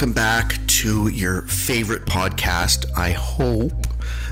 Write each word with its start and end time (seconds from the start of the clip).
welcome 0.00 0.14
back 0.14 0.56
to 0.66 1.08
your 1.08 1.42
favorite 1.42 2.06
podcast, 2.06 2.90
I 2.96 3.10
hope, 3.10 3.86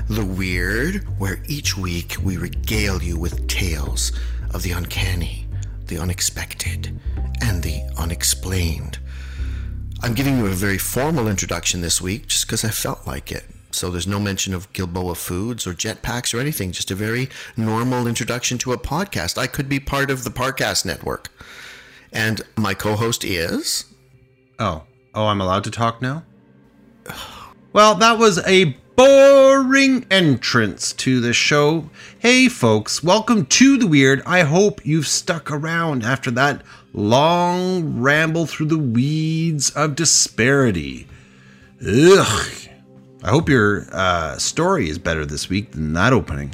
The 0.07 0.25
Weird, 0.25 1.03
where 1.19 1.43
each 1.45 1.77
week 1.77 2.15
we 2.23 2.37
regale 2.37 3.03
you 3.03 3.19
with 3.19 3.47
tales 3.47 4.11
of 4.51 4.63
the 4.63 4.71
uncanny, 4.71 5.45
the 5.85 5.99
unexpected, 5.99 6.99
and 7.43 7.61
the 7.61 7.83
unexplained. 7.99 8.97
I'm 10.01 10.15
giving 10.15 10.39
you 10.39 10.47
a 10.47 10.49
very 10.49 10.79
formal 10.79 11.27
introduction 11.27 11.81
this 11.81 12.01
week 12.01 12.25
just 12.25 12.47
because 12.47 12.65
I 12.65 12.69
felt 12.69 13.05
like 13.05 13.31
it. 13.31 13.45
So 13.69 13.91
there's 13.91 14.07
no 14.07 14.19
mention 14.19 14.55
of 14.55 14.73
Gilboa 14.73 15.13
Foods 15.13 15.67
or 15.67 15.75
jetpacks 15.75 16.33
or 16.33 16.39
anything, 16.39 16.71
just 16.71 16.89
a 16.89 16.95
very 16.95 17.29
normal 17.55 18.07
introduction 18.07 18.57
to 18.57 18.73
a 18.73 18.77
podcast. 18.79 19.37
I 19.37 19.45
could 19.45 19.69
be 19.69 19.79
part 19.79 20.09
of 20.09 20.23
the 20.23 20.31
Parcast 20.31 20.83
Network. 20.83 21.29
And 22.11 22.41
my 22.57 22.73
co 22.73 22.95
host 22.95 23.23
is. 23.23 23.85
Oh. 24.57 24.81
Oh, 25.15 25.25
I'm 25.25 25.41
allowed 25.41 25.63
to 25.63 25.71
talk 25.71 26.03
now? 26.03 26.23
Well, 27.73 27.95
that 27.95 28.19
was 28.19 28.37
a 28.45 28.77
boring 28.95 30.05
entrance 30.11 30.93
to 30.93 31.19
the 31.19 31.33
show. 31.33 31.89
Hey, 32.19 32.47
folks, 32.47 33.03
welcome 33.03 33.47
to 33.47 33.77
The 33.77 33.87
Weird. 33.87 34.21
I 34.23 34.41
hope 34.41 34.85
you've 34.85 35.07
stuck 35.07 35.49
around 35.49 36.03
after 36.03 36.29
that 36.31 36.61
long 36.93 37.99
ramble 37.99 38.45
through 38.45 38.67
the 38.67 38.77
weeds 38.77 39.71
of 39.71 39.95
disparity. 39.95 41.07
Ugh. 41.81 42.53
I 43.23 43.29
hope 43.29 43.49
your 43.49 43.87
uh, 43.91 44.37
story 44.37 44.89
is 44.89 44.99
better 44.99 45.25
this 45.25 45.49
week 45.49 45.71
than 45.71 45.93
that 45.93 46.13
opening. 46.13 46.53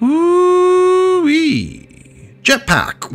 Woo-wee. 0.00 1.88
Jetpack. 2.42 3.10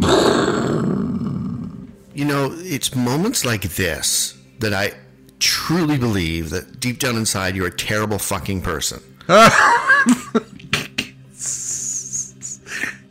You 2.13 2.25
know, 2.25 2.49
it's 2.53 2.93
moments 2.93 3.45
like 3.45 3.61
this 3.61 4.37
that 4.61 4.73
I 4.73 4.93
truly 5.39 5.97
believe 5.97 6.49
that 6.51 6.79
deep 6.79 6.99
down 6.99 7.15
inside 7.17 7.55
you're 7.55 7.67
a 7.67 7.75
terrible 7.75 8.19
fucking 8.19 8.61
person. 8.61 9.01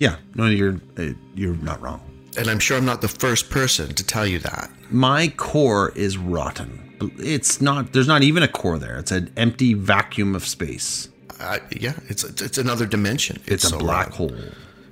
Yeah, 0.01 0.17
no, 0.35 0.47
you're 0.47 0.81
uh, 0.99 1.13
you're 1.35 1.57
not 1.57 1.81
wrong. 1.81 2.01
And 2.37 2.49
I'm 2.49 2.59
sure 2.59 2.77
I'm 2.77 2.87
not 2.87 3.03
the 3.03 3.09
first 3.09 3.51
person 3.51 3.95
to 3.95 4.05
tell 4.05 4.27
you 4.27 4.39
that. 4.41 4.71
My 4.91 5.29
core 5.29 5.93
is 5.95 6.17
rotten. 6.17 6.97
It's 7.19 7.61
not. 7.61 7.93
There's 7.93 8.09
not 8.09 8.23
even 8.23 8.43
a 8.43 8.49
core 8.49 8.79
there. 8.79 8.99
It's 8.99 9.13
an 9.13 9.31
empty 9.37 9.75
vacuum 9.75 10.35
of 10.35 10.47
space. 10.47 11.09
I, 11.39 11.61
yeah, 11.79 11.95
it's 12.09 12.25
it's 12.25 12.57
another 12.59 12.87
dimension. 12.87 13.41
It's, 13.47 13.65
a 13.65 13.69
so 13.69 13.79
black 13.79 14.09
right. 14.09 14.17
hole. 14.17 14.37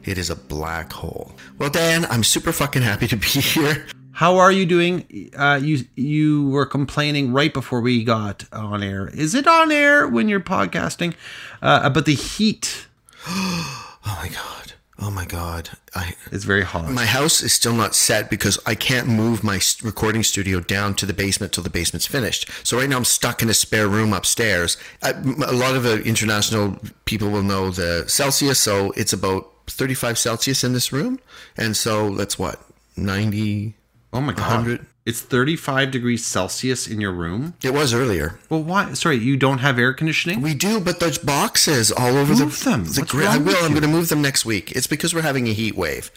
It 0.04 0.18
is 0.18 0.28
a 0.28 0.36
black 0.36 0.92
hole. 0.92 1.32
Well, 1.58 1.70
Dan, 1.70 2.04
I'm 2.06 2.22
super 2.22 2.52
fucking 2.52 2.82
happy 2.82 3.08
to 3.08 3.16
be 3.16 3.26
here. 3.28 3.86
How 4.18 4.38
are 4.38 4.50
you 4.50 4.66
doing? 4.66 5.30
Uh, 5.38 5.60
you 5.62 5.84
you 5.94 6.48
were 6.48 6.66
complaining 6.66 7.32
right 7.32 7.54
before 7.54 7.80
we 7.80 8.02
got 8.02 8.46
on 8.52 8.82
air. 8.82 9.06
Is 9.14 9.32
it 9.32 9.46
on 9.46 9.70
air 9.70 10.08
when 10.08 10.28
you're 10.28 10.40
podcasting? 10.40 11.14
Uh, 11.62 11.82
about 11.84 12.04
the 12.04 12.14
heat. 12.14 12.88
Oh 14.10 14.18
my 14.22 14.28
god. 14.28 14.72
Oh 14.98 15.10
my 15.10 15.26
god. 15.26 15.70
I 15.94 16.14
It's 16.32 16.44
very 16.44 16.62
hot. 16.62 16.90
my 16.90 17.04
house 17.04 17.42
is 17.42 17.52
still 17.52 17.74
not 17.74 17.94
set 17.94 18.30
because 18.30 18.58
I 18.64 18.74
can't 18.74 19.06
move 19.06 19.44
my 19.44 19.60
recording 19.82 20.22
studio 20.22 20.60
down 20.60 20.94
to 20.94 21.06
the 21.06 21.12
basement 21.12 21.52
till 21.52 21.62
the 21.62 21.70
basement's 21.70 22.06
finished. 22.06 22.50
So 22.66 22.78
right 22.78 22.88
now 22.88 22.96
I'm 22.96 23.04
stuck 23.04 23.42
in 23.42 23.50
a 23.50 23.54
spare 23.54 23.86
room 23.86 24.12
upstairs. 24.14 24.78
I, 25.02 25.10
a 25.10 25.52
lot 25.52 25.76
of 25.76 25.84
international 25.86 26.78
people 27.04 27.28
will 27.28 27.42
know 27.42 27.70
the 27.70 28.04
Celsius, 28.08 28.58
so 28.58 28.92
it's 28.92 29.12
about 29.12 29.52
35 29.66 30.16
Celsius 30.18 30.64
in 30.64 30.72
this 30.72 30.90
room, 30.90 31.20
and 31.56 31.76
so 31.76 32.14
that's 32.16 32.38
what 32.38 32.58
90. 32.96 33.74
Oh 34.12 34.20
my 34.20 34.32
god! 34.32 34.64
100. 34.64 34.86
It's 35.08 35.22
35 35.22 35.90
degrees 35.90 36.26
Celsius 36.26 36.86
in 36.86 37.00
your 37.00 37.12
room. 37.12 37.54
It 37.62 37.72
was 37.72 37.94
earlier. 37.94 38.38
Well, 38.50 38.62
why? 38.62 38.92
Sorry, 38.92 39.16
you 39.16 39.38
don't 39.38 39.58
have 39.58 39.78
air 39.78 39.94
conditioning. 39.94 40.42
We 40.42 40.52
do, 40.52 40.80
but 40.80 41.00
there's 41.00 41.16
boxes 41.16 41.90
all 41.90 42.18
over 42.18 42.34
Move 42.34 42.58
the 42.58 42.64
them. 42.64 42.84
The 42.84 43.00
What's 43.00 43.12
grid. 43.12 43.26
I 43.26 43.38
will. 43.38 43.56
I'm 43.64 43.70
going 43.70 43.80
to 43.80 43.88
move 43.88 44.10
them 44.10 44.20
next 44.20 44.44
week. 44.44 44.72
It's 44.72 44.86
because 44.86 45.14
we're 45.14 45.22
having 45.22 45.48
a 45.48 45.54
heat 45.54 45.76
wave, 45.76 46.10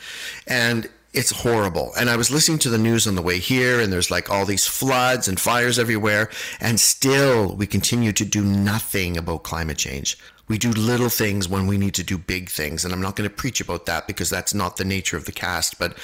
and 0.46 0.90
it's 1.14 1.32
horrible. 1.32 1.94
And 1.98 2.10
I 2.10 2.18
was 2.18 2.32
listening 2.32 2.60
to 2.60 2.70
the 2.70 2.78
news 2.78 3.08
on 3.08 3.16
the 3.16 3.22
way 3.22 3.40
here, 3.40 3.80
and 3.80 3.94
there's 3.94 4.12
like 4.12 4.30
all 4.30 4.46
these 4.46 4.68
floods 4.68 5.30
and 5.30 5.40
fires 5.40 5.80
everywhere, 5.80 6.30
and 6.60 6.78
still 6.78 7.56
we 7.56 7.68
continue 7.68 8.12
to 8.12 8.26
do 8.26 8.44
nothing 8.44 9.18
about 9.18 9.44
climate 9.44 9.78
change. 9.78 10.18
We 10.50 10.58
do 10.58 10.72
little 10.72 11.08
things 11.08 11.48
when 11.48 11.66
we 11.66 11.78
need 11.78 11.94
to 11.94 12.04
do 12.04 12.18
big 12.18 12.50
things, 12.50 12.84
and 12.84 12.94
I'm 12.94 13.02
not 13.02 13.16
going 13.16 13.30
to 13.30 13.34
preach 13.34 13.62
about 13.62 13.86
that 13.86 14.06
because 14.06 14.30
that's 14.30 14.54
not 14.54 14.76
the 14.76 14.84
nature 14.84 15.16
of 15.16 15.24
the 15.24 15.32
cast. 15.32 15.80
But 15.80 15.98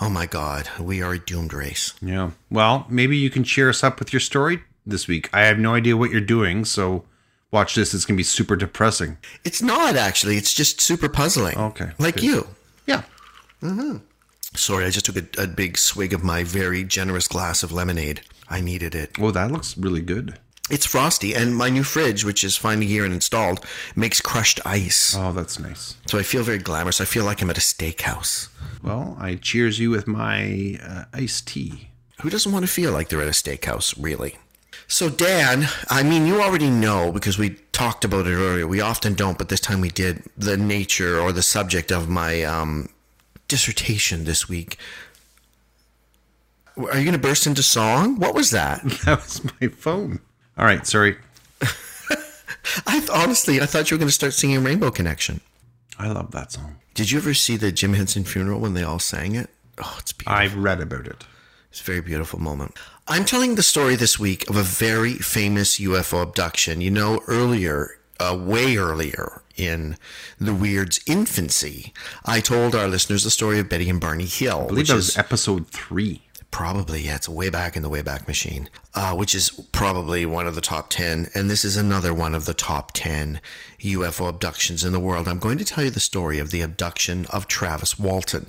oh 0.00 0.08
my 0.08 0.26
God, 0.26 0.68
we 0.80 1.02
are 1.02 1.12
a 1.12 1.18
doomed 1.18 1.52
race. 1.52 1.94
Yeah. 2.00 2.30
Well, 2.50 2.86
maybe 2.88 3.16
you 3.16 3.30
can 3.30 3.44
cheer 3.44 3.68
us 3.68 3.82
up 3.84 3.98
with 3.98 4.12
your 4.12 4.20
story 4.20 4.62
this 4.86 5.08
week. 5.08 5.28
I 5.32 5.42
have 5.42 5.58
no 5.58 5.74
idea 5.74 5.96
what 5.96 6.10
you're 6.10 6.20
doing, 6.20 6.64
so 6.64 7.04
watch 7.50 7.74
this. 7.74 7.94
It's 7.94 8.04
gonna 8.04 8.16
be 8.16 8.22
super 8.22 8.56
depressing. 8.56 9.18
It's 9.44 9.62
not 9.62 9.96
actually. 9.96 10.36
It's 10.36 10.54
just 10.54 10.80
super 10.80 11.08
puzzling. 11.08 11.56
Okay, 11.56 11.90
like 11.98 12.16
good. 12.16 12.24
you. 12.24 12.48
Yeah. 12.86 13.02
Mm-hmm. 13.62 13.98
Sorry, 14.54 14.86
I 14.86 14.90
just 14.90 15.06
took 15.06 15.16
a, 15.16 15.42
a 15.42 15.46
big 15.46 15.76
swig 15.76 16.12
of 16.12 16.24
my 16.24 16.42
very 16.42 16.84
generous 16.84 17.28
glass 17.28 17.62
of 17.62 17.72
lemonade. 17.72 18.22
I 18.48 18.60
needed 18.60 18.94
it. 18.94 19.10
Oh, 19.20 19.30
that 19.30 19.50
looks 19.50 19.76
really 19.76 20.00
good. 20.00 20.38
It's 20.70 20.86
frosty, 20.86 21.34
and 21.34 21.56
my 21.56 21.70
new 21.70 21.82
fridge, 21.82 22.24
which 22.24 22.44
is 22.44 22.56
finally 22.56 22.86
here 22.86 23.04
and 23.04 23.14
installed, 23.14 23.64
makes 23.96 24.20
crushed 24.20 24.60
ice. 24.66 25.16
Oh, 25.16 25.32
that's 25.32 25.58
nice. 25.58 25.96
So 26.06 26.18
I 26.18 26.22
feel 26.22 26.42
very 26.42 26.58
glamorous. 26.58 27.00
I 27.00 27.06
feel 27.06 27.24
like 27.24 27.40
I'm 27.40 27.50
at 27.50 27.56
a 27.56 27.62
steakhouse. 27.62 28.48
Well, 28.82 29.16
I 29.18 29.36
cheers 29.36 29.78
you 29.78 29.90
with 29.90 30.06
my 30.06 30.78
uh, 30.82 31.04
iced 31.12 31.48
tea. 31.48 31.88
Who 32.20 32.30
doesn't 32.30 32.52
want 32.52 32.66
to 32.66 32.70
feel 32.70 32.92
like 32.92 33.08
they're 33.08 33.22
at 33.22 33.28
a 33.28 33.30
steakhouse, 33.30 33.94
really? 33.98 34.36
So, 34.86 35.08
Dan, 35.08 35.68
I 35.88 36.02
mean, 36.02 36.26
you 36.26 36.40
already 36.42 36.70
know 36.70 37.12
because 37.12 37.38
we 37.38 37.50
talked 37.72 38.04
about 38.04 38.26
it 38.26 38.34
earlier. 38.34 38.66
We 38.66 38.80
often 38.80 39.14
don't, 39.14 39.38
but 39.38 39.48
this 39.48 39.60
time 39.60 39.80
we 39.80 39.90
did. 39.90 40.22
The 40.36 40.56
nature 40.56 41.18
or 41.20 41.32
the 41.32 41.42
subject 41.42 41.90
of 41.92 42.08
my 42.08 42.42
um, 42.42 42.88
dissertation 43.48 44.24
this 44.24 44.48
week. 44.48 44.78
Are 46.76 46.96
you 46.96 47.04
going 47.04 47.12
to 47.12 47.18
burst 47.18 47.46
into 47.46 47.62
song? 47.62 48.18
What 48.18 48.34
was 48.34 48.50
that? 48.50 48.82
That 49.04 49.18
was 49.22 49.42
my 49.60 49.68
phone. 49.68 50.20
All 50.58 50.64
right, 50.64 50.84
sorry. 50.86 51.16
I 52.86 52.98
th- 52.98 53.10
honestly, 53.10 53.60
I 53.60 53.66
thought 53.66 53.90
you 53.90 53.96
were 53.96 53.98
going 53.98 54.08
to 54.08 54.12
start 54.12 54.34
singing 54.34 54.64
Rainbow 54.64 54.90
Connection. 54.90 55.40
I 55.98 56.08
love 56.08 56.32
that 56.32 56.52
song. 56.52 56.76
Did 56.94 57.10
you 57.12 57.18
ever 57.18 57.32
see 57.32 57.56
the 57.56 57.70
Jim 57.70 57.94
Henson 57.94 58.24
funeral 58.24 58.58
when 58.60 58.74
they 58.74 58.82
all 58.82 58.98
sang 58.98 59.36
it? 59.36 59.50
Oh, 59.78 59.96
it's 60.00 60.12
beautiful. 60.12 60.36
I've 60.36 60.56
read 60.56 60.80
about 60.80 61.06
it. 61.06 61.24
It's 61.70 61.80
a 61.80 61.84
very 61.84 62.00
beautiful 62.00 62.40
moment. 62.40 62.76
I'm 63.06 63.24
telling 63.24 63.54
the 63.54 63.62
story 63.62 63.94
this 63.94 64.18
week 64.18 64.48
of 64.50 64.56
a 64.56 64.62
very 64.62 65.14
famous 65.14 65.78
UFO 65.78 66.22
abduction. 66.22 66.80
You 66.80 66.90
know, 66.90 67.20
earlier, 67.28 67.98
uh, 68.18 68.36
way 68.38 68.76
earlier 68.76 69.42
in 69.56 69.96
the 70.40 70.52
Weird's 70.54 71.00
infancy, 71.06 71.92
I 72.24 72.40
told 72.40 72.74
our 72.74 72.88
listeners 72.88 73.22
the 73.22 73.30
story 73.30 73.60
of 73.60 73.68
Betty 73.68 73.88
and 73.88 74.00
Barney 74.00 74.26
Hill, 74.26 74.62
I 74.62 74.66
believe 74.66 74.76
which 74.78 74.88
that 74.88 74.94
was 74.96 75.16
episode 75.16 75.68
three. 75.68 76.22
Probably, 76.50 77.02
yeah. 77.02 77.16
It's 77.16 77.28
way 77.28 77.50
back 77.50 77.76
in 77.76 77.82
the 77.82 77.90
Wayback 77.90 78.26
Machine, 78.26 78.68
uh, 78.94 79.14
which 79.14 79.34
is 79.34 79.50
probably 79.72 80.24
one 80.26 80.46
of 80.46 80.54
the 80.54 80.60
top 80.60 80.88
10. 80.90 81.28
And 81.34 81.50
this 81.50 81.64
is 81.64 81.76
another 81.76 82.14
one 82.14 82.34
of 82.34 82.46
the 82.46 82.54
top 82.54 82.92
10 82.94 83.40
UFO 83.80 84.28
abductions 84.28 84.82
in 84.82 84.92
the 84.92 84.98
world. 85.00 85.28
I'm 85.28 85.38
going 85.38 85.58
to 85.58 85.64
tell 85.64 85.84
you 85.84 85.90
the 85.90 86.00
story 86.00 86.38
of 86.38 86.50
the 86.50 86.62
abduction 86.62 87.26
of 87.26 87.46
Travis 87.48 87.98
Walton. 87.98 88.48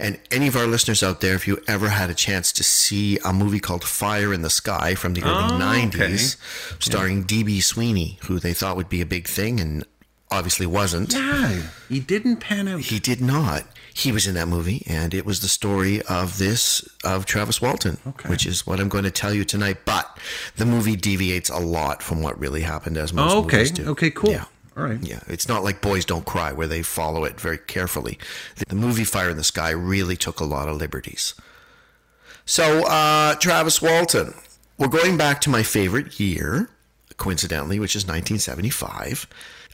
And 0.00 0.20
any 0.30 0.46
of 0.46 0.56
our 0.56 0.66
listeners 0.66 1.02
out 1.02 1.20
there, 1.20 1.34
if 1.34 1.48
you 1.48 1.58
ever 1.66 1.88
had 1.88 2.10
a 2.10 2.14
chance 2.14 2.52
to 2.52 2.62
see 2.64 3.18
a 3.24 3.32
movie 3.32 3.58
called 3.60 3.82
Fire 3.84 4.32
in 4.32 4.42
the 4.42 4.50
Sky 4.50 4.94
from 4.94 5.14
the 5.14 5.22
early 5.22 5.44
Oh, 5.54 5.58
90s, 5.60 6.36
starring 6.80 7.22
D.B. 7.24 7.60
Sweeney, 7.60 8.18
who 8.24 8.38
they 8.38 8.52
thought 8.52 8.76
would 8.76 8.88
be 8.88 9.00
a 9.00 9.06
big 9.06 9.26
thing 9.26 9.58
and 9.58 9.84
obviously 10.30 10.66
wasn't. 10.66 11.12
Yeah, 11.14 11.62
he 11.88 11.98
didn't 11.98 12.36
pan 12.36 12.68
out. 12.68 12.80
He 12.80 12.98
did 13.00 13.20
not. 13.20 13.64
He 13.98 14.12
was 14.12 14.28
in 14.28 14.34
that 14.34 14.46
movie, 14.46 14.84
and 14.86 15.12
it 15.12 15.26
was 15.26 15.40
the 15.40 15.48
story 15.48 16.00
of 16.02 16.38
this 16.38 16.88
of 17.02 17.26
Travis 17.26 17.60
Walton, 17.60 17.98
Okay. 18.06 18.28
which 18.28 18.46
is 18.46 18.64
what 18.64 18.78
I'm 18.78 18.88
going 18.88 19.02
to 19.02 19.10
tell 19.10 19.34
you 19.34 19.44
tonight. 19.44 19.78
But 19.84 20.16
the 20.56 20.64
movie 20.64 20.94
deviates 20.94 21.50
a 21.50 21.58
lot 21.58 22.00
from 22.00 22.22
what 22.22 22.38
really 22.38 22.60
happened, 22.60 22.96
as 22.96 23.12
most 23.12 23.32
Oh, 23.34 23.38
okay. 23.40 23.56
movies 23.56 23.70
do. 23.72 23.88
Okay, 23.88 24.10
cool. 24.12 24.30
Yeah. 24.30 24.44
All 24.76 24.84
right. 24.84 25.00
Yeah, 25.02 25.18
it's 25.26 25.48
not 25.48 25.64
like 25.64 25.80
Boys 25.82 26.04
Don't 26.04 26.24
Cry, 26.24 26.52
where 26.52 26.68
they 26.68 26.82
follow 26.82 27.24
it 27.24 27.40
very 27.40 27.58
carefully. 27.58 28.18
The 28.68 28.76
movie 28.76 29.02
Fire 29.02 29.30
in 29.30 29.36
the 29.36 29.42
Sky 29.42 29.70
really 29.70 30.14
took 30.16 30.38
a 30.38 30.44
lot 30.44 30.68
of 30.68 30.76
liberties. 30.76 31.34
So, 32.46 32.86
uh, 32.86 33.34
Travis 33.34 33.82
Walton, 33.82 34.32
we're 34.78 34.86
going 34.86 35.16
back 35.16 35.40
to 35.40 35.50
my 35.50 35.64
favorite 35.64 36.20
year, 36.20 36.70
coincidentally, 37.16 37.80
which 37.80 37.96
is 37.96 38.04
1975. 38.06 39.26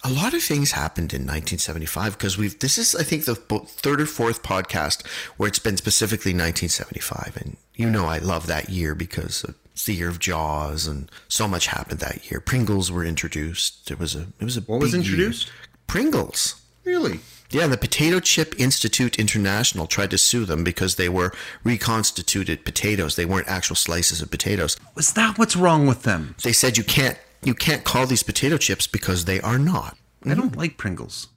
A 0.06 0.10
lot 0.10 0.34
of 0.34 0.42
things 0.42 0.72
happened 0.72 1.14
in 1.14 1.22
1975 1.22 2.18
because 2.18 2.36
we've. 2.36 2.58
This 2.58 2.76
is, 2.76 2.94
I 2.94 3.02
think, 3.02 3.24
the 3.24 3.34
third 3.34 4.02
or 4.02 4.06
fourth 4.06 4.42
podcast 4.42 5.06
where 5.38 5.48
it's 5.48 5.58
been 5.58 5.78
specifically 5.78 6.32
1975, 6.32 7.38
and 7.40 7.56
you 7.74 7.88
know 7.88 8.04
I 8.04 8.18
love 8.18 8.46
that 8.46 8.68
year 8.68 8.94
because 8.94 9.44
it's 9.72 9.86
the 9.86 9.94
year 9.94 10.10
of 10.10 10.18
Jaws, 10.18 10.86
and 10.86 11.10
so 11.28 11.48
much 11.48 11.68
happened 11.68 12.00
that 12.00 12.30
year. 12.30 12.40
Pringles 12.40 12.92
were 12.92 13.04
introduced. 13.04 13.90
It 13.90 13.98
was 13.98 14.14
a. 14.14 14.26
It 14.38 14.44
was 14.44 14.58
a. 14.58 14.60
What 14.60 14.80
was 14.80 14.92
big 14.92 15.04
year. 15.04 15.14
introduced? 15.14 15.50
Pringles. 15.86 16.60
Really? 16.84 17.20
Yeah, 17.50 17.66
the 17.66 17.76
Potato 17.76 18.20
Chip 18.20 18.58
Institute 18.58 19.18
International 19.18 19.86
tried 19.86 20.10
to 20.10 20.18
sue 20.18 20.44
them 20.44 20.64
because 20.64 20.96
they 20.96 21.08
were 21.08 21.32
reconstituted 21.62 22.64
potatoes. 22.64 23.16
They 23.16 23.24
weren't 23.24 23.48
actual 23.48 23.76
slices 23.76 24.20
of 24.20 24.30
potatoes. 24.30 24.76
Was 24.96 25.12
that 25.12 25.38
what's 25.38 25.56
wrong 25.56 25.86
with 25.86 26.02
them? 26.02 26.34
They 26.42 26.52
said 26.52 26.76
you 26.76 26.84
can't 26.84 27.16
you 27.44 27.54
can't 27.54 27.84
call 27.84 28.06
these 28.06 28.22
potato 28.22 28.56
chips 28.56 28.86
because 28.86 29.24
they 29.24 29.40
are 29.40 29.58
not. 29.58 29.96
I 30.26 30.34
don't 30.34 30.56
like 30.56 30.76
Pringles. 30.78 31.28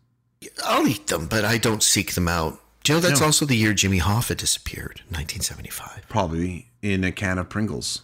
I'll 0.63 0.87
eat 0.87 1.07
them, 1.07 1.27
but 1.27 1.43
I 1.43 1.57
don't 1.57 1.83
seek 1.83 2.13
them 2.13 2.27
out. 2.27 2.59
Do 2.83 2.93
you 2.93 2.97
know 2.97 3.01
that's 3.07 3.19
No. 3.19 3.25
also 3.25 3.45
the 3.45 3.55
year 3.57 3.73
Jimmy 3.73 3.99
Hoffa 3.99 4.37
disappeared, 4.37 5.01
1975? 5.09 6.03
Probably 6.07 6.67
in 6.81 7.03
a 7.03 7.11
can 7.11 7.37
of 7.37 7.49
Pringles. 7.49 8.01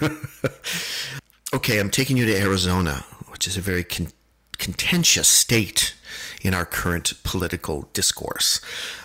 Okay, 1.52 1.78
I'm 1.78 1.90
taking 1.90 2.16
you 2.16 2.26
to 2.26 2.36
Arizona, 2.36 3.04
which 3.28 3.46
is 3.46 3.56
a 3.56 3.60
very 3.60 3.84
con- 3.84 4.08
contentious 4.58 5.28
state 5.28 5.94
in 6.44 6.54
our 6.54 6.66
current 6.66 7.14
political 7.24 7.88
discourse. 7.94 8.60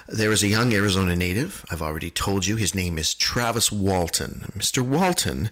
There 0.08 0.32
is 0.32 0.44
a 0.44 0.48
young 0.48 0.74
Arizona 0.74 1.16
native. 1.16 1.66
I've 1.72 1.82
already 1.82 2.12
told 2.12 2.46
you 2.46 2.58
his 2.58 2.76
name 2.76 3.00
is 3.00 3.14
Travis 3.16 3.72
Walton. 3.72 4.52
Mr. 4.58 4.84
Walton 4.84 5.50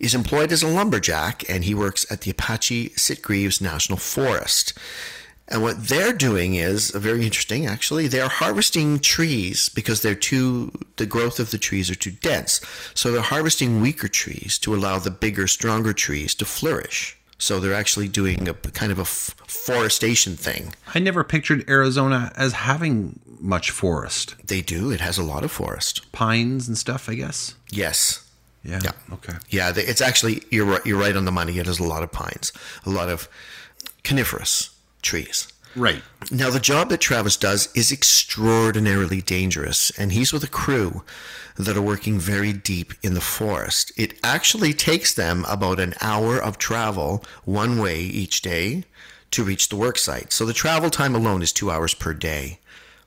is 0.00 0.14
employed 0.14 0.50
as 0.50 0.62
a 0.62 0.68
lumberjack 0.68 1.48
and 1.48 1.64
he 1.64 1.74
works 1.74 2.04
at 2.10 2.22
the 2.22 2.30
Apache 2.32 2.90
Sitgreaves 2.90 3.60
National 3.60 3.98
Forest. 3.98 4.74
And 5.50 5.62
what 5.62 5.88
they're 5.88 6.12
doing 6.12 6.56
is 6.56 6.90
very 6.90 7.24
interesting, 7.24 7.66
actually. 7.66 8.06
They're 8.06 8.28
harvesting 8.28 8.98
trees 8.98 9.70
because 9.70 10.02
they're 10.02 10.14
too, 10.14 10.72
the 10.96 11.06
growth 11.06 11.40
of 11.40 11.50
the 11.50 11.58
trees 11.58 11.90
are 11.90 11.94
too 11.94 12.10
dense. 12.10 12.60
So 12.92 13.10
they're 13.10 13.22
harvesting 13.22 13.80
weaker 13.80 14.08
trees 14.08 14.58
to 14.58 14.74
allow 14.74 14.98
the 14.98 15.10
bigger, 15.10 15.46
stronger 15.46 15.94
trees 15.94 16.34
to 16.36 16.44
flourish. 16.44 17.17
So 17.38 17.60
they're 17.60 17.74
actually 17.74 18.08
doing 18.08 18.48
a 18.48 18.54
kind 18.54 18.90
of 18.90 18.98
a 18.98 19.02
f- 19.02 19.34
forestation 19.46 20.36
thing. 20.36 20.74
I 20.94 20.98
never 20.98 21.22
pictured 21.24 21.68
Arizona 21.70 22.32
as 22.36 22.52
having 22.52 23.20
much 23.40 23.70
forest. 23.70 24.34
They 24.44 24.60
do. 24.60 24.90
It 24.90 25.00
has 25.00 25.18
a 25.18 25.22
lot 25.22 25.44
of 25.44 25.52
forest. 25.52 26.10
Pines 26.12 26.66
and 26.66 26.76
stuff, 26.76 27.08
I 27.08 27.14
guess. 27.14 27.54
Yes. 27.70 28.24
Yeah. 28.64 28.80
Yeah. 28.82 28.90
Okay. 29.12 29.34
Yeah, 29.50 29.70
they- 29.70 29.86
it's 29.86 30.00
actually 30.00 30.42
you're 30.50 30.66
right, 30.66 30.84
you're 30.84 30.98
right 30.98 31.14
on 31.16 31.24
the 31.26 31.32
money. 31.32 31.58
It 31.58 31.66
has 31.66 31.78
a 31.78 31.84
lot 31.84 32.02
of 32.02 32.10
pines, 32.10 32.52
a 32.84 32.90
lot 32.90 33.08
of 33.08 33.28
coniferous 34.02 34.70
trees. 35.02 35.46
Right. 35.76 36.02
Now, 36.30 36.50
the 36.50 36.60
job 36.60 36.88
that 36.90 37.00
Travis 37.00 37.36
does 37.36 37.68
is 37.74 37.92
extraordinarily 37.92 39.20
dangerous, 39.20 39.90
and 39.98 40.12
he's 40.12 40.32
with 40.32 40.44
a 40.44 40.48
crew 40.48 41.02
that 41.56 41.76
are 41.76 41.82
working 41.82 42.18
very 42.18 42.52
deep 42.52 42.92
in 43.02 43.14
the 43.14 43.20
forest. 43.20 43.92
It 43.96 44.18
actually 44.22 44.72
takes 44.72 45.12
them 45.12 45.44
about 45.48 45.80
an 45.80 45.94
hour 46.00 46.38
of 46.38 46.58
travel 46.58 47.24
one 47.44 47.78
way 47.78 48.00
each 48.00 48.42
day 48.42 48.84
to 49.32 49.44
reach 49.44 49.68
the 49.68 49.76
work 49.76 49.98
site. 49.98 50.32
So 50.32 50.46
the 50.46 50.52
travel 50.52 50.90
time 50.90 51.14
alone 51.14 51.42
is 51.42 51.52
two 51.52 51.70
hours 51.70 51.94
per 51.94 52.14
day. 52.14 52.60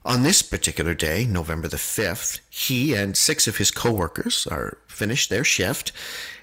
On 0.04 0.24
this 0.24 0.42
particular 0.42 0.96
day, 0.96 1.26
November 1.26 1.68
the 1.68 1.78
5th, 1.78 2.40
he 2.50 2.96
and 2.96 3.16
six 3.16 3.48
of 3.48 3.58
his 3.58 3.70
coworkers 3.70 4.48
are 4.48 4.78
finished 4.88 5.30
their 5.30 5.44
shift 5.44 5.92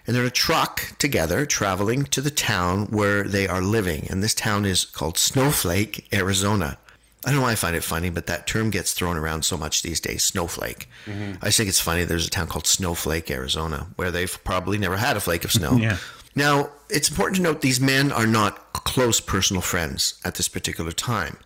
and 0.08 0.16
they're 0.16 0.24
in 0.24 0.28
a 0.28 0.30
truck 0.30 0.94
together 0.98 1.44
traveling 1.44 2.04
to 2.04 2.22
the 2.22 2.30
town 2.30 2.86
where 2.86 3.24
they 3.24 3.46
are 3.46 3.60
living. 3.60 4.06
And 4.08 4.22
this 4.22 4.32
town 4.32 4.64
is 4.64 4.86
called 4.86 5.18
Snowflake, 5.18 6.08
Arizona. 6.14 6.78
I 7.26 7.30
don't 7.30 7.40
know 7.40 7.42
why 7.42 7.52
I 7.52 7.56
find 7.56 7.76
it 7.76 7.84
funny, 7.84 8.08
but 8.08 8.26
that 8.26 8.46
term 8.46 8.70
gets 8.70 8.94
thrown 8.94 9.18
around 9.18 9.44
so 9.44 9.58
much 9.58 9.82
these 9.82 10.00
days, 10.00 10.24
snowflake. 10.24 10.88
Mm-hmm. 11.04 11.34
I 11.42 11.46
just 11.46 11.58
think 11.58 11.68
it's 11.68 11.78
funny 11.78 12.04
there's 12.04 12.26
a 12.26 12.30
town 12.30 12.46
called 12.46 12.66
Snowflake, 12.66 13.30
Arizona, 13.30 13.88
where 13.96 14.10
they've 14.10 14.42
probably 14.44 14.78
never 14.78 14.96
had 14.96 15.18
a 15.18 15.20
flake 15.20 15.44
of 15.44 15.52
snow. 15.52 15.76
Yeah. 15.76 15.98
Now, 16.34 16.70
it's 16.88 17.10
important 17.10 17.36
to 17.36 17.42
note 17.42 17.60
these 17.60 17.80
men 17.80 18.10
are 18.10 18.26
not 18.26 18.72
close 18.72 19.20
personal 19.20 19.60
friends 19.60 20.18
at 20.24 20.36
this 20.36 20.48
particular 20.48 20.92
time. 20.92 21.36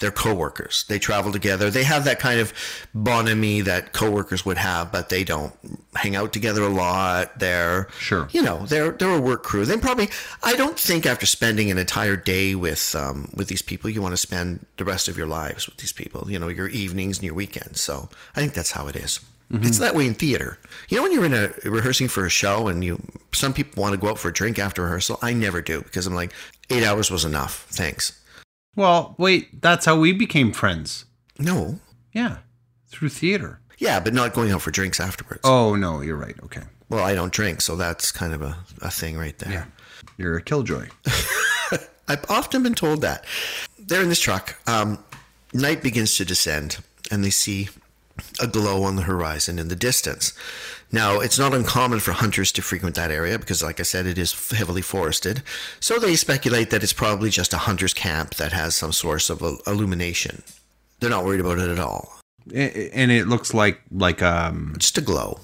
They're 0.00 0.10
coworkers. 0.10 0.84
They 0.88 0.98
travel 0.98 1.30
together. 1.30 1.70
They 1.70 1.84
have 1.84 2.04
that 2.04 2.18
kind 2.18 2.40
of 2.40 2.52
bonhomie 2.94 3.60
that 3.62 3.92
coworkers 3.92 4.44
would 4.44 4.56
have, 4.58 4.90
but 4.90 5.08
they 5.08 5.24
don't 5.24 5.52
hang 5.94 6.16
out 6.16 6.32
together 6.32 6.62
a 6.62 6.68
lot. 6.68 7.38
They're 7.38 7.88
Sure. 7.98 8.28
you 8.32 8.42
know, 8.42 8.66
they're 8.66 8.90
they're 8.92 9.14
a 9.16 9.20
work 9.20 9.42
crew. 9.42 9.64
They 9.64 9.76
probably 9.76 10.08
I 10.42 10.56
don't 10.56 10.78
think 10.78 11.06
after 11.06 11.26
spending 11.26 11.70
an 11.70 11.78
entire 11.78 12.16
day 12.16 12.54
with 12.54 12.94
um, 12.96 13.30
with 13.34 13.48
these 13.48 13.62
people, 13.62 13.90
you 13.90 14.02
want 14.02 14.12
to 14.12 14.16
spend 14.16 14.66
the 14.76 14.84
rest 14.84 15.08
of 15.08 15.16
your 15.16 15.26
lives 15.26 15.66
with 15.66 15.76
these 15.76 15.92
people. 15.92 16.30
You 16.30 16.38
know, 16.38 16.48
your 16.48 16.68
evenings 16.68 17.18
and 17.18 17.24
your 17.26 17.34
weekends. 17.34 17.80
So 17.80 18.08
I 18.34 18.40
think 18.40 18.54
that's 18.54 18.72
how 18.72 18.88
it 18.88 18.96
is. 18.96 19.20
It's 19.52 19.78
that 19.78 19.96
way 19.96 20.06
in 20.06 20.14
theater. 20.14 20.58
You 20.88 20.96
know, 20.96 21.02
when 21.02 21.10
you're 21.12 21.24
in 21.24 21.34
a 21.34 21.50
rehearsing 21.68 22.06
for 22.06 22.24
a 22.24 22.30
show 22.30 22.68
and 22.68 22.84
you, 22.84 23.02
some 23.32 23.52
people 23.52 23.82
want 23.82 23.92
to 23.94 24.00
go 24.00 24.06
out 24.10 24.16
for 24.20 24.28
a 24.28 24.32
drink 24.32 24.60
after 24.60 24.82
rehearsal. 24.84 25.18
I 25.22 25.32
never 25.32 25.60
do 25.60 25.82
because 25.82 26.06
I'm 26.06 26.14
like, 26.14 26.32
eight 26.70 26.84
hours 26.84 27.10
was 27.10 27.24
enough. 27.24 27.66
Thanks. 27.68 28.16
Well, 28.76 29.14
wait, 29.18 29.60
that's 29.62 29.86
how 29.86 29.98
we 29.98 30.12
became 30.12 30.52
friends. 30.52 31.04
No. 31.38 31.80
Yeah. 32.12 32.38
Through 32.88 33.10
theater. 33.10 33.60
Yeah, 33.78 34.00
but 34.00 34.14
not 34.14 34.34
going 34.34 34.50
out 34.50 34.62
for 34.62 34.70
drinks 34.70 35.00
afterwards. 35.00 35.40
Oh, 35.44 35.74
no, 35.74 36.00
you're 36.02 36.16
right. 36.16 36.36
Okay. 36.44 36.62
Well, 36.88 37.04
I 37.04 37.14
don't 37.14 37.32
drink, 37.32 37.60
so 37.62 37.76
that's 37.76 38.12
kind 38.12 38.34
of 38.34 38.42
a, 38.42 38.56
a 38.82 38.90
thing 38.90 39.16
right 39.16 39.36
there. 39.38 39.52
Yeah. 39.52 39.64
You're 40.18 40.36
a 40.36 40.42
killjoy. 40.42 40.88
I've 42.08 42.28
often 42.28 42.62
been 42.62 42.74
told 42.74 43.00
that. 43.02 43.24
They're 43.78 44.02
in 44.02 44.08
this 44.08 44.20
truck. 44.20 44.56
Um, 44.68 44.98
night 45.54 45.82
begins 45.82 46.16
to 46.16 46.24
descend, 46.24 46.78
and 47.10 47.24
they 47.24 47.30
see 47.30 47.68
a 48.40 48.46
glow 48.46 48.82
on 48.82 48.96
the 48.96 49.02
horizon 49.02 49.58
in 49.58 49.68
the 49.68 49.76
distance. 49.76 50.32
Now, 50.92 51.20
it's 51.20 51.38
not 51.38 51.54
uncommon 51.54 52.00
for 52.00 52.12
hunters 52.12 52.50
to 52.52 52.62
frequent 52.62 52.96
that 52.96 53.10
area 53.12 53.38
because, 53.38 53.62
like 53.62 53.78
I 53.78 53.84
said, 53.84 54.06
it 54.06 54.18
is 54.18 54.50
heavily 54.50 54.82
forested. 54.82 55.42
So 55.78 55.98
they 55.98 56.16
speculate 56.16 56.70
that 56.70 56.82
it's 56.82 56.92
probably 56.92 57.30
just 57.30 57.52
a 57.52 57.58
hunter's 57.58 57.94
camp 57.94 58.34
that 58.36 58.52
has 58.52 58.74
some 58.74 58.92
source 58.92 59.30
of 59.30 59.40
illumination. 59.66 60.42
They're 60.98 61.10
not 61.10 61.24
worried 61.24 61.40
about 61.40 61.58
it 61.58 61.70
at 61.70 61.78
all. 61.78 62.16
And 62.52 63.12
it 63.12 63.28
looks 63.28 63.54
like 63.54 63.80
like 63.92 64.22
um 64.22 64.74
Just 64.78 64.98
a 64.98 65.00
glow. 65.00 65.40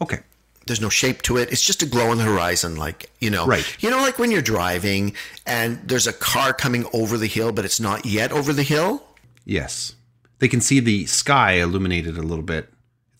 okay. 0.00 0.20
There's 0.66 0.80
no 0.80 0.88
shape 0.88 1.22
to 1.22 1.36
it. 1.36 1.52
It's 1.52 1.62
just 1.64 1.82
a 1.82 1.86
glow 1.86 2.10
on 2.10 2.18
the 2.18 2.24
horizon, 2.24 2.74
like 2.74 3.10
you 3.20 3.30
know, 3.30 3.46
Right. 3.46 3.64
You 3.80 3.90
know, 3.90 3.98
like 3.98 4.18
when 4.18 4.30
you're 4.32 4.42
driving 4.42 5.14
and 5.46 5.78
there's 5.88 6.06
a 6.08 6.12
car 6.12 6.52
coming 6.52 6.86
over 6.92 7.18
the 7.18 7.28
hill, 7.28 7.52
but 7.52 7.64
it's 7.64 7.78
not 7.78 8.04
yet 8.06 8.32
over 8.32 8.52
the 8.52 8.64
hill. 8.64 9.04
Yes. 9.44 9.94
They 10.38 10.48
can 10.48 10.60
see 10.60 10.80
the 10.80 11.06
sky 11.06 11.52
illuminated 11.52 12.16
a 12.18 12.22
little 12.22 12.44
bit. 12.44 12.68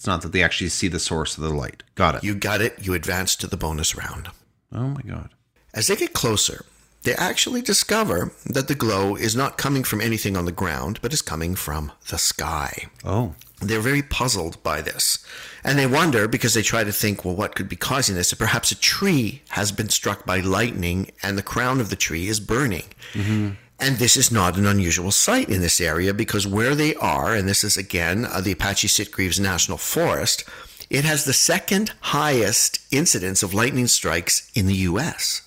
It's 0.06 0.08
not 0.12 0.22
that 0.22 0.30
they 0.30 0.44
actually 0.44 0.68
see 0.68 0.86
the 0.86 1.00
source 1.00 1.36
of 1.36 1.42
the 1.42 1.52
light. 1.52 1.82
Got 1.96 2.14
it. 2.14 2.22
You 2.22 2.36
got 2.36 2.60
it. 2.60 2.78
You 2.80 2.94
advance 2.94 3.34
to 3.34 3.48
the 3.48 3.56
bonus 3.56 3.96
round. 3.96 4.28
oh 4.72 4.86
my 4.86 5.02
god. 5.02 5.30
As 5.74 5.88
they 5.88 5.96
get 5.96 6.12
closer, 6.12 6.64
they 7.02 7.12
actually 7.14 7.60
discover 7.60 8.30
that 8.44 8.68
the 8.68 8.76
glow 8.76 9.16
is 9.16 9.34
not 9.34 9.58
coming 9.58 9.82
from 9.82 10.00
anything 10.00 10.36
on 10.36 10.44
the 10.44 10.52
ground, 10.52 11.00
but 11.02 11.12
is 11.12 11.22
coming 11.22 11.56
from 11.56 11.90
the 12.08 12.18
sky. 12.18 12.86
Oh. 13.04 13.34
They're 13.60 13.80
very 13.80 14.02
puzzled 14.02 14.62
by 14.62 14.80
this. 14.80 15.26
And 15.64 15.76
they 15.76 15.88
wonder 15.88 16.28
because 16.28 16.54
they 16.54 16.62
try 16.62 16.84
to 16.84 16.92
think, 16.92 17.24
well, 17.24 17.34
what 17.34 17.56
could 17.56 17.68
be 17.68 17.74
causing 17.74 18.14
this? 18.14 18.32
Perhaps 18.32 18.70
a 18.70 18.78
tree 18.78 19.42
has 19.48 19.72
been 19.72 19.88
struck 19.88 20.24
by 20.24 20.38
lightning 20.38 21.10
and 21.20 21.36
the 21.36 21.42
crown 21.42 21.80
of 21.80 21.90
the 21.90 21.96
tree 21.96 22.28
is 22.28 22.38
burning. 22.38 22.84
Mm-hmm. 23.12 23.50
And 23.78 23.96
this 23.96 24.16
is 24.16 24.32
not 24.32 24.56
an 24.56 24.66
unusual 24.66 25.10
sight 25.10 25.50
in 25.50 25.60
this 25.60 25.80
area 25.80 26.14
because 26.14 26.46
where 26.46 26.74
they 26.74 26.94
are, 26.96 27.34
and 27.34 27.48
this 27.48 27.62
is 27.62 27.76
again 27.76 28.24
uh, 28.24 28.40
the 28.40 28.52
Apache 28.52 28.88
Sitgreaves 28.88 29.38
National 29.38 29.76
Forest, 29.76 30.44
it 30.88 31.04
has 31.04 31.24
the 31.24 31.32
second 31.32 31.92
highest 32.00 32.80
incidence 32.90 33.42
of 33.42 33.52
lightning 33.52 33.86
strikes 33.86 34.50
in 34.54 34.66
the 34.66 34.74
U.S. 34.74 35.42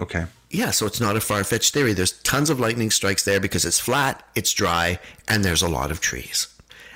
Okay. 0.00 0.26
Yeah, 0.50 0.70
so 0.70 0.86
it's 0.86 1.00
not 1.00 1.16
a 1.16 1.20
far 1.20 1.42
fetched 1.42 1.74
theory. 1.74 1.94
There's 1.94 2.12
tons 2.22 2.48
of 2.48 2.60
lightning 2.60 2.92
strikes 2.92 3.24
there 3.24 3.40
because 3.40 3.64
it's 3.64 3.80
flat, 3.80 4.22
it's 4.36 4.52
dry, 4.52 5.00
and 5.26 5.44
there's 5.44 5.62
a 5.62 5.68
lot 5.68 5.90
of 5.90 6.00
trees. 6.00 6.46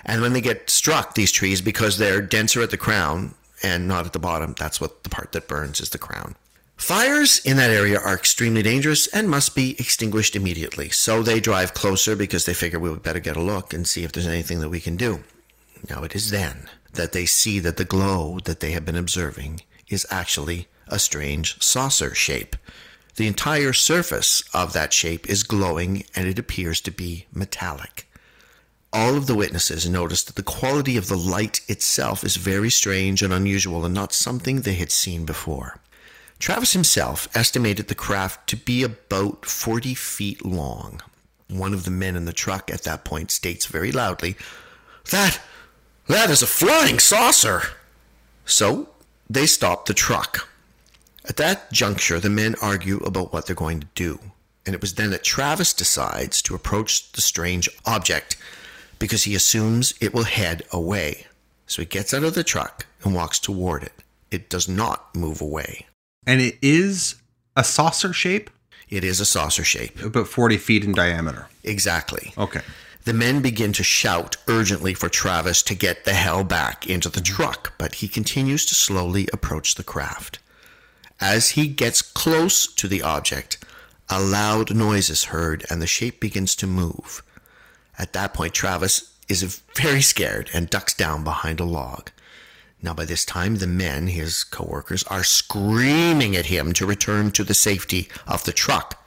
And 0.05 0.23
when 0.23 0.33
they 0.33 0.41
get 0.41 0.71
struck, 0.71 1.15
these 1.15 1.33
trees, 1.33 1.61
because 1.61 1.99
they're 1.99 2.23
denser 2.23 2.63
at 2.63 2.71
the 2.71 2.77
crown 2.77 3.35
and 3.63 3.89
not 3.89 4.07
at 4.07 4.13
the 4.13 4.21
bottom, 4.21 4.55
that's 4.57 4.81
what 4.81 5.03
the 5.03 5.11
part 5.11 5.33
that 5.33 5.49
burns 5.49 5.81
is 5.81 5.91
the 5.91 5.99
crown. 5.99 6.37
Fires 6.79 7.41
in 7.41 7.57
that 7.57 7.71
area 7.71 7.99
are 7.99 8.15
extremely 8.15 8.63
dangerous 8.63 9.09
and 9.09 9.29
must 9.29 9.55
be 9.55 9.73
extinguished 9.79 10.37
immediately. 10.37 10.89
So 10.89 11.23
they 11.23 11.41
drive 11.41 11.75
closer 11.75 12.17
because 12.17 12.47
they 12.47 12.55
figure 12.55 12.79
we 12.79 12.89
would 12.89 13.03
better 13.03 13.19
get 13.19 13.37
a 13.37 13.43
look 13.43 13.75
and 13.75 13.87
see 13.87 14.05
if 14.05 14.13
there's 14.13 14.29
anything 14.29 14.61
that 14.61 14.71
we 14.71 14.81
can 14.81 14.97
do. 14.97 15.25
Now 15.91 16.05
it 16.05 16.15
is 16.15 16.31
then 16.31 16.69
that 16.95 17.13
they 17.13 17.27
see 17.27 17.59
that 17.59 17.77
the 17.77 17.85
glow 17.85 18.39
that 18.45 18.61
they 18.61 18.71
have 18.71 18.85
been 18.85 18.97
observing 18.97 19.63
is 19.89 20.07
actually 20.09 20.69
a 20.87 20.99
strange 20.99 21.61
saucer 21.61 22.15
shape. 22.15 22.57
The 23.17 23.27
entire 23.27 23.73
surface 23.73 24.43
of 24.55 24.73
that 24.73 24.93
shape 24.93 25.29
is 25.29 25.43
glowing 25.43 26.05
and 26.15 26.29
it 26.29 26.39
appears 26.39 26.81
to 26.83 26.93
be 26.93 27.27
metallic. 27.35 28.09
All 28.93 29.17
of 29.17 29.27
the 29.27 29.35
witnesses 29.35 29.89
noticed 29.89 30.29
that 30.29 30.37
the 30.37 30.43
quality 30.43 30.97
of 30.97 31.09
the 31.09 31.19
light 31.19 31.61
itself 31.69 32.25
is 32.25 32.37
very 32.37 32.71
strange 32.71 33.21
and 33.21 33.33
unusual 33.33 33.85
and 33.85 33.95
not 33.95 34.13
something 34.13 34.61
they 34.61 34.75
had 34.75 34.93
seen 34.93 35.27
before. 35.27 35.81
Travis 36.39 36.73
himself 36.73 37.29
estimated 37.35 37.89
the 37.89 37.95
craft 37.95 38.49
to 38.49 38.57
be 38.57 38.83
about 38.83 39.45
40 39.45 39.95
feet 39.95 40.45
long. 40.45 41.01
One 41.49 41.75
of 41.75 41.85
the 41.85 41.91
men 41.91 42.15
in 42.17 42.27
the 42.27 42.33
truck 42.33 42.71
at 42.73 42.83
that 42.83 43.05
point 43.05 43.31
states 43.31 43.67
very 43.67 43.91
loudly, 43.93 44.37
That, 45.11 45.41
that 46.07 46.31
is 46.31 46.43
a 46.43 46.47
flying 46.47 46.99
saucer! 46.99 47.63
So 48.45 48.89
they 49.29 49.47
stop 49.47 49.87
the 49.87 49.95
truck. 49.95 50.49
At 51.29 51.37
that 51.37 51.73
juncture, 51.73 52.21
the 52.21 52.31
men 52.31 52.55
argue 52.63 52.99
about 52.99 53.33
what 53.33 53.47
they're 53.47 53.57
going 53.57 53.81
to 53.81 53.87
do. 53.95 54.19
And 54.65 54.75
it 54.75 54.81
was 54.81 54.95
then 54.95 55.11
that 55.11 55.25
Travis 55.25 55.73
decides 55.73 56.41
to 56.43 56.55
approach 56.55 57.13
the 57.13 57.21
strange 57.21 57.69
object. 57.87 58.37
because 58.99 59.25
he 59.25 59.35
assumes 59.35 59.95
it 60.01 60.13
will 60.13 60.25
head 60.25 60.63
away. 60.73 61.27
So 61.67 61.83
he 61.83 61.87
gets 61.87 62.13
out 62.15 62.25
of 62.25 62.35
the 62.35 62.43
truck 62.45 62.87
and 63.05 63.15
walks 63.15 63.39
toward 63.39 63.83
it. 63.85 63.93
It 64.31 64.49
does 64.51 64.69
not 64.69 65.15
move 65.15 65.41
away. 65.41 65.87
And 66.29 66.43
it 66.43 66.59
is 66.61 67.15
a 67.57 67.65
saucer 67.65 68.13
shape, 68.13 68.51
It 68.91 69.03
is 69.03 69.19
a 69.19 69.25
saucer 69.25 69.65
shape. 69.65 69.99
about 70.03 70.29
40 70.29 70.59
feet 70.59 70.85
in 70.85 70.93
diameter. 70.93 71.49
Exactly. 71.65 72.35
Okay. 72.37 72.61
The 73.05 73.15
men 73.15 73.41
begin 73.41 73.73
to 73.73 73.83
shout 73.83 74.37
urgently 74.47 74.93
for 74.93 75.09
Travis 75.09 75.63
to 75.63 75.75
get 75.75 76.05
the 76.05 76.13
hell 76.13 76.45
back 76.45 76.87
into 76.87 77.09
the 77.09 77.23
truck, 77.23 77.73
but 77.79 77.95
he 77.97 78.09
continues 78.09 78.67
to 78.67 78.75
slowly 78.75 79.27
approach 79.33 79.75
the 79.77 79.83
craft. 79.83 80.39
As 81.19 81.51
he 81.51 81.67
gets 81.67 82.03
close 82.03 82.67
to 82.75 82.87
the 82.87 83.01
object, 83.01 83.65
a 84.11 84.21
loud 84.21 84.75
noise 84.75 85.09
is 85.09 85.25
heard 85.33 85.65
and 85.71 85.81
the 85.81 85.87
shape 85.87 86.21
begins 86.21 86.55
to 86.57 86.67
move. 86.67 87.23
At 87.99 88.13
that 88.13 88.35
point, 88.35 88.53
Travis 88.53 89.15
is 89.29 89.63
very 89.75 90.03
scared 90.03 90.51
and 90.53 90.69
ducks 90.69 90.93
down 90.93 91.25
behind 91.25 91.59
a 91.59 91.65
log. 91.65 92.11
Now, 92.81 92.95
by 92.95 93.05
this 93.05 93.25
time, 93.25 93.57
the 93.57 93.67
men, 93.67 94.07
his 94.07 94.45
coworkers, 94.45 95.03
are 95.05 95.25
screaming 95.25 96.37
at 96.37 96.47
him 96.47 96.73
to 96.75 96.87
return 96.87 97.33
to 97.33 97.45
the 97.45 97.55
safety 97.55 98.09
of 98.27 98.45
the 98.45 98.53
truck. 98.53 99.05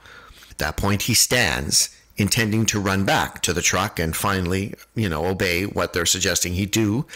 At 0.50 0.58
that 0.58 0.76
point, 0.76 1.02
he 1.02 1.14
stands, 1.14 1.88
intending 2.16 2.66
to 2.66 2.80
run 2.80 3.04
back 3.04 3.40
to 3.42 3.52
the 3.52 3.62
truck 3.62 3.98
and 3.98 4.14
finally, 4.14 4.74
you 4.94 5.08
know, 5.08 5.24
obey 5.24 5.64
what 5.64 5.92
they're 5.92 6.04
suggesting 6.04 6.52
he 6.52 6.66
do. 6.66 7.06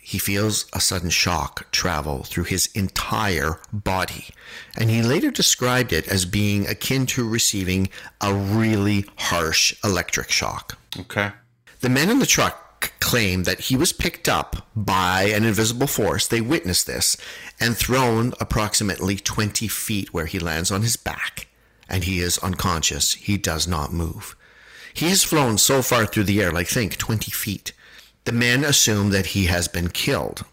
He 0.00 0.18
feels 0.18 0.66
a 0.72 0.80
sudden 0.80 1.10
shock 1.10 1.70
travel 1.72 2.22
through 2.24 2.44
his 2.44 2.66
entire 2.74 3.60
body, 3.72 4.26
and 4.76 4.90
he 4.90 5.02
later 5.02 5.30
described 5.30 5.92
it 5.92 6.08
as 6.08 6.24
being 6.24 6.66
akin 6.66 7.06
to 7.06 7.28
receiving 7.28 7.88
a 8.20 8.32
really 8.32 9.06
harsh 9.16 9.74
electric 9.84 10.30
shock. 10.30 10.78
Okay. 10.98 11.32
The 11.80 11.88
men 11.88 12.10
in 12.10 12.18
the 12.18 12.26
truck 12.26 12.69
claim 12.80 13.44
that 13.44 13.60
he 13.60 13.76
was 13.76 13.92
picked 13.92 14.28
up 14.28 14.68
by 14.74 15.24
an 15.24 15.44
invisible 15.44 15.86
force. 15.86 16.26
They 16.26 16.40
witnessed 16.40 16.86
this 16.86 17.16
and 17.58 17.76
thrown 17.76 18.32
approximately 18.40 19.16
20 19.16 19.68
feet 19.68 20.14
where 20.14 20.26
he 20.26 20.38
lands 20.38 20.70
on 20.70 20.82
his 20.82 20.96
back, 20.96 21.48
and 21.88 22.04
he 22.04 22.20
is 22.20 22.38
unconscious. 22.38 23.14
He 23.14 23.36
does 23.36 23.66
not 23.66 23.92
move. 23.92 24.36
He 24.94 25.08
has 25.08 25.24
flown 25.24 25.58
so 25.58 25.82
far 25.82 26.06
through 26.06 26.24
the 26.24 26.40
air, 26.42 26.52
like 26.52 26.68
think 26.68 26.96
20 26.96 27.30
feet. 27.30 27.72
The 28.24 28.32
men 28.32 28.64
assume 28.64 29.10
that 29.10 29.26
he 29.26 29.46
has 29.46 29.68
been 29.68 29.88
killed. 29.88 30.44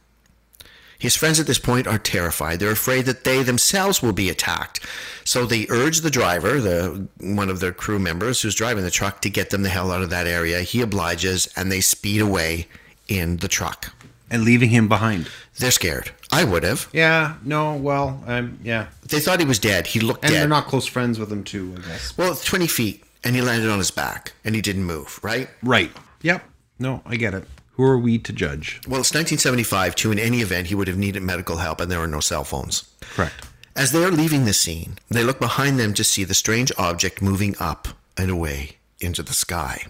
His 1.00 1.16
friends 1.16 1.40
at 1.40 1.46
this 1.48 1.60
point 1.60 1.86
are 1.88 2.00
terrified. 2.00 2.60
They're 2.60 2.72
afraid 2.72 3.06
that 3.06 3.24
they 3.24 3.44
themselves 3.44 4.02
will 4.02 4.14
be 4.14 4.30
attacked. 4.30 4.80
So 5.24 5.46
they 5.46 5.68
urge 5.70 6.02
the 6.02 6.10
driver, 6.10 6.60
the 6.60 7.08
one 7.20 7.50
of 7.50 7.60
their 7.60 7.72
crew 7.72 8.00
members 8.00 8.42
who's 8.42 8.56
driving 8.56 8.84
the 8.84 8.90
truck, 8.92 9.22
to 9.22 9.30
get 9.30 9.50
them 9.52 9.62
the 9.64 9.70
hell 9.70 9.92
out 9.92 10.02
of 10.02 10.10
that 10.10 10.26
area. 10.28 10.62
He 10.62 10.82
obliges 10.82 11.48
and 11.56 11.72
they 11.72 11.82
speed 11.82 12.22
away 12.22 12.68
in 13.08 13.38
the 13.38 13.48
truck. 13.48 13.94
And 14.30 14.44
leaving 14.44 14.70
him 14.72 14.90
behind. 14.90 15.30
They're 15.58 15.72
scared. 15.72 16.12
I 16.34 16.44
would 16.44 16.64
have. 16.64 16.90
Yeah, 16.92 17.36
no, 17.46 17.76
well, 17.76 18.22
um, 18.28 18.60
yeah. 18.62 18.88
They 19.08 19.22
thought 19.22 19.40
he 19.40 19.46
was 19.46 19.58
dead. 19.60 19.88
He 19.88 20.02
looked 20.02 20.26
And 20.26 20.34
dead. 20.34 20.42
they're 20.42 20.50
not 20.50 20.66
close 20.68 20.86
friends 20.86 21.18
with 21.18 21.32
him, 21.32 21.46
too, 21.46 21.76
I 21.78 21.88
guess. 21.88 22.18
well, 22.18 22.32
it's 22.34 22.44
20 22.44 22.68
feet 22.68 23.04
and 23.24 23.36
he 23.36 23.42
landed 23.42 23.70
on 23.70 23.78
his 23.78 23.90
back 23.92 24.34
and 24.44 24.54
he 24.54 24.62
didn't 24.62 24.84
move, 24.84 25.20
right? 25.24 25.48
Right. 25.64 25.92
Yep. 26.24 26.44
No, 26.80 27.02
I 27.06 27.16
get 27.16 27.34
it. 27.36 27.48
Who 27.78 27.84
are 27.84 27.98
we 27.98 28.18
to 28.18 28.34
judge? 28.34 28.82
Well, 28.88 29.02
it's 29.02 29.14
1975 29.14 29.96
too. 29.96 30.12
In 30.12 30.18
any 30.18 30.42
event, 30.42 30.68
he 30.68 30.76
would 30.76 30.88
have 30.88 30.98
needed 30.98 31.22
medical 31.22 31.58
help 31.58 31.80
and 31.80 31.92
there 31.92 32.00
were 32.00 32.08
no 32.08 32.20
cell 32.20 32.44
phones. 32.44 32.90
Correct. 33.02 33.48
As 33.76 33.92
they 33.92 34.04
are 34.04 34.12
leaving 34.12 34.46
the 34.46 34.54
scene, 34.54 34.98
they 35.10 35.24
look 35.24 35.40
behind 35.40 35.80
them 35.80 35.94
to 35.94 36.04
see 36.04 36.24
the 36.24 36.34
strange 36.34 36.72
object 36.80 37.22
moving 37.22 37.56
up 37.60 37.88
and 38.18 38.32
away 38.32 38.78
into 39.00 39.22
the 39.22 39.34
sky. 39.34 39.84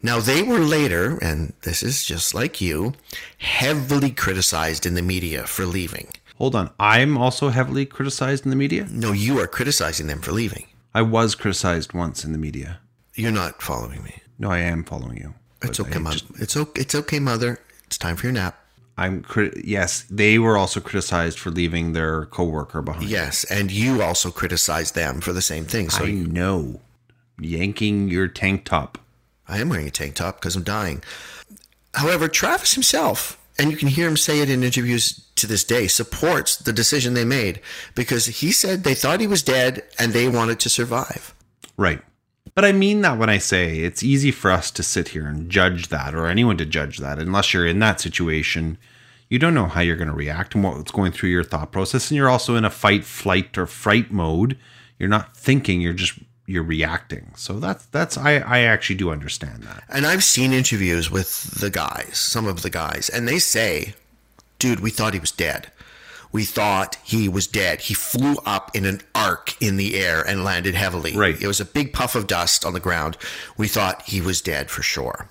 Now, 0.00 0.20
they 0.20 0.42
were 0.42 0.60
later, 0.60 1.18
and 1.20 1.52
this 1.62 1.82
is 1.82 2.04
just 2.04 2.32
like 2.32 2.60
you, 2.60 2.94
heavily 3.38 4.12
criticized 4.12 4.86
in 4.86 4.94
the 4.94 5.02
media 5.02 5.48
for 5.48 5.66
leaving. 5.66 6.08
Hold 6.38 6.54
on. 6.54 6.70
I'm 6.78 7.18
also 7.18 7.48
heavily 7.48 7.84
criticized 7.86 8.44
in 8.44 8.50
the 8.50 8.56
media. 8.56 8.86
No, 8.88 9.10
you 9.10 9.40
are 9.40 9.48
criticizing 9.48 10.06
them 10.06 10.20
for 10.20 10.30
leaving. 10.30 10.68
I 10.94 11.02
was 11.02 11.34
criticized 11.34 11.92
once 11.92 12.24
in 12.24 12.30
the 12.30 12.38
media. 12.38 12.78
You're 13.16 13.32
not 13.32 13.60
following 13.60 14.04
me. 14.04 14.22
No, 14.38 14.50
I 14.50 14.58
am 14.58 14.84
following 14.84 15.16
you. 15.16 15.34
It's 15.62 15.80
okay, 15.80 15.98
mother. 15.98 16.18
just- 16.18 16.40
It's 16.40 16.56
okay. 16.56 16.80
It's 16.80 16.94
okay, 16.94 17.18
mother. 17.20 17.60
It's 17.86 17.98
time 17.98 18.16
for 18.16 18.26
your 18.26 18.32
nap. 18.32 18.56
I'm 18.96 19.22
crit- 19.22 19.64
yes, 19.64 20.04
they 20.10 20.38
were 20.38 20.56
also 20.58 20.78
criticized 20.80 21.38
for 21.38 21.50
leaving 21.50 21.92
their 21.94 22.26
coworker 22.26 22.82
behind. 22.82 23.08
Yes, 23.08 23.44
and 23.44 23.70
you 23.70 24.02
also 24.02 24.30
criticized 24.30 24.94
them 24.94 25.20
for 25.20 25.32
the 25.32 25.40
same 25.42 25.64
thing. 25.64 25.88
So 25.90 26.04
I 26.04 26.10
know. 26.12 26.80
Yanking 27.40 28.08
your 28.08 28.28
tank 28.28 28.64
top. 28.66 28.98
I 29.48 29.58
am 29.58 29.70
wearing 29.70 29.86
a 29.86 29.90
tank 29.90 30.16
top 30.16 30.38
because 30.40 30.54
I'm 30.54 30.62
dying. 30.62 31.02
However, 31.94 32.28
Travis 32.28 32.74
himself, 32.74 33.38
and 33.58 33.70
you 33.70 33.76
can 33.76 33.88
hear 33.88 34.06
him 34.06 34.16
say 34.18 34.40
it 34.40 34.50
in 34.50 34.62
interviews 34.62 35.24
to 35.36 35.46
this 35.46 35.64
day, 35.64 35.86
supports 35.86 36.56
the 36.56 36.72
decision 36.72 37.14
they 37.14 37.24
made 37.24 37.60
because 37.94 38.26
he 38.26 38.52
said 38.52 38.84
they 38.84 38.94
thought 38.94 39.20
he 39.20 39.26
was 39.26 39.42
dead 39.42 39.82
and 39.98 40.12
they 40.12 40.28
wanted 40.28 40.60
to 40.60 40.68
survive. 40.68 41.34
Right. 41.78 42.02
But 42.54 42.64
I 42.64 42.72
mean 42.72 43.00
that 43.02 43.18
when 43.18 43.30
I 43.30 43.38
say 43.38 43.78
it's 43.78 44.02
easy 44.02 44.30
for 44.30 44.50
us 44.50 44.70
to 44.72 44.82
sit 44.82 45.08
here 45.08 45.26
and 45.26 45.50
judge 45.50 45.88
that, 45.88 46.14
or 46.14 46.26
anyone 46.26 46.56
to 46.58 46.66
judge 46.66 46.98
that, 46.98 47.18
unless 47.18 47.54
you're 47.54 47.66
in 47.66 47.78
that 47.80 48.00
situation. 48.00 48.78
You 49.28 49.38
don't 49.38 49.54
know 49.54 49.66
how 49.66 49.80
you're 49.80 49.94
going 49.94 50.08
to 50.08 50.14
react 50.14 50.56
and 50.56 50.64
what's 50.64 50.90
going 50.90 51.12
through 51.12 51.30
your 51.30 51.44
thought 51.44 51.70
process. 51.70 52.10
And 52.10 52.16
you're 52.16 52.28
also 52.28 52.56
in 52.56 52.64
a 52.64 52.70
fight, 52.70 53.04
flight, 53.04 53.56
or 53.56 53.66
fright 53.66 54.10
mode. 54.10 54.58
You're 54.98 55.08
not 55.08 55.36
thinking, 55.36 55.80
you're 55.80 55.92
just 55.92 56.18
you're 56.46 56.64
reacting. 56.64 57.30
So 57.36 57.60
that's 57.60 57.86
that's 57.86 58.18
I, 58.18 58.38
I 58.38 58.60
actually 58.62 58.96
do 58.96 59.10
understand 59.10 59.62
that. 59.62 59.84
And 59.88 60.04
I've 60.04 60.24
seen 60.24 60.52
interviews 60.52 61.10
with 61.10 61.60
the 61.60 61.70
guys, 61.70 62.18
some 62.18 62.48
of 62.48 62.62
the 62.62 62.70
guys, 62.70 63.08
and 63.08 63.28
they 63.28 63.38
say, 63.38 63.94
dude, 64.58 64.80
we 64.80 64.90
thought 64.90 65.14
he 65.14 65.20
was 65.20 65.30
dead. 65.30 65.70
We 66.32 66.44
thought 66.44 66.96
he 67.02 67.28
was 67.28 67.46
dead. 67.46 67.82
He 67.82 67.94
flew 67.94 68.36
up 68.46 68.74
in 68.74 68.84
an 68.84 69.00
arc 69.14 69.60
in 69.60 69.76
the 69.76 69.96
air 69.96 70.22
and 70.22 70.44
landed 70.44 70.74
heavily. 70.74 71.16
Right. 71.16 71.40
It 71.40 71.46
was 71.46 71.60
a 71.60 71.64
big 71.64 71.92
puff 71.92 72.14
of 72.14 72.26
dust 72.26 72.64
on 72.64 72.72
the 72.72 72.80
ground. 72.80 73.16
We 73.56 73.68
thought 73.68 74.02
he 74.02 74.20
was 74.20 74.40
dead 74.40 74.70
for 74.70 74.82
sure. 74.82 75.28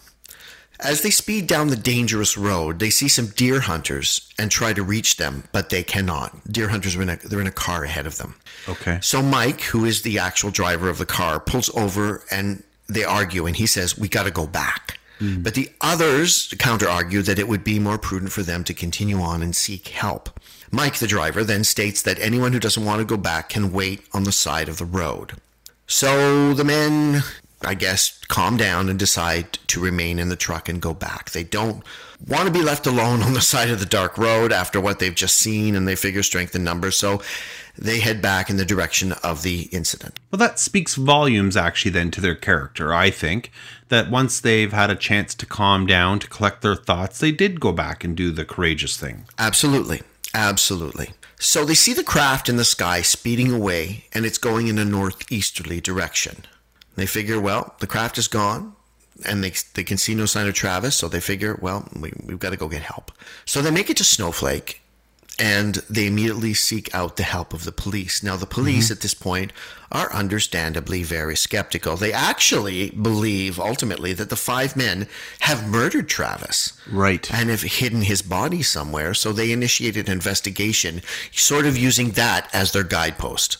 As 0.81 1.01
they 1.01 1.09
speed 1.09 1.47
down 1.47 1.67
the 1.67 1.75
dangerous 1.75 2.37
road, 2.37 2.79
they 2.79 2.89
see 2.89 3.09
some 3.09 3.27
deer 3.27 3.59
hunters 3.59 4.29
and 4.39 4.49
try 4.49 4.71
to 4.71 4.81
reach 4.81 5.17
them, 5.17 5.43
but 5.51 5.69
they 5.69 5.83
cannot. 5.83 6.49
Deer 6.49 6.69
hunters 6.69 6.95
are 6.95 7.01
in 7.01 7.09
a, 7.09 7.17
they're 7.17 7.41
in 7.41 7.47
a 7.47 7.51
car 7.51 7.83
ahead 7.83 8.07
of 8.07 8.17
them. 8.17 8.35
Okay. 8.67 8.99
So 9.01 9.21
Mike, 9.21 9.61
who 9.61 9.83
is 9.83 10.03
the 10.03 10.19
actual 10.19 10.51
driver 10.51 10.87
of 10.87 10.97
the 10.97 11.05
car, 11.05 11.39
pulls 11.41 11.69
over 11.75 12.23
and 12.31 12.63
they 12.87 13.03
argue, 13.03 13.45
and 13.45 13.55
he 13.55 13.67
says, 13.67 13.97
"We 13.97 14.07
got 14.07 14.23
to 14.23 14.31
go 14.31 14.47
back." 14.47 14.99
Hmm. 15.19 15.43
But 15.43 15.53
the 15.53 15.69
others 15.81 16.53
counter 16.59 16.87
argue 16.87 17.21
that 17.23 17.39
it 17.39 17.47
would 17.47 17.63
be 17.63 17.77
more 17.77 17.97
prudent 17.97 18.31
for 18.31 18.41
them 18.41 18.63
to 18.63 18.73
continue 18.73 19.19
on 19.19 19.43
and 19.43 19.55
seek 19.55 19.89
help. 19.89 20.39
Mike, 20.71 20.97
the 20.97 21.07
driver, 21.07 21.43
then 21.43 21.63
states 21.63 22.01
that 22.03 22.19
anyone 22.19 22.53
who 22.53 22.59
doesn't 22.59 22.85
want 22.85 22.99
to 22.99 23.05
go 23.05 23.17
back 23.17 23.49
can 23.49 23.71
wait 23.71 24.01
on 24.13 24.23
the 24.23 24.31
side 24.31 24.69
of 24.69 24.77
the 24.77 24.85
road. 24.85 25.33
So 25.87 26.53
the 26.53 26.63
men, 26.63 27.23
I 27.61 27.73
guess, 27.73 28.19
calm 28.27 28.57
down 28.57 28.89
and 28.89 28.99
decide 28.99 29.53
to 29.67 29.81
remain 29.81 30.19
in 30.19 30.29
the 30.29 30.35
truck 30.35 30.69
and 30.69 30.79
go 30.79 30.93
back. 30.93 31.31
They 31.31 31.43
don't 31.43 31.83
want 32.27 32.45
to 32.45 32.53
be 32.53 32.61
left 32.61 32.85
alone 32.85 33.23
on 33.23 33.33
the 33.33 33.41
side 33.41 33.71
of 33.71 33.79
the 33.79 33.85
dark 33.85 34.17
road 34.17 34.51
after 34.51 34.79
what 34.79 34.99
they've 34.99 35.15
just 35.15 35.37
seen, 35.37 35.75
and 35.75 35.87
they 35.87 35.95
figure 35.95 36.21
strength 36.21 36.55
in 36.55 36.63
numbers. 36.63 36.95
So 36.95 37.21
they 37.75 37.99
head 37.99 38.21
back 38.21 38.51
in 38.51 38.57
the 38.57 38.65
direction 38.65 39.13
of 39.23 39.41
the 39.41 39.63
incident. 39.71 40.19
Well, 40.29 40.37
that 40.37 40.59
speaks 40.59 40.95
volumes 40.95 41.57
actually 41.57 41.91
then 41.91 42.11
to 42.11 42.21
their 42.21 42.35
character. 42.35 42.93
I 42.93 43.09
think 43.09 43.51
that 43.87 44.11
once 44.11 44.39
they've 44.39 44.71
had 44.71 44.91
a 44.91 44.95
chance 44.95 45.33
to 45.35 45.45
calm 45.47 45.87
down, 45.87 46.19
to 46.19 46.27
collect 46.27 46.61
their 46.61 46.75
thoughts, 46.75 47.19
they 47.19 47.31
did 47.31 47.59
go 47.59 47.71
back 47.71 48.03
and 48.03 48.15
do 48.15 48.31
the 48.31 48.45
courageous 48.45 48.97
thing. 48.97 49.25
Absolutely. 49.39 50.01
Absolutely. 50.33 51.11
So 51.39 51.65
they 51.65 51.73
see 51.73 51.93
the 51.93 52.03
craft 52.03 52.49
in 52.49 52.57
the 52.57 52.65
sky 52.65 53.01
speeding 53.01 53.51
away, 53.51 54.05
and 54.13 54.25
it's 54.25 54.37
going 54.37 54.67
in 54.67 54.77
a 54.77 54.85
northeasterly 54.85 55.81
direction. 55.81 56.45
They 56.95 57.05
figure, 57.05 57.39
well, 57.39 57.75
the 57.79 57.87
craft 57.87 58.17
is 58.17 58.27
gone, 58.27 58.75
and 59.25 59.43
they, 59.43 59.53
they 59.73 59.83
can 59.83 59.97
see 59.97 60.15
no 60.15 60.25
sign 60.25 60.47
of 60.47 60.53
Travis, 60.53 60.95
so 60.95 61.07
they 61.07 61.19
figure, 61.19 61.57
well, 61.61 61.87
we, 61.97 62.11
we've 62.25 62.39
got 62.39 62.51
to 62.51 62.57
go 62.57 62.67
get 62.67 62.81
help. 62.81 63.11
So 63.45 63.61
they 63.61 63.71
make 63.71 63.89
it 63.89 63.97
to 63.97 64.03
Snowflake, 64.03 64.81
and 65.39 65.75
they 65.89 66.07
immediately 66.07 66.53
seek 66.53 66.93
out 66.93 67.15
the 67.15 67.23
help 67.23 67.53
of 67.53 67.63
the 67.63 67.71
police. 67.71 68.21
Now, 68.21 68.35
the 68.35 68.45
police 68.45 68.85
mm-hmm. 68.85 68.93
at 68.93 69.01
this 69.01 69.13
point 69.13 69.53
are 69.91 70.13
understandably 70.13 71.03
very 71.03 71.35
skeptical. 71.35 71.95
They 71.95 72.13
actually 72.13 72.91
believe 72.91 73.59
ultimately 73.59 74.13
that 74.13 74.29
the 74.29 74.35
five 74.35 74.75
men 74.75 75.07
have 75.41 75.67
murdered 75.67 76.09
Travis 76.09 76.73
Right. 76.91 77.31
and 77.33 77.49
have 77.49 77.61
hidden 77.61 78.01
his 78.01 78.21
body 78.21 78.61
somewhere. 78.61 79.13
So 79.13 79.31
they 79.31 79.51
initiated 79.51 80.07
an 80.07 80.13
investigation, 80.13 81.01
sort 81.31 81.65
of 81.65 81.77
using 81.77 82.11
that 82.11 82.49
as 82.53 82.71
their 82.71 82.83
guidepost. 82.83 83.57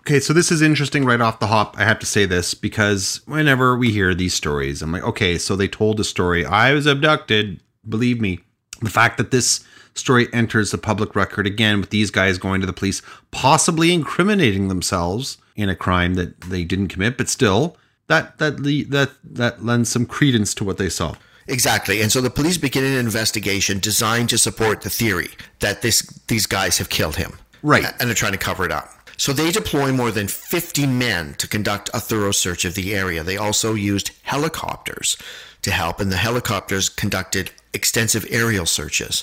Okay, 0.00 0.18
so 0.18 0.32
this 0.32 0.50
is 0.50 0.62
interesting 0.62 1.04
right 1.04 1.20
off 1.20 1.38
the 1.38 1.46
hop. 1.46 1.78
I 1.78 1.84
have 1.84 1.98
to 2.00 2.06
say 2.06 2.24
this 2.24 2.54
because 2.54 3.20
whenever 3.26 3.76
we 3.76 3.90
hear 3.92 4.14
these 4.14 4.34
stories, 4.34 4.82
I'm 4.82 4.92
like, 4.92 5.04
okay, 5.04 5.38
so 5.38 5.56
they 5.56 5.68
told 5.68 6.00
a 6.00 6.04
story. 6.04 6.44
I 6.44 6.72
was 6.72 6.86
abducted. 6.86 7.60
Believe 7.88 8.20
me, 8.20 8.40
the 8.80 8.90
fact 8.90 9.18
that 9.18 9.30
this 9.30 9.64
story 10.00 10.28
enters 10.32 10.70
the 10.70 10.78
public 10.78 11.14
record 11.14 11.46
again 11.46 11.80
with 11.80 11.90
these 11.90 12.10
guys 12.10 12.38
going 12.38 12.60
to 12.60 12.66
the 12.66 12.72
police, 12.72 13.02
possibly 13.30 13.92
incriminating 13.92 14.68
themselves 14.68 15.38
in 15.54 15.68
a 15.68 15.76
crime 15.76 16.14
that 16.14 16.40
they 16.40 16.64
didn't 16.64 16.88
commit, 16.88 17.16
but 17.16 17.28
still, 17.28 17.76
that 18.08 18.38
that 18.38 18.56
that 18.90 19.10
that 19.22 19.64
lends 19.64 19.88
some 19.88 20.06
credence 20.06 20.54
to 20.54 20.64
what 20.64 20.78
they 20.78 20.88
saw. 20.88 21.14
Exactly. 21.46 22.00
And 22.00 22.12
so 22.12 22.20
the 22.20 22.30
police 22.30 22.58
begin 22.58 22.84
an 22.84 22.96
investigation 22.98 23.78
designed 23.78 24.28
to 24.30 24.38
support 24.38 24.82
the 24.82 24.90
theory 24.90 25.30
that 25.58 25.82
this 25.82 26.02
these 26.28 26.46
guys 26.46 26.78
have 26.78 26.88
killed 26.88 27.16
him. 27.16 27.38
Right. 27.62 27.84
And 27.84 28.08
they're 28.08 28.14
trying 28.14 28.32
to 28.32 28.38
cover 28.38 28.64
it 28.64 28.72
up. 28.72 28.88
So 29.16 29.34
they 29.34 29.50
deploy 29.50 29.92
more 29.92 30.10
than 30.10 30.28
50 30.28 30.86
men 30.86 31.34
to 31.34 31.46
conduct 31.46 31.90
a 31.92 32.00
thorough 32.00 32.30
search 32.32 32.64
of 32.64 32.74
the 32.74 32.94
area. 32.94 33.22
They 33.22 33.36
also 33.36 33.74
used 33.74 34.12
helicopters 34.22 35.18
to 35.60 35.70
help, 35.70 36.00
and 36.00 36.10
the 36.10 36.16
helicopters 36.16 36.88
conducted 36.88 37.50
extensive 37.74 38.24
aerial 38.30 38.64
searches. 38.64 39.22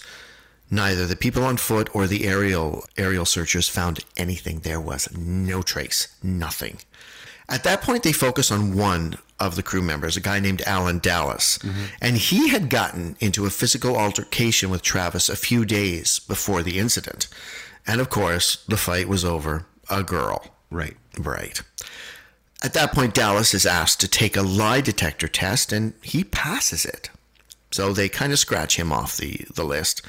Neither 0.70 1.06
the 1.06 1.16
people 1.16 1.44
on 1.44 1.58
foot 1.58 1.90
or 1.96 2.08
the 2.08 2.28
aerial 2.28 2.86
aerial 2.98 3.26
searchers 3.26 3.70
found 3.70 4.04
anything. 4.18 4.60
There 4.60 4.82
was 4.82 5.08
no 5.18 5.62
trace, 5.62 6.08
nothing. 6.22 6.80
At 7.50 7.64
that 7.64 7.82
point, 7.82 8.04
they 8.04 8.12
focus 8.12 8.52
on 8.52 8.76
one 8.76 9.18
of 9.40 9.56
the 9.56 9.64
crew 9.64 9.82
members, 9.82 10.18
a 10.18 10.22
guy 10.22 10.40
named 10.40 10.62
Allen 10.66 11.00
Dalis, 11.00 11.60
mm-hmm. 11.60 11.86
and 12.02 12.18
he 12.18 12.50
had 12.50 12.70
gotten 12.70 13.16
into 13.22 13.46
a 13.46 13.50
physical 13.50 13.96
altercation 13.96 14.70
with 14.70 14.82
Travis 14.82 15.30
a 15.30 15.36
few 15.38 15.64
days 15.64 16.20
before 16.20 16.62
the 16.64 16.80
incident, 16.80 17.28
and 17.86 18.02
of 18.02 18.10
course, 18.10 18.64
the 18.68 18.76
fight 18.78 19.08
was 19.08 19.24
over. 19.24 19.66
A 19.90 20.04
girl, 20.04 20.54
Right. 20.70 20.98
right? 21.18 21.62
At 22.62 22.74
that 22.74 22.92
point, 22.92 23.14
Dalis 23.14 23.54
is 23.54 23.66
asked 23.66 24.02
to 24.02 24.08
take 24.10 24.36
a 24.36 24.42
lie 24.42 24.82
detector 24.82 25.30
test, 25.30 25.72
and 25.72 25.94
he 26.02 26.26
passes 26.26 26.84
it. 26.84 27.10
So 27.72 27.94
they 27.94 28.10
kind 28.10 28.34
of 28.34 28.40
scratch 28.40 28.78
him 28.78 28.92
off 28.92 29.16
the, 29.16 29.46
the 29.54 29.64
list. 29.64 30.02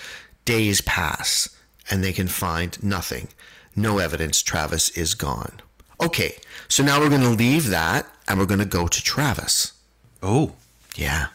Days 0.49 0.81
pass, 0.81 1.55
and 1.90 2.02
they 2.02 2.14
can 2.14 2.26
find 2.26 2.83
nothing. 2.83 3.28
No 3.76 3.99
evidence 3.99 4.40
Travis 4.40 4.88
is 4.97 5.12
gone. 5.12 5.61
Okay, 6.00 6.37
so 6.69 6.83
now 6.83 6.99
we're 6.99 7.11
going 7.11 7.21
to 7.21 7.28
leave 7.28 7.69
that 7.69 8.07
and 8.26 8.38
we're 8.38 8.47
going 8.47 8.59
to 8.59 8.64
go 8.64 8.87
to 8.88 9.02
Travis. 9.02 9.75
Oh. 10.23 10.55
Yeah. 10.97 11.26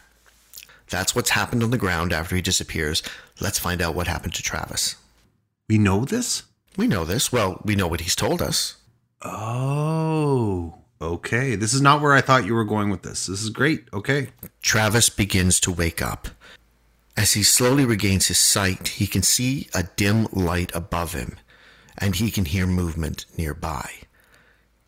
That's 0.90 1.14
what's 1.14 1.30
happened 1.30 1.62
on 1.62 1.70
the 1.70 1.78
ground 1.78 2.12
after 2.12 2.34
he 2.34 2.42
disappears. 2.42 3.04
Let's 3.40 3.60
find 3.60 3.80
out 3.80 3.94
what 3.94 4.08
happened 4.08 4.34
to 4.34 4.42
Travis. 4.42 4.96
We 5.68 5.78
know 5.78 6.04
this? 6.04 6.42
We 6.76 6.88
know 6.88 7.04
this. 7.04 7.30
Well, 7.30 7.62
we 7.64 7.76
know 7.76 7.86
what 7.86 8.00
he's 8.00 8.16
told 8.16 8.42
us. 8.42 8.78
Oh. 9.22 10.74
Okay. 11.00 11.54
This 11.54 11.72
is 11.72 11.80
not 11.80 12.02
where 12.02 12.14
I 12.14 12.20
thought 12.20 12.46
you 12.46 12.54
were 12.54 12.64
going 12.64 12.90
with 12.90 13.02
this. 13.02 13.26
This 13.26 13.44
is 13.44 13.50
great. 13.50 13.84
Okay. 13.92 14.30
Travis 14.60 15.08
begins 15.08 15.60
to 15.60 15.70
wake 15.70 16.02
up. 16.02 16.26
As 17.16 17.34
he 17.34 17.42
slowly 17.42 17.84
regains 17.84 18.26
his 18.26 18.38
sight, 18.38 18.88
he 18.88 19.06
can 19.06 19.22
see 19.22 19.68
a 19.72 19.84
dim 19.84 20.26
light 20.32 20.74
above 20.74 21.12
him, 21.12 21.36
and 21.96 22.16
he 22.16 22.30
can 22.30 22.44
hear 22.44 22.66
movement 22.66 23.26
nearby. 23.36 23.88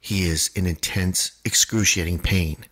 He 0.00 0.24
is 0.24 0.50
in 0.54 0.66
intense, 0.66 1.32
excruciating 1.44 2.20
pain, 2.20 2.66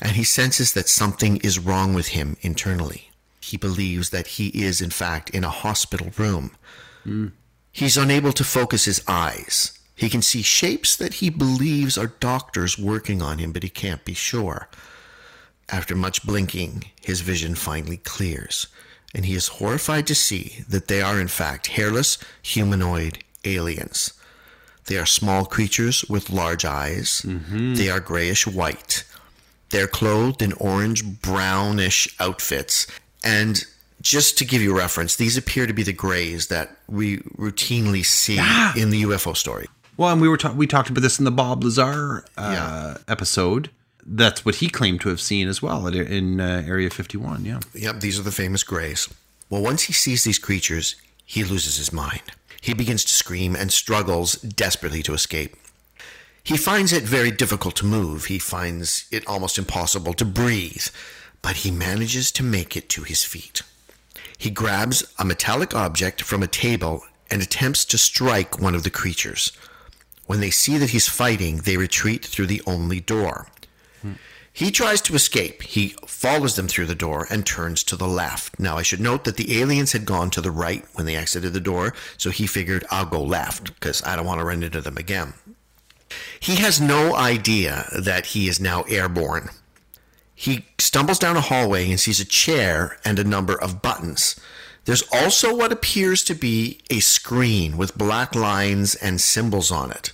and 0.00 0.12
he 0.12 0.24
senses 0.24 0.72
that 0.72 0.88
something 0.88 1.36
is 1.38 1.58
wrong 1.58 1.94
with 1.94 2.08
him 2.08 2.36
internally. 2.40 3.10
He 3.40 3.56
believes 3.56 4.10
that 4.10 4.26
he 4.26 4.48
is, 4.48 4.80
in 4.80 4.90
fact, 4.90 5.30
in 5.30 5.44
a 5.44 5.50
hospital 5.50 6.10
room. 6.16 6.52
Hmm. 7.04 7.28
He's 7.72 7.96
unable 7.96 8.32
to 8.32 8.44
focus 8.44 8.84
his 8.84 9.02
eyes. 9.06 9.78
He 9.96 10.08
can 10.08 10.22
see 10.22 10.42
shapes 10.42 10.96
that 10.96 11.14
he 11.14 11.28
believes 11.28 11.98
are 11.98 12.06
doctors 12.06 12.78
working 12.78 13.20
on 13.20 13.38
him, 13.38 13.52
but 13.52 13.62
he 13.62 13.68
can't 13.68 14.04
be 14.04 14.14
sure. 14.14 14.68
After 15.70 15.94
much 15.94 16.26
blinking, 16.26 16.84
his 17.00 17.20
vision 17.20 17.54
finally 17.54 17.96
clears, 17.98 18.66
and 19.14 19.24
he 19.24 19.34
is 19.34 19.48
horrified 19.48 20.06
to 20.08 20.14
see 20.14 20.64
that 20.68 20.88
they 20.88 21.00
are, 21.00 21.20
in 21.20 21.28
fact, 21.28 21.68
hairless 21.68 22.18
humanoid 22.42 23.18
aliens. 23.44 24.12
They 24.86 24.98
are 24.98 25.06
small 25.06 25.44
creatures 25.46 26.04
with 26.10 26.28
large 26.30 26.64
eyes. 26.64 27.24
They 27.24 27.88
are 27.88 28.00
grayish 28.00 28.46
white. 28.46 29.04
They're 29.70 29.86
clothed 29.86 30.42
in 30.42 30.52
orange 30.54 31.04
brownish 31.22 32.14
outfits. 32.20 32.86
And 33.22 33.64
just 34.02 34.36
to 34.38 34.44
give 34.44 34.60
you 34.60 34.76
reference, 34.76 35.16
these 35.16 35.36
appear 35.38 35.66
to 35.66 35.72
be 35.72 35.82
the 35.82 35.92
grays 35.94 36.48
that 36.48 36.76
we 36.86 37.18
routinely 37.38 38.04
see 38.04 38.36
in 38.80 38.90
the 38.90 39.02
UFO 39.04 39.34
story. 39.34 39.66
Well, 39.96 40.10
and 40.10 40.20
we 40.20 40.28
were 40.28 40.36
ta- 40.36 40.52
we 40.52 40.66
talked 40.66 40.90
about 40.90 41.00
this 41.00 41.18
in 41.18 41.24
the 41.24 41.30
Bob 41.30 41.64
Lazar 41.64 42.24
uh, 42.36 42.50
Yeah. 42.52 42.98
episode. 43.08 43.70
That's 44.06 44.44
what 44.44 44.56
he 44.56 44.68
claimed 44.68 45.00
to 45.02 45.08
have 45.08 45.20
seen 45.20 45.48
as 45.48 45.62
well 45.62 45.88
at, 45.88 45.94
in 45.94 46.40
uh, 46.40 46.62
Area 46.66 46.90
51. 46.90 47.44
Yeah. 47.44 47.60
Yep, 47.74 48.00
these 48.00 48.18
are 48.18 48.22
the 48.22 48.32
famous 48.32 48.62
grays. 48.62 49.08
Well, 49.48 49.62
once 49.62 49.84
he 49.84 49.92
sees 49.92 50.24
these 50.24 50.38
creatures, 50.38 50.96
he 51.24 51.44
loses 51.44 51.76
his 51.76 51.92
mind. 51.92 52.22
He 52.60 52.74
begins 52.74 53.04
to 53.04 53.12
scream 53.12 53.54
and 53.54 53.72
struggles 53.72 54.34
desperately 54.34 55.02
to 55.02 55.14
escape. 55.14 55.56
He 56.42 56.56
finds 56.58 56.92
it 56.92 57.04
very 57.04 57.30
difficult 57.30 57.76
to 57.76 57.86
move. 57.86 58.26
He 58.26 58.38
finds 58.38 59.06
it 59.10 59.26
almost 59.26 59.56
impossible 59.56 60.12
to 60.14 60.24
breathe, 60.26 60.86
but 61.40 61.56
he 61.56 61.70
manages 61.70 62.30
to 62.32 62.42
make 62.42 62.76
it 62.76 62.88
to 62.90 63.02
his 63.02 63.22
feet. 63.22 63.62
He 64.36 64.50
grabs 64.50 65.04
a 65.18 65.24
metallic 65.24 65.74
object 65.74 66.20
from 66.22 66.42
a 66.42 66.46
table 66.46 67.02
and 67.30 67.40
attempts 67.40 67.84
to 67.86 67.98
strike 67.98 68.60
one 68.60 68.74
of 68.74 68.82
the 68.82 68.90
creatures. 68.90 69.52
When 70.26 70.40
they 70.40 70.50
see 70.50 70.76
that 70.78 70.90
he's 70.90 71.08
fighting, 71.08 71.58
they 71.58 71.76
retreat 71.76 72.24
through 72.24 72.46
the 72.46 72.62
only 72.66 73.00
door. 73.00 73.48
He 74.54 74.70
tries 74.70 75.00
to 75.02 75.16
escape. 75.16 75.62
He 75.62 75.96
follows 76.06 76.54
them 76.54 76.68
through 76.68 76.86
the 76.86 76.94
door 76.94 77.26
and 77.28 77.44
turns 77.44 77.82
to 77.82 77.96
the 77.96 78.06
left. 78.06 78.60
Now, 78.60 78.76
I 78.76 78.82
should 78.82 79.00
note 79.00 79.24
that 79.24 79.36
the 79.36 79.60
aliens 79.60 79.90
had 79.90 80.06
gone 80.06 80.30
to 80.30 80.40
the 80.40 80.52
right 80.52 80.84
when 80.94 81.06
they 81.06 81.16
exited 81.16 81.52
the 81.52 81.60
door, 81.60 81.92
so 82.16 82.30
he 82.30 82.46
figured, 82.46 82.84
I'll 82.88 83.04
go 83.04 83.20
left 83.20 83.74
because 83.74 84.00
I 84.04 84.14
don't 84.14 84.24
want 84.24 84.38
to 84.38 84.44
run 84.46 84.62
into 84.62 84.80
them 84.80 84.96
again. 84.96 85.34
He 86.38 86.54
has 86.54 86.80
no 86.80 87.16
idea 87.16 87.88
that 87.98 88.26
he 88.26 88.46
is 88.46 88.60
now 88.60 88.82
airborne. 88.82 89.48
He 90.36 90.66
stumbles 90.78 91.18
down 91.18 91.36
a 91.36 91.40
hallway 91.40 91.90
and 91.90 91.98
sees 91.98 92.20
a 92.20 92.24
chair 92.24 92.96
and 93.04 93.18
a 93.18 93.24
number 93.24 93.60
of 93.60 93.82
buttons. 93.82 94.38
There's 94.84 95.02
also 95.12 95.56
what 95.56 95.72
appears 95.72 96.22
to 96.24 96.34
be 96.34 96.78
a 96.90 97.00
screen 97.00 97.76
with 97.76 97.98
black 97.98 98.36
lines 98.36 98.94
and 98.94 99.20
symbols 99.20 99.72
on 99.72 99.90
it. 99.90 100.12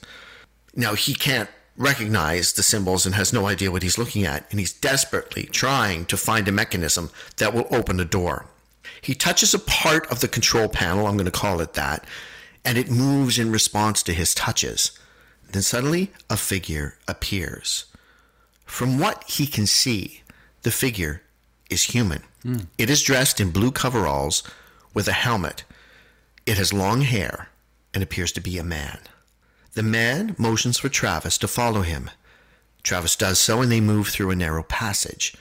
Now, 0.75 0.95
he 0.95 1.13
can't 1.13 1.51
recognize 1.81 2.53
the 2.53 2.63
symbols 2.63 3.07
and 3.07 3.15
has 3.15 3.33
no 3.33 3.47
idea 3.47 3.71
what 3.71 3.83
he's 3.83 3.97
looking 3.97 4.25
at, 4.25 4.49
and 4.51 4.61
he's 4.61 4.73
desperately 4.73 5.45
trying 5.45 6.05
to 6.05 6.17
find 6.17 6.47
a 6.47 6.53
mechanism 6.53 7.11
that 7.39 7.55
will 7.55 7.67
open 7.71 7.99
a 7.99 8.05
door. 8.05 8.45
He 9.01 9.15
touches 9.15 9.55
a 9.55 9.59
part 9.59 10.07
of 10.13 10.21
the 10.21 10.29
control 10.29 10.69
panel, 10.69 11.07
I'm 11.07 11.17
going 11.17 11.25
to 11.25 11.31
call 11.31 11.61
it 11.61 11.73
that, 11.73 12.05
and 12.67 12.77
it 12.77 12.91
moves 12.91 13.39
in 13.39 13.51
response 13.51 14.03
to 14.03 14.13
his 14.13 14.35
touches. 14.35 14.99
Then 15.53 15.63
suddenly, 15.63 16.13
a 16.29 16.37
figure 16.37 16.99
appears. 17.09 17.87
From 18.67 18.99
what 18.99 19.25
he 19.25 19.47
can 19.47 19.67
see, 19.67 20.23
the 20.63 20.71
figure 20.71 21.23
is 21.71 21.85
human. 21.85 22.23
Hmm. 22.43 22.59
It 22.77 22.91
is 22.91 23.03
dressed 23.03 23.41
in 23.41 23.53
blue 23.53 23.73
coveralls 23.73 24.43
with 24.93 25.09
a 25.09 25.13
helmet. 25.13 25.65
It 26.45 26.59
has 26.59 26.75
long 26.75 27.01
hair 27.01 27.49
and 27.95 28.03
appears 28.03 28.33
to 28.33 28.41
be 28.43 28.59
a 28.59 28.65
man. 28.65 28.99
The 29.81 29.87
man 29.87 30.35
motions 30.37 30.77
for 30.77 30.91
Travis 30.91 31.39
to 31.39 31.49
follow 31.49 31.81
him. 31.81 32.11
Travis 32.83 33.17
does 33.17 33.39
so, 33.39 33.63
and 33.63 33.73
they 33.73 33.81
move 33.81 34.09
through 34.09 34.31
a 34.31 34.37
narrow 34.37 34.63
passage. 34.63 35.35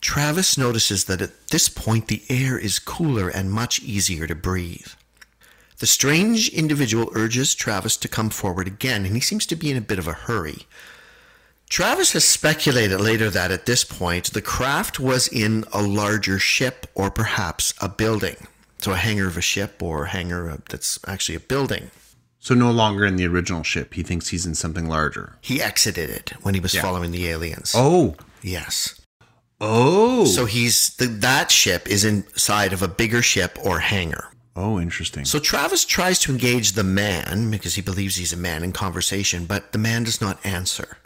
Travis 0.00 0.56
notices 0.56 1.04
that 1.04 1.20
at 1.20 1.48
this 1.48 1.68
point 1.68 2.08
the 2.08 2.22
air 2.30 2.58
is 2.58 2.78
cooler 2.78 3.28
and 3.28 3.50
much 3.50 3.82
easier 3.82 4.26
to 4.26 4.34
breathe. 4.34 4.86
The 5.80 5.86
strange 5.86 6.48
individual 6.48 7.10
urges 7.14 7.54
Travis 7.54 7.98
to 7.98 8.08
come 8.08 8.30
forward 8.30 8.66
again, 8.66 9.04
and 9.04 9.14
he 9.14 9.20
seems 9.20 9.44
to 9.44 9.54
be 9.54 9.70
in 9.70 9.76
a 9.76 9.82
bit 9.82 9.98
of 9.98 10.08
a 10.08 10.14
hurry. 10.14 10.66
Travis 11.68 12.14
has 12.14 12.24
speculated 12.24 13.02
later 13.02 13.28
that 13.28 13.50
at 13.50 13.66
this 13.66 13.84
point 13.84 14.32
the 14.32 14.40
craft 14.40 14.98
was 14.98 15.28
in 15.28 15.66
a 15.74 15.82
larger 15.82 16.38
ship 16.38 16.86
or 16.94 17.10
perhaps 17.10 17.74
a 17.82 17.88
building. 17.90 18.46
So 18.78 18.92
a 18.92 18.96
hangar 18.96 19.26
of 19.26 19.36
a 19.36 19.42
ship 19.42 19.82
or 19.82 20.04
a 20.04 20.08
hangar 20.08 20.62
that's 20.70 20.98
actually 21.06 21.34
a 21.34 21.40
building. 21.40 21.90
So 22.48 22.54
no 22.54 22.70
longer 22.70 23.04
in 23.04 23.16
the 23.16 23.26
original 23.26 23.62
ship. 23.62 23.92
He 23.92 24.02
thinks 24.02 24.28
he's 24.28 24.46
in 24.46 24.54
something 24.54 24.88
larger. 24.88 25.36
He 25.42 25.60
exited 25.60 26.08
it 26.08 26.32
when 26.40 26.54
he 26.54 26.60
was 26.60 26.74
following 26.74 27.10
the 27.10 27.26
aliens. 27.28 27.74
Oh. 27.76 28.14
Yes. 28.40 28.98
Oh. 29.60 30.24
So 30.24 30.46
he's 30.46 30.96
the, 30.96 31.08
that 31.08 31.50
ship 31.50 31.86
is 31.86 32.06
inside 32.06 32.72
of 32.72 32.80
a 32.80 32.88
bigger 32.88 33.20
ship 33.20 33.58
or 33.62 33.80
hangar. 33.80 34.32
oh, 34.56 34.80
interesting. 34.80 35.26
So 35.26 35.38
Travis 35.38 35.84
tries 35.84 36.18
to 36.20 36.32
engage 36.32 36.72
the 36.72 36.84
man 36.84 37.50
because 37.50 37.74
he 37.74 37.82
believes 37.82 38.16
he's 38.16 38.32
a 38.32 38.36
man 38.38 38.64
in 38.64 38.72
conversation, 38.72 39.44
but 39.44 39.72
the 39.72 39.78
man 39.78 40.04
does 40.04 40.22
not 40.22 40.38
answer. 40.42 40.96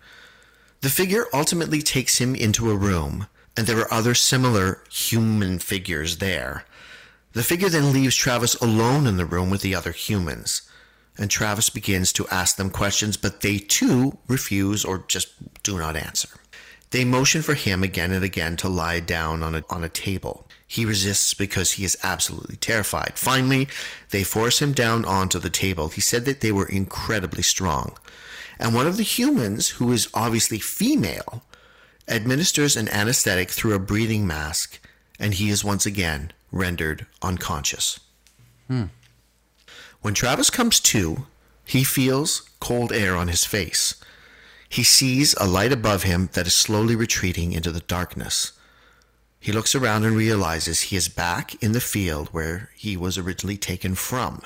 The 0.81 0.91
figure 0.91 1.27
ultimately 1.35 1.83
takes 1.83 2.19
him 2.19 2.37
into 2.37 2.71
a 2.71 2.77
room, 2.77 3.27
and 3.57 3.67
there 3.67 3.81
are 3.81 3.93
other 3.93 4.15
similar 4.15 4.85
human 4.89 5.59
figures 5.59 6.19
there. 6.19 6.67
The 7.33 7.43
figure 7.43 7.69
then 7.69 7.93
leaves 7.93 8.15
Travis 8.15 8.55
alone 8.61 9.09
in 9.09 9.17
the 9.17 9.27
room 9.27 9.51
with 9.51 9.63
the 9.63 9.75
other 9.75 9.91
humans, 9.91 10.63
and 11.19 11.31
Travis 11.31 11.71
begins 11.71 12.13
to 12.15 12.27
ask 12.29 12.57
them 12.57 12.71
questions, 12.71 13.17
but 13.17 13.41
they 13.41 13.59
too 13.59 14.19
refuse 14.29 14.85
or 14.85 15.05
just 15.09 15.63
do 15.63 15.79
not 15.79 15.97
answer. 15.97 16.29
They 16.91 17.05
motion 17.05 17.43
for 17.43 17.55
him 17.55 17.83
again 17.83 18.13
and 18.13 18.25
again 18.25 18.57
to 18.59 18.69
lie 18.69 19.01
down 19.01 19.43
on 19.43 19.55
a, 19.55 19.65
on 19.71 19.83
a 19.83 19.89
table. 19.89 20.47
He 20.67 20.85
resists 20.85 21.35
because 21.35 21.73
he 21.73 21.85
is 21.85 21.97
absolutely 22.03 22.57
terrified. 22.57 23.13
Finally, 23.17 23.69
they 24.11 24.25
force 24.25 24.61
him 24.61 24.73
down 24.73 25.05
onto 25.05 25.39
the 25.39 25.51
table. 25.51 25.89
He 25.89 26.01
said 26.01 26.25
that 26.25 26.41
they 26.41 26.53
were 26.53 26.67
incredibly 26.67 27.43
strong. 27.43 27.97
And 28.59 28.75
one 28.75 28.87
of 28.87 28.97
the 28.97 29.03
humans, 29.03 29.71
who 29.71 29.93
is 29.93 30.09
obviously 30.15 30.59
female, 30.59 31.43
administers 32.09 32.77
an 32.77 32.89
anesthetic 32.89 33.51
through 33.51 33.75
a 33.75 33.79
breathing 33.79 34.27
mask 34.27 34.79
and 35.19 35.35
he 35.35 35.51
is 35.51 35.65
once 35.65 35.87
again 35.87 36.33
rendered 36.51 37.07
unconscious. 37.23 38.01
Hmm. 38.67 38.87
When 40.03 40.15
Travis 40.15 40.51
comes 40.51 40.81
to, 40.81 41.27
he 41.65 41.85
feels 41.85 42.43
cold 42.61 42.93
air 42.93 43.17
on 43.17 43.29
his 43.29 43.45
face. 43.45 43.95
He 44.69 44.83
sees 44.83 45.35
a 45.35 45.47
light 45.47 45.73
above 45.73 46.03
him 46.03 46.29
that 46.33 46.47
is 46.47 46.55
slowly 46.55 46.97
retreating 46.97 47.53
into 47.53 47.71
the 47.71 47.81
darkness. 47.81 48.53
He 49.39 49.53
looks 49.53 49.75
around 49.75 50.05
and 50.05 50.17
realizes 50.17 50.83
he 50.83 50.97
is 50.97 51.09
back 51.09 51.61
in 51.63 51.73
the 51.73 51.81
field 51.81 52.29
where 52.29 52.71
he 52.75 52.97
was 52.97 53.17
originally 53.17 53.57
taken 53.57 53.95
from. 53.95 54.43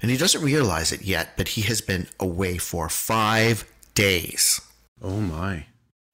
And 0.00 0.10
he 0.10 0.16
doesn't 0.16 0.44
realize 0.44 0.92
it 0.92 1.02
yet, 1.02 1.36
but 1.36 1.48
he 1.48 1.62
has 1.62 1.80
been 1.80 2.08
away 2.18 2.56
for 2.56 2.88
five 2.88 3.64
days. 3.94 4.60
Oh 5.02 5.20
my. 5.20 5.66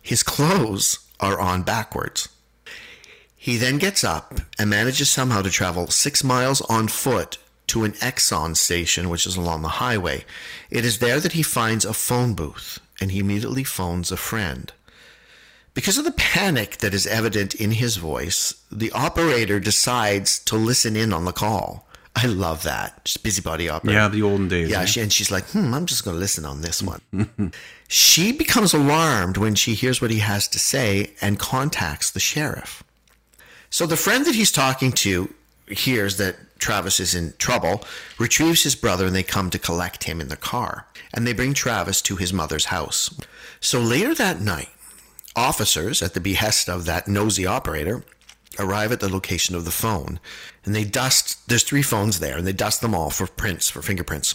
His 0.02 0.22
clothes 0.22 1.08
are 1.20 1.38
on 1.38 1.62
backwards. 1.62 2.28
He 3.36 3.56
then 3.56 3.78
gets 3.78 4.02
up 4.02 4.40
and 4.58 4.70
manages 4.70 5.10
somehow 5.10 5.42
to 5.42 5.50
travel 5.50 5.88
six 5.88 6.24
miles 6.24 6.60
on 6.62 6.88
foot 6.88 7.38
to 7.68 7.84
an 7.84 7.92
Exxon 7.92 8.56
station, 8.56 9.08
which 9.08 9.26
is 9.26 9.36
along 9.36 9.62
the 9.62 9.68
highway. 9.68 10.24
It 10.70 10.84
is 10.84 10.98
there 10.98 11.20
that 11.20 11.32
he 11.32 11.42
finds 11.42 11.84
a 11.84 11.94
phone 11.94 12.34
booth, 12.34 12.78
and 13.00 13.10
he 13.10 13.20
immediately 13.20 13.64
phones 13.64 14.12
a 14.12 14.16
friend. 14.16 14.72
Because 15.74 15.96
of 15.96 16.04
the 16.04 16.12
panic 16.12 16.78
that 16.78 16.92
is 16.92 17.06
evident 17.06 17.54
in 17.54 17.72
his 17.72 17.96
voice, 17.96 18.54
the 18.70 18.92
operator 18.92 19.58
decides 19.58 20.38
to 20.40 20.56
listen 20.56 20.96
in 20.96 21.12
on 21.12 21.24
the 21.24 21.32
call. 21.32 21.88
I 22.14 22.26
love 22.26 22.62
that. 22.64 23.06
Just 23.06 23.22
busybody 23.22 23.70
operator. 23.70 23.98
Yeah, 23.98 24.08
the 24.08 24.22
olden 24.22 24.48
days. 24.48 24.68
Yeah, 24.68 24.82
eh? 24.82 24.84
she, 24.84 25.00
and 25.00 25.10
she's 25.10 25.30
like, 25.30 25.44
hmm, 25.46 25.72
I'm 25.72 25.86
just 25.86 26.04
going 26.04 26.14
to 26.14 26.20
listen 26.20 26.44
on 26.44 26.60
this 26.60 26.82
one. 26.82 27.00
she 27.88 28.32
becomes 28.32 28.74
alarmed 28.74 29.38
when 29.38 29.54
she 29.54 29.74
hears 29.74 30.02
what 30.02 30.10
he 30.10 30.18
has 30.18 30.46
to 30.48 30.58
say 30.58 31.12
and 31.22 31.38
contacts 31.38 32.10
the 32.10 32.20
sheriff. 32.20 32.84
So 33.70 33.86
the 33.86 33.96
friend 33.96 34.26
that 34.26 34.34
he's 34.34 34.52
talking 34.52 34.92
to 34.92 35.32
hears 35.66 36.18
that 36.18 36.36
Travis 36.62 37.00
is 37.00 37.14
in 37.14 37.34
trouble, 37.38 37.82
retrieves 38.18 38.62
his 38.62 38.76
brother, 38.76 39.06
and 39.06 39.14
they 39.14 39.24
come 39.24 39.50
to 39.50 39.58
collect 39.58 40.04
him 40.04 40.20
in 40.20 40.28
the 40.28 40.36
car. 40.36 40.86
And 41.12 41.26
they 41.26 41.32
bring 41.32 41.54
Travis 41.54 42.00
to 42.02 42.16
his 42.16 42.32
mother's 42.32 42.66
house. 42.66 43.12
So 43.60 43.80
later 43.80 44.14
that 44.14 44.40
night, 44.40 44.70
officers, 45.34 46.02
at 46.02 46.14
the 46.14 46.20
behest 46.20 46.68
of 46.68 46.84
that 46.84 47.08
nosy 47.08 47.44
operator, 47.44 48.04
arrive 48.58 48.92
at 48.92 49.00
the 49.00 49.12
location 49.12 49.56
of 49.56 49.64
the 49.64 49.70
phone 49.70 50.20
and 50.64 50.74
they 50.74 50.84
dust 50.84 51.48
there's 51.48 51.62
three 51.62 51.82
phones 51.82 52.18
there 52.18 52.36
and 52.36 52.46
they 52.46 52.52
dust 52.52 52.82
them 52.82 52.94
all 52.94 53.08
for 53.08 53.26
prints 53.26 53.70
for 53.70 53.80
fingerprints 53.80 54.34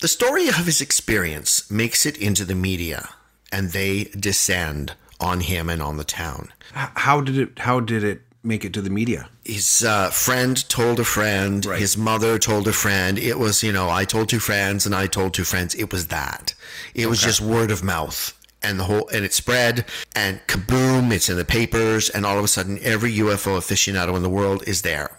the 0.00 0.08
story 0.08 0.48
of 0.48 0.66
his 0.66 0.80
experience 0.80 1.70
makes 1.70 2.04
it 2.04 2.16
into 2.16 2.44
the 2.44 2.56
media 2.56 3.10
and 3.52 3.70
they 3.70 4.04
descend 4.18 4.94
on 5.20 5.38
him 5.38 5.70
and 5.70 5.80
on 5.80 5.98
the 5.98 6.04
town 6.04 6.48
How 6.74 7.20
did 7.20 7.38
it? 7.38 7.60
How 7.60 7.78
did 7.78 8.02
it 8.02 8.22
make 8.42 8.64
it 8.64 8.72
to 8.74 8.82
the 8.82 8.90
media? 8.90 9.28
his 9.44 9.84
uh, 9.84 10.10
friend 10.10 10.68
told 10.68 11.00
a 11.00 11.04
friend. 11.04 11.66
Right. 11.66 11.78
his 11.78 11.96
mother 11.96 12.38
told 12.38 12.68
a 12.68 12.72
friend. 12.72 13.18
It 13.18 13.38
was 13.38 13.62
you 13.62 13.72
know 13.72 13.88
i 13.90 14.04
told 14.04 14.28
two 14.28 14.38
friends 14.40 14.86
and 14.86 14.94
i 14.94 15.06
told 15.06 15.34
two 15.34 15.44
friends. 15.44 15.74
It 15.74 15.92
was 15.92 16.08
that. 16.08 16.54
It 16.94 17.06
was 17.08 17.20
just 17.20 17.40
word 17.40 17.70
of 17.70 17.82
mouth. 17.82 18.38
And 18.64 18.78
the 18.78 18.84
whole 18.84 19.08
and 19.08 19.24
it 19.24 19.34
spread 19.34 19.84
and 20.14 20.40
kaboom 20.46 21.12
it's 21.12 21.28
in 21.28 21.36
the 21.36 21.44
papers. 21.44 22.10
And 22.10 22.24
all 22.24 22.38
of 22.38 22.44
a 22.44 22.48
sudden 22.48 22.78
every 22.82 23.12
ufo 23.12 23.58
aficionado 23.58 24.14
in 24.16 24.22
the 24.22 24.30
world 24.30 24.62
is 24.66 24.82
there. 24.82 25.10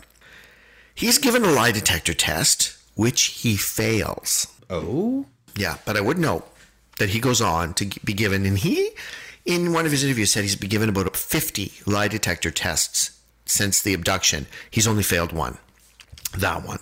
He's 0.96 1.18
given 1.18 1.44
a 1.44 1.52
lie 1.52 1.72
detector 1.72 2.14
test 2.14 2.78
which 2.96 3.22
he 3.42 3.58
fails. 3.58 4.48
Oh. 4.70 5.26
yeah, 5.56 5.78
but 5.86 5.98
I 5.98 6.02
would 6.02 6.18
note 6.18 6.48
that 7.00 7.10
he 7.10 7.20
goes 7.20 7.42
on 7.42 7.74
to 7.76 7.86
be 8.04 8.14
given, 8.14 8.46
and 8.46 8.58
he, 8.58 8.92
in 9.46 9.74
one 9.74 9.86
of 9.86 9.92
his 9.92 10.04
interviews, 10.04 10.32
said 10.32 10.44
he's 10.44 10.56
been 10.56 10.70
given 10.70 10.90
about 10.90 11.16
50 11.16 11.72
lie 11.86 12.08
detector 12.08 12.52
tests 12.52 13.20
since 13.46 13.82
the 13.82 13.94
abduction. 13.94 14.48
He's 14.72 14.88
only 14.88 15.04
failed 15.04 15.32
one. 15.32 15.58
That 16.38 16.66
one. 16.66 16.80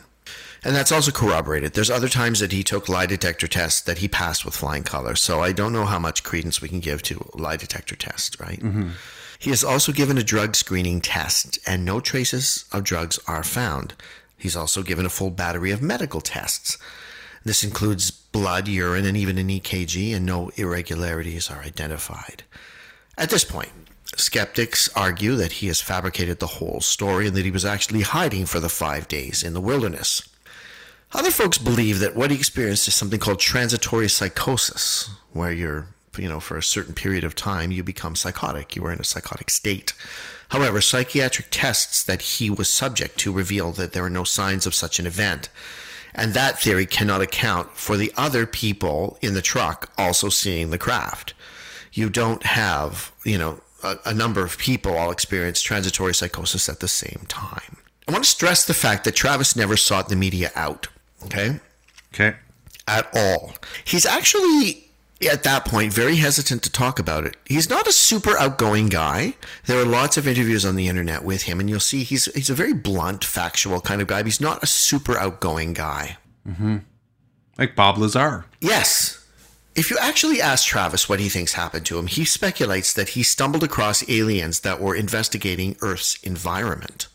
And 0.64 0.76
that's 0.76 0.92
also 0.92 1.12
corroborated. 1.12 1.74
There's 1.74 1.90
other 1.90 2.08
times 2.08 2.40
that 2.40 2.52
he 2.52 2.64
took 2.64 2.88
lie 2.88 3.08
detector 3.08 3.48
tests 3.48 3.82
that 3.82 3.98
he 3.98 4.08
passed 4.08 4.46
with 4.46 4.56
flying 4.56 4.84
colors. 4.84 5.20
So 5.20 5.42
I 5.42 5.54
don't 5.54 5.74
know 5.74 5.86
how 5.86 5.98
much 5.98 6.24
credence 6.24 6.62
we 6.62 6.70
can 6.70 6.80
give 6.80 7.02
to 7.04 7.28
lie 7.34 7.58
detector 7.58 7.96
tests, 7.96 8.40
right? 8.40 8.60
Mm-hmm. 8.60 8.90
He 9.40 9.50
is 9.50 9.64
also 9.64 9.92
given 9.92 10.20
a 10.20 10.24
drug 10.24 10.56
screening 10.56 11.02
test, 11.02 11.58
and 11.66 11.84
no 11.84 12.00
traces 12.00 12.66
of 12.72 12.84
drugs 12.84 13.20
are 13.26 13.44
found. 13.44 13.96
He's 14.38 14.56
also 14.56 14.84
given 14.84 15.04
a 15.04 15.10
full 15.10 15.32
battery 15.32 15.72
of 15.72 15.82
medical 15.82 16.22
tests. 16.22 16.78
This 17.44 17.64
includes 17.64 18.12
blood, 18.12 18.68
urine, 18.68 19.06
and 19.06 19.18
even 19.18 19.38
an 19.38 19.48
EKG, 19.48 20.16
and 20.16 20.26
no 20.26 20.52
irregularities 20.56 21.50
are 21.50 21.62
identified. 21.62 22.44
At 23.18 23.30
this 23.30 23.44
point, 23.44 23.72
skeptics 24.16 24.90
argue 24.96 25.36
that 25.36 25.54
he 25.54 25.68
has 25.68 25.82
fabricated 25.82 26.40
the 26.40 26.48
whole 26.48 26.82
story 26.82 27.28
and 27.28 27.36
that 27.36 27.46
he 27.46 27.52
was 27.52 27.66
actually 27.66 28.02
hiding 28.02 28.46
for 28.46 28.60
the 28.60 28.70
five 28.70 29.08
days 29.08 29.44
in 29.44 29.54
the 29.54 29.62
wilderness. 29.62 30.28
Other 31.14 31.32
folks 31.32 31.58
believe 31.58 32.00
that 32.00 32.16
what 32.16 32.32
he 32.32 32.38
experienced 32.38 32.88
is 32.88 32.96
something 32.96 33.20
called 33.20 33.40
transitory 33.40 34.08
psychosis, 34.08 35.10
where 35.34 35.52
you're, 35.52 35.88
you 36.18 36.30
know, 36.30 36.40
for 36.40 36.58
a 36.58 36.64
certain 36.64 36.94
period 36.94 37.24
of 37.24 37.36
time, 37.36 37.72
you 37.72 37.84
become 37.84 38.16
psychotic. 38.16 38.76
You 38.76 38.86
are 38.86 38.94
in 38.94 39.00
a 39.00 39.04
psychotic 39.04 39.50
state. 39.50 39.94
However, 40.50 40.80
psychiatric 40.80 41.48
tests 41.52 42.04
that 42.04 42.22
he 42.22 42.50
was 42.50 42.70
subject 42.70 43.18
to 43.20 43.34
reveal 43.34 43.72
that 43.74 43.94
there 43.94 44.04
are 44.04 44.10
no 44.10 44.24
signs 44.24 44.66
of 44.66 44.76
such 44.76 45.00
an 45.00 45.08
event. 45.08 45.50
And 46.14 46.34
that 46.34 46.60
theory 46.60 46.86
cannot 46.86 47.22
account 47.22 47.72
for 47.78 47.98
the 47.98 48.12
other 48.18 48.46
people 48.46 49.18
in 49.22 49.34
the 49.34 49.42
truck 49.42 49.92
also 49.98 50.30
seeing 50.30 50.70
the 50.70 50.78
craft. 50.78 51.34
You 51.94 52.10
don't 52.10 52.44
have, 52.44 53.12
you 53.26 53.38
know, 53.38 53.62
a, 53.84 53.98
a 54.06 54.14
number 54.14 54.44
of 54.44 54.58
people 54.58 54.96
all 54.98 55.12
experience 55.12 55.62
transitory 55.62 56.14
psychosis 56.14 56.70
at 56.70 56.80
the 56.80 56.88
same 56.88 57.26
time. 57.28 57.78
I 58.08 58.12
want 58.12 58.24
to 58.26 58.30
stress 58.30 58.66
the 58.66 58.74
fact 58.74 59.04
that 59.06 59.16
Travis 59.16 59.56
never 59.56 59.78
sought 59.78 60.10
the 60.10 60.16
media 60.16 60.52
out. 60.56 60.88
Okay? 61.26 61.60
Okay. 62.14 62.36
at 62.88 63.08
all. 63.16 63.54
He's 63.86 64.06
actually 64.06 64.91
at 65.30 65.44
that 65.44 65.66
point 65.66 65.94
very 65.94 66.16
hesitant 66.16 66.64
to 66.64 66.72
talk 66.72 67.00
about 67.00 67.26
it. 67.26 67.36
He's 67.46 67.70
not 67.70 67.88
a 67.88 67.92
super 67.92 68.38
outgoing 68.38 68.88
guy. 68.88 69.36
There 69.66 69.80
are 69.80 69.86
lots 69.86 70.18
of 70.18 70.28
interviews 70.28 70.66
on 70.66 70.76
the 70.76 70.88
internet 70.88 71.24
with 71.24 71.44
him 71.44 71.60
and 71.60 71.70
you'll 71.70 71.80
see 71.80 72.04
he's 72.04 72.26
he's 72.34 72.50
a 72.50 72.56
very 72.56 72.74
blunt, 72.74 73.24
factual 73.24 73.82
kind 73.82 74.02
of 74.02 74.08
guy, 74.08 74.20
but 74.20 74.28
he's 74.28 74.42
not 74.42 74.64
a 74.64 74.68
super 74.68 75.18
outgoing 75.18 75.74
guy. 75.74 76.18
Mm-hmm. 76.48 76.78
Like 77.58 77.76
Bob 77.76 77.98
Lazar. 77.98 78.46
Yes. 78.60 79.18
If 79.74 79.90
you 79.90 79.98
actually 80.02 80.42
ask 80.42 80.68
Travis 80.68 81.08
what 81.08 81.20
he 81.22 81.30
thinks 81.30 81.54
happened 81.54 81.86
to 81.86 81.98
him, 81.98 82.08
he 82.08 82.26
speculates 82.26 82.94
that 82.94 83.10
he 83.10 83.24
stumbled 83.24 83.64
across 83.64 84.08
aliens 84.10 84.62
that 84.62 84.82
were 84.82 84.96
investigating 84.96 85.78
Earth's 85.82 86.22
environment. 86.24 87.08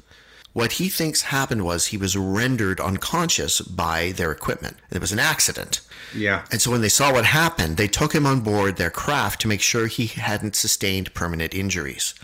What 0.56 0.72
he 0.72 0.88
thinks 0.88 1.20
happened 1.20 1.66
was 1.66 1.88
he 1.88 1.98
was 1.98 2.16
rendered 2.16 2.80
unconscious 2.80 3.60
by 3.60 4.12
their 4.12 4.32
equipment. 4.32 4.78
It 4.90 5.02
was 5.02 5.12
an 5.12 5.18
accident. 5.18 5.82
Yeah. 6.14 6.46
And 6.50 6.62
so 6.62 6.70
when 6.70 6.80
they 6.80 6.88
saw 6.88 7.12
what 7.12 7.26
happened, 7.26 7.76
they 7.76 7.88
took 7.88 8.14
him 8.14 8.24
on 8.24 8.40
board 8.40 8.76
their 8.76 8.88
craft 8.88 9.42
to 9.42 9.48
make 9.48 9.60
sure 9.60 9.86
he 9.86 10.06
hadn't 10.06 10.56
sustained 10.56 11.12
permanent 11.12 11.54
injuries. 11.54 12.14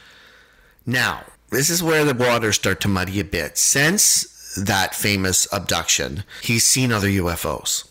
Now, 0.87 1.25
this 1.51 1.69
is 1.69 1.83
where 1.83 2.07
the 2.07 2.15
waters 2.15 2.55
start 2.57 2.81
to 2.81 2.89
muddy 2.89 3.21
a 3.21 3.25
bit. 3.25 3.59
Since 3.59 4.55
that 4.55 4.95
famous 4.95 5.47
abduction, 5.53 6.25
he's 6.41 6.65
seen 6.65 6.91
other 6.91 7.09
UFOs. 7.09 7.87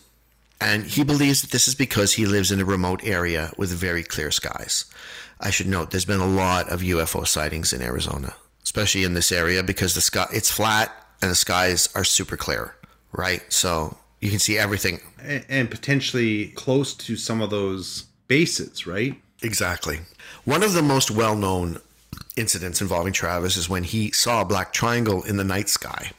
And 0.60 0.86
he 0.86 1.04
believes 1.04 1.42
that 1.42 1.52
this 1.52 1.68
is 1.68 1.76
because 1.76 2.14
he 2.14 2.26
lives 2.26 2.50
in 2.50 2.60
a 2.60 2.64
remote 2.64 3.04
area 3.04 3.52
with 3.56 3.70
very 3.70 4.02
clear 4.02 4.32
skies. 4.32 4.86
I 5.40 5.50
should 5.50 5.68
note 5.68 5.92
there's 5.92 6.04
been 6.04 6.18
a 6.18 6.26
lot 6.26 6.68
of 6.68 6.80
UFO 6.80 7.28
sightings 7.28 7.72
in 7.72 7.80
Arizona, 7.80 8.34
especially 8.64 9.04
in 9.04 9.14
this 9.14 9.32
area 9.32 9.62
because 9.62 9.94
the 9.94 10.00
sky 10.00 10.26
it's 10.32 10.50
flat 10.50 10.90
and 11.20 11.30
the 11.30 11.36
skies 11.36 11.88
are 11.94 12.04
super 12.04 12.36
clear, 12.36 12.74
right? 13.12 13.42
So 13.52 13.96
you 14.20 14.30
can 14.30 14.38
see 14.38 14.58
everything 14.58 15.00
And, 15.20 15.44
and 15.48 15.70
potentially 15.70 16.48
close 16.48 16.94
to 16.94 17.16
some 17.16 17.40
of 17.40 17.50
those 17.50 18.06
bases, 18.28 18.86
right? 18.86 19.20
Exactly. 19.42 20.00
One 20.44 20.62
of 20.62 20.72
the 20.72 20.82
most 20.82 21.10
well 21.10 21.36
known 21.36 21.78
incidents 22.36 22.80
involving 22.80 23.12
Travis 23.12 23.56
is 23.56 23.68
when 23.68 23.84
he 23.84 24.10
saw 24.12 24.40
a 24.40 24.44
black 24.44 24.72
triangle 24.72 25.22
in 25.24 25.36
the 25.36 25.44
night 25.44 25.68
sky. 25.68 26.12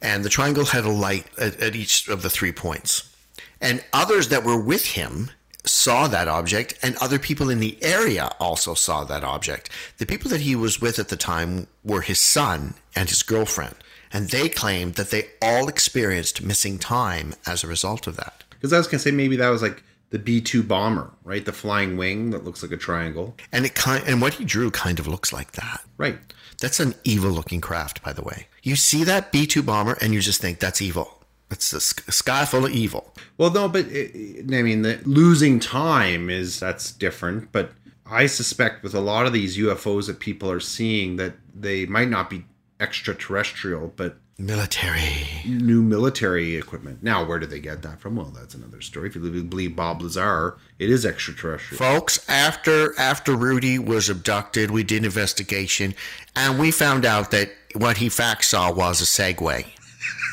And 0.00 0.24
the 0.24 0.28
triangle 0.28 0.66
had 0.66 0.84
a 0.84 0.90
light 0.90 1.26
at, 1.38 1.60
at 1.60 1.74
each 1.74 2.08
of 2.08 2.22
the 2.22 2.30
three 2.30 2.52
points. 2.52 3.12
And 3.60 3.82
others 3.92 4.28
that 4.28 4.44
were 4.44 4.60
with 4.60 4.84
him 4.84 5.30
saw 5.66 6.08
that 6.08 6.28
object, 6.28 6.74
and 6.82 6.96
other 6.96 7.18
people 7.18 7.50
in 7.50 7.60
the 7.60 7.76
area 7.82 8.30
also 8.38 8.74
saw 8.74 9.04
that 9.04 9.24
object. 9.24 9.68
The 9.98 10.06
people 10.06 10.30
that 10.30 10.40
he 10.40 10.56
was 10.56 10.80
with 10.80 10.98
at 10.98 11.08
the 11.08 11.16
time 11.16 11.66
were 11.84 12.02
his 12.02 12.20
son 12.20 12.74
and 12.94 13.08
his 13.08 13.22
girlfriend. 13.22 13.74
And 14.12 14.30
they 14.30 14.48
claimed 14.48 14.94
that 14.94 15.10
they 15.10 15.26
all 15.42 15.68
experienced 15.68 16.42
missing 16.42 16.78
time 16.78 17.34
as 17.46 17.62
a 17.62 17.68
result 17.68 18.06
of 18.06 18.16
that. 18.16 18.44
Because 18.50 18.72
I 18.72 18.78
was 18.78 18.86
gonna 18.86 19.00
say 19.00 19.10
maybe 19.10 19.36
that 19.36 19.48
was 19.48 19.62
like 19.62 19.82
the 20.10 20.18
B 20.18 20.40
two 20.40 20.62
bomber, 20.62 21.10
right? 21.24 21.44
The 21.44 21.52
flying 21.52 21.96
wing 21.96 22.30
that 22.30 22.44
looks 22.44 22.62
like 22.62 22.72
a 22.72 22.76
triangle. 22.76 23.36
And 23.52 23.66
it 23.66 23.74
kind 23.74 24.02
and 24.06 24.22
what 24.22 24.34
he 24.34 24.44
drew 24.44 24.70
kind 24.70 24.98
of 24.98 25.08
looks 25.08 25.32
like 25.32 25.52
that. 25.52 25.80
Right. 25.98 26.18
That's 26.60 26.80
an 26.80 26.94
evil 27.04 27.30
looking 27.30 27.60
craft, 27.60 28.02
by 28.02 28.12
the 28.12 28.22
way. 28.22 28.46
You 28.62 28.76
see 28.76 29.04
that 29.04 29.32
B 29.32 29.46
2 29.46 29.62
bomber 29.62 29.98
and 30.00 30.14
you 30.14 30.20
just 30.20 30.40
think 30.40 30.58
that's 30.58 30.80
evil. 30.80 31.22
It's 31.50 31.72
a 31.72 31.80
sky 31.80 32.44
full 32.44 32.66
of 32.66 32.72
evil. 32.72 33.14
Well, 33.38 33.50
no, 33.50 33.68
but 33.68 33.86
it, 33.88 34.44
I 34.52 34.62
mean, 34.62 34.82
the 34.82 35.00
losing 35.04 35.60
time 35.60 36.28
is 36.28 36.58
that's 36.58 36.90
different. 36.92 37.52
But 37.52 37.72
I 38.04 38.26
suspect 38.26 38.82
with 38.82 38.94
a 38.94 39.00
lot 39.00 39.26
of 39.26 39.32
these 39.32 39.56
UFOs 39.56 40.06
that 40.06 40.18
people 40.18 40.50
are 40.50 40.60
seeing 40.60 41.16
that 41.16 41.34
they 41.54 41.86
might 41.86 42.08
not 42.08 42.30
be 42.30 42.44
extraterrestrial, 42.80 43.92
but 43.96 44.18
Military. 44.38 45.26
new 45.46 45.82
military 45.82 46.56
equipment. 46.56 47.02
Now, 47.02 47.24
where 47.24 47.38
did 47.38 47.48
they 47.48 47.58
get 47.58 47.80
that 47.82 48.00
from? 48.00 48.16
Well, 48.16 48.26
that's 48.26 48.54
another 48.54 48.82
story. 48.82 49.08
If 49.08 49.16
you 49.16 49.42
believe 49.42 49.74
Bob 49.74 50.02
Lazar, 50.02 50.58
it 50.78 50.90
is 50.90 51.06
extraterrestrial. 51.06 51.78
Folks, 51.78 52.28
after 52.28 52.92
after 52.98 53.34
Rudy 53.34 53.78
was 53.78 54.10
abducted, 54.10 54.70
we 54.70 54.82
did 54.82 54.98
an 54.98 55.04
investigation 55.06 55.94
and 56.34 56.58
we 56.58 56.70
found 56.70 57.06
out 57.06 57.30
that 57.30 57.50
what 57.74 57.96
he 57.96 58.10
fact 58.10 58.44
saw 58.44 58.70
was 58.70 59.00
a 59.00 59.04
Segway. 59.04 59.68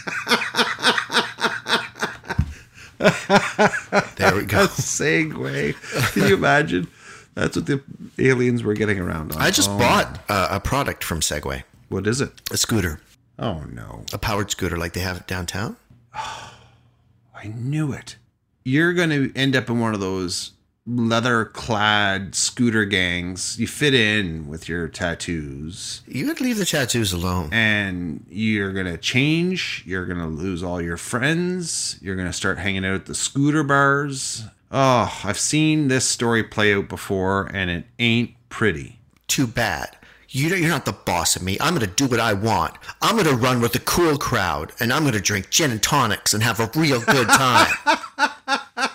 there 2.99 4.35
we 4.35 4.45
go. 4.45 4.67
Segway. 4.67 5.75
Can 6.13 6.27
you 6.27 6.35
imagine? 6.35 6.87
That's 7.35 7.55
what 7.55 7.65
the 7.65 7.81
aliens 8.19 8.63
were 8.63 8.73
getting 8.75 8.99
around 8.99 9.33
on. 9.33 9.41
I 9.41 9.49
just 9.51 9.69
Oh, 9.69 9.77
bought 9.77 10.19
uh, 10.29 10.47
a 10.51 10.59
product 10.59 11.03
from 11.03 11.19
Segway, 11.19 11.63
What 11.89 12.05
is 12.07 12.21
it? 12.21 12.31
a 12.51 12.57
scooter, 12.57 13.01
Oh 13.39 13.63
no! 13.71 14.03
a 14.13 14.17
powered 14.17 14.51
scooter 14.51 14.77
like 14.77 14.93
they 14.93 15.01
have 15.01 15.25
downtown. 15.27 15.75
I 16.13 17.51
knew 17.55 17.91
it. 17.91 18.15
You're 18.63 18.93
going 18.93 19.09
to 19.09 19.31
end 19.35 19.55
up 19.55 19.69
in 19.69 19.79
one 19.79 19.93
of 19.93 19.99
those 19.99 20.51
leather-clad 20.85 22.35
scooter 22.35 22.85
gangs. 22.85 23.59
You 23.59 23.67
fit 23.67 23.93
in 23.93 24.47
with 24.47 24.67
your 24.67 24.87
tattoos. 24.87 26.01
You 26.07 26.25
could 26.27 26.41
leave 26.41 26.57
the 26.57 26.65
tattoos 26.65 27.13
alone. 27.13 27.49
and 27.51 28.25
you're 28.29 28.73
gonna 28.73 28.97
change. 28.97 29.83
You're 29.85 30.05
gonna 30.05 30.27
lose 30.27 30.63
all 30.63 30.81
your 30.81 30.97
friends. 30.97 31.97
You're 32.01 32.15
gonna 32.15 32.33
start 32.33 32.57
hanging 32.59 32.85
out 32.85 32.95
at 32.95 33.05
the 33.05 33.15
scooter 33.15 33.63
bars. 33.63 34.43
Oh, 34.71 35.21
I've 35.23 35.39
seen 35.39 35.87
this 35.87 36.05
story 36.05 36.43
play 36.43 36.73
out 36.73 36.89
before, 36.89 37.49
and 37.53 37.69
it 37.69 37.85
ain't 37.99 38.31
pretty. 38.49 38.99
Too 39.27 39.45
bad. 39.45 39.95
You 40.29 40.47
You're 40.47 40.67
not 40.67 40.85
the 40.85 40.93
boss 40.93 41.35
of 41.35 41.43
me. 41.43 41.57
I'm 41.61 41.75
going 41.75 41.87
to 41.87 41.95
do 41.95 42.07
what 42.07 42.19
I 42.19 42.33
want. 42.33 42.73
I'm 42.99 43.15
going 43.15 43.27
to 43.27 43.35
run 43.35 43.61
with 43.61 43.73
the 43.73 43.79
cool 43.79 44.17
crowd, 44.17 44.71
and 44.79 44.91
I'm 44.91 45.03
going 45.03 45.13
to 45.13 45.21
drink 45.21 45.51
gin 45.51 45.69
and 45.69 45.81
tonics 45.83 46.33
and 46.33 46.41
have 46.41 46.59
a 46.59 46.71
real 46.73 47.01
good 47.01 47.27
time. 47.27 47.71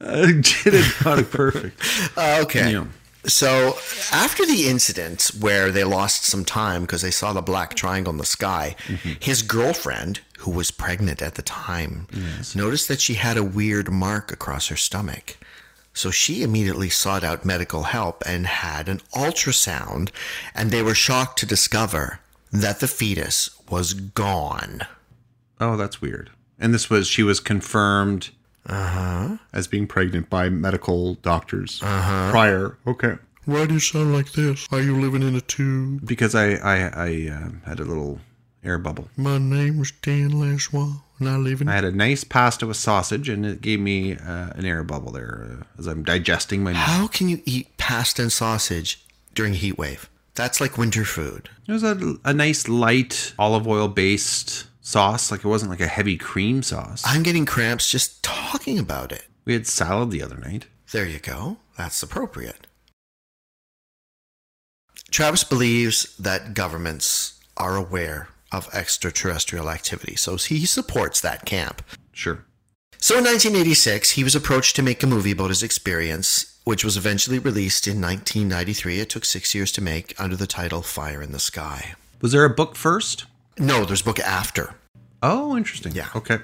Uh, 0.00 0.26
and 0.28 0.44
tonic, 0.44 1.30
perfect. 1.30 1.80
Uh, 2.16 2.38
okay. 2.42 2.72
Yeah. 2.72 2.86
So 3.24 3.76
after 4.12 4.46
the 4.46 4.68
incident 4.68 5.30
where 5.40 5.72
they 5.72 5.82
lost 5.84 6.24
some 6.24 6.44
time 6.44 6.82
because 6.82 7.02
they 7.02 7.10
saw 7.10 7.32
the 7.32 7.42
black 7.42 7.74
triangle 7.74 8.12
in 8.12 8.18
the 8.18 8.24
sky, 8.24 8.76
his 9.20 9.42
girlfriend, 9.42 10.20
who 10.38 10.50
was 10.52 10.70
pregnant 10.70 11.20
at 11.20 11.34
the 11.34 11.42
time, 11.42 12.06
noticed 12.54 12.86
that 12.88 13.00
she 13.00 13.14
had 13.14 13.36
a 13.36 13.42
weird 13.42 13.90
mark 13.90 14.30
across 14.30 14.68
her 14.68 14.76
stomach. 14.76 15.36
So 15.92 16.10
she 16.12 16.42
immediately 16.42 16.88
sought 16.88 17.24
out 17.24 17.44
medical 17.44 17.84
help 17.84 18.22
and 18.26 18.46
had 18.46 18.88
an 18.88 19.00
ultrasound, 19.14 20.10
and 20.54 20.70
they 20.70 20.82
were 20.82 20.94
shocked 20.94 21.38
to 21.40 21.46
discover 21.46 22.20
that 22.52 22.78
the 22.80 22.86
fetus 22.88 23.50
was 23.68 23.92
gone. 23.92 24.82
Oh, 25.60 25.76
that's 25.76 26.00
weird. 26.00 26.30
And 26.60 26.72
this 26.72 26.88
was 26.88 27.08
she 27.08 27.22
was 27.24 27.40
confirmed 27.40 28.30
as 28.68 29.66
being 29.66 29.86
pregnant 29.86 30.30
by 30.30 30.48
medical 30.48 31.14
doctors 31.16 31.78
prior. 31.78 32.76
Okay. 32.86 33.16
Why 33.44 33.66
do 33.66 33.74
you 33.74 33.80
sound 33.80 34.12
like 34.12 34.32
this? 34.32 34.66
Are 34.72 34.80
you 34.80 35.00
living 35.00 35.22
in 35.22 35.36
a 35.36 35.40
tube? 35.40 36.04
Because 36.04 36.34
I 36.34 36.54
I, 36.54 36.76
I 36.94 37.30
uh, 37.30 37.50
had 37.68 37.78
a 37.78 37.84
little 37.84 38.18
air 38.64 38.78
bubble. 38.78 39.08
My 39.16 39.38
name 39.38 39.80
is 39.80 39.92
Dan 40.02 40.30
Lashwa, 40.32 41.00
and 41.20 41.28
I 41.28 41.36
live 41.36 41.60
in 41.60 41.68
I 41.68 41.74
had 41.74 41.84
a 41.84 41.92
nice 41.92 42.24
pasta 42.24 42.66
with 42.66 42.76
sausage, 42.76 43.28
and 43.28 43.46
it 43.46 43.60
gave 43.60 43.80
me 43.80 44.14
uh, 44.14 44.50
an 44.54 44.64
air 44.64 44.82
bubble 44.82 45.12
there 45.12 45.60
uh, 45.60 45.64
as 45.78 45.86
I'm 45.86 46.02
digesting 46.02 46.64
my 46.64 46.72
meal. 46.72 46.80
How 46.80 47.06
can 47.06 47.28
you 47.28 47.40
eat 47.44 47.76
pasta 47.78 48.22
and 48.22 48.32
sausage 48.32 49.04
during 49.34 49.52
a 49.52 49.56
heat 49.56 49.78
wave? 49.78 50.10
That's 50.34 50.60
like 50.60 50.76
winter 50.76 51.04
food. 51.04 51.48
It 51.66 51.72
was 51.72 51.82
a, 51.82 52.16
a 52.24 52.34
nice 52.34 52.68
light 52.68 53.32
olive 53.38 53.66
oil 53.66 53.88
based 53.88 54.65
sauce. 54.86 55.30
Like 55.30 55.44
it 55.44 55.48
wasn't 55.48 55.70
like 55.70 55.80
a 55.80 55.86
heavy 55.86 56.16
cream 56.16 56.62
sauce. 56.62 57.02
I'm 57.04 57.22
getting 57.22 57.44
cramps 57.44 57.90
just 57.90 58.22
talking 58.22 58.78
about 58.78 59.12
it. 59.12 59.24
We 59.44 59.52
had 59.52 59.66
salad 59.66 60.10
the 60.10 60.22
other 60.22 60.36
night. 60.36 60.66
There 60.92 61.06
you 61.06 61.18
go. 61.18 61.58
That's 61.76 62.02
appropriate. 62.02 62.66
Travis 65.10 65.44
believes 65.44 66.16
that 66.16 66.54
governments 66.54 67.40
are 67.56 67.76
aware 67.76 68.28
of 68.52 68.68
extraterrestrial 68.72 69.70
activity, 69.70 70.14
so 70.16 70.36
he 70.36 70.66
supports 70.66 71.20
that 71.20 71.44
camp. 71.44 71.82
Sure. 72.12 72.44
So 72.98 73.18
in 73.18 73.24
1986, 73.24 74.12
he 74.12 74.24
was 74.24 74.34
approached 74.34 74.76
to 74.76 74.82
make 74.82 75.02
a 75.02 75.06
movie 75.06 75.32
about 75.32 75.50
his 75.50 75.62
experience, 75.62 76.58
which 76.64 76.84
was 76.84 76.96
eventually 76.96 77.38
released 77.38 77.86
in 77.86 78.00
1993. 78.00 79.00
It 79.00 79.10
took 79.10 79.24
six 79.24 79.54
years 79.54 79.70
to 79.72 79.80
make 79.80 80.18
under 80.18 80.36
the 80.36 80.46
title 80.46 80.82
Fire 80.82 81.22
in 81.22 81.32
the 81.32 81.38
Sky. 81.38 81.94
Was 82.20 82.32
there 82.32 82.44
a 82.44 82.50
book 82.50 82.74
first? 82.74 83.26
No, 83.58 83.84
there's 83.84 84.02
a 84.02 84.04
book 84.04 84.20
after. 84.20 84.74
Oh, 85.22 85.56
interesting. 85.56 85.92
Yeah. 85.92 86.08
Okay. 86.14 86.38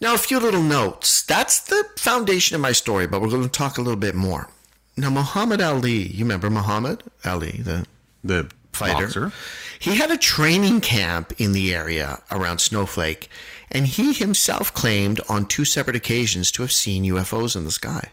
Now, 0.00 0.14
a 0.14 0.18
few 0.18 0.38
little 0.38 0.62
notes. 0.62 1.22
That's 1.22 1.60
the 1.60 1.84
foundation 1.96 2.54
of 2.54 2.60
my 2.60 2.72
story, 2.72 3.06
but 3.06 3.20
we're 3.20 3.28
going 3.30 3.42
to 3.42 3.48
talk 3.48 3.78
a 3.78 3.82
little 3.82 3.98
bit 3.98 4.14
more. 4.14 4.48
Now, 4.96 5.10
Muhammad 5.10 5.60
Ali, 5.60 6.02
you 6.08 6.24
remember 6.24 6.50
Muhammad 6.50 7.02
Ali, 7.24 7.60
the 7.62 7.86
The 8.22 8.50
fighter? 8.72 9.06
boxer. 9.06 9.32
He 9.78 9.96
had 9.96 10.10
a 10.10 10.16
training 10.18 10.80
camp 10.82 11.32
in 11.38 11.52
the 11.52 11.74
area 11.74 12.22
around 12.30 12.58
Snowflake, 12.58 13.28
and 13.70 13.86
he 13.86 14.12
himself 14.12 14.72
claimed 14.74 15.20
on 15.28 15.46
two 15.46 15.64
separate 15.64 15.96
occasions 15.96 16.50
to 16.52 16.62
have 16.62 16.72
seen 16.72 17.04
UFOs 17.04 17.56
in 17.56 17.64
the 17.64 17.70
sky. 17.72 18.10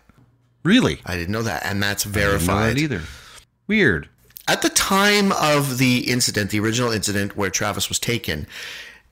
Really? 0.63 1.01
I 1.05 1.15
didn't 1.15 1.31
know 1.31 1.43
that, 1.43 1.65
and 1.65 1.81
that's 1.83 2.05
I 2.05 2.09
didn't 2.09 2.23
know 2.23 2.29
verified. 2.31 2.75
that 2.75 2.81
either. 2.81 3.01
Weird. 3.67 4.09
At 4.49 4.63
the 4.63 4.69
time 4.69 5.31
of 5.33 5.77
the 5.77 6.09
incident, 6.09 6.49
the 6.49 6.59
original 6.59 6.91
incident 6.91 7.37
where 7.37 7.51
Travis 7.51 7.87
was 7.87 7.99
taken, 7.99 8.47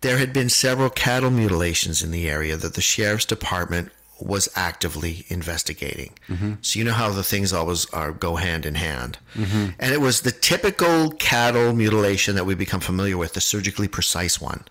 there 0.02 0.18
had 0.18 0.34
been 0.34 0.50
several 0.50 0.90
cattle 0.90 1.30
mutilations 1.30 2.02
in 2.02 2.10
the 2.10 2.28
area 2.28 2.58
that 2.58 2.74
the 2.74 2.82
sheriff's 2.82 3.26
department 3.26 3.92
was 4.20 4.50
actively 4.56 5.26
investigating. 5.28 6.14
Mm-hmm. 6.28 6.54
So 6.62 6.80
you 6.80 6.86
know 6.86 6.94
how 6.94 7.12
the 7.12 7.22
things 7.22 7.54
always 7.54 7.86
are 7.92 8.12
go 8.12 8.38
hand 8.38 8.66
in 8.66 8.74
hand. 8.74 9.20
Mm-hmm. 9.36 9.74
And 9.80 9.94
it 9.94 10.02
was 10.02 10.22
the 10.22 10.32
typical 10.32 11.12
cattle 11.12 11.72
mutilation 11.74 12.34
that 12.34 12.46
we 12.48 12.56
become 12.56 12.80
familiar 12.80 13.16
with, 13.16 13.34
the 13.34 13.42
surgically 13.42 13.88
precise 13.88 14.42
one. 14.42 14.64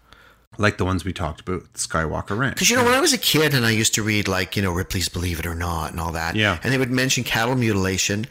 Like 0.59 0.79
the 0.79 0.85
ones 0.85 1.05
we 1.05 1.13
talked 1.13 1.43
about, 1.43 1.63
Skinwalker 1.75 2.37
Ranch. 2.37 2.55
Because 2.55 2.71
you 2.71 2.77
know, 2.77 2.85
when 2.85 2.95
I 2.95 3.01
was 3.01 3.13
a 3.13 3.19
kid 3.19 3.55
and 3.55 3.65
I 3.65 3.71
used 3.71 3.95
to 3.95 4.03
read 4.03 4.27
like 4.27 4.57
you 4.57 4.63
know 4.63 4.73
Ripley's 4.73 5.09
Believe 5.09 5.39
It 5.39 5.47
or 5.47 5.55
Not 5.55 5.93
and 5.93 6.01
all 6.01 6.13
that, 6.13 6.35
Yeah. 6.35 6.59
and 6.65 6.73
they 6.73 6.79
would 6.79 6.91
mention 6.91 7.23
cattle 7.23 7.55
mutilation, 7.55 8.27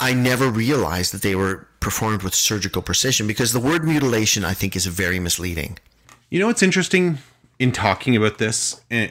I 0.00 0.12
never 0.12 0.48
realized 0.48 1.12
that 1.14 1.22
they 1.22 1.34
were 1.34 1.66
performed 1.80 2.22
with 2.22 2.34
surgical 2.34 2.82
precision 2.82 3.26
because 3.26 3.52
the 3.52 3.60
word 3.60 3.84
mutilation 3.84 4.44
I 4.44 4.52
think 4.54 4.76
is 4.76 4.86
very 4.86 5.18
misleading. 5.18 5.78
You 6.30 6.40
know 6.40 6.48
what's 6.48 6.62
interesting 6.62 7.18
in 7.58 7.72
talking 7.72 8.14
about 8.16 8.38
this, 8.38 8.80
Eh, 8.90 9.08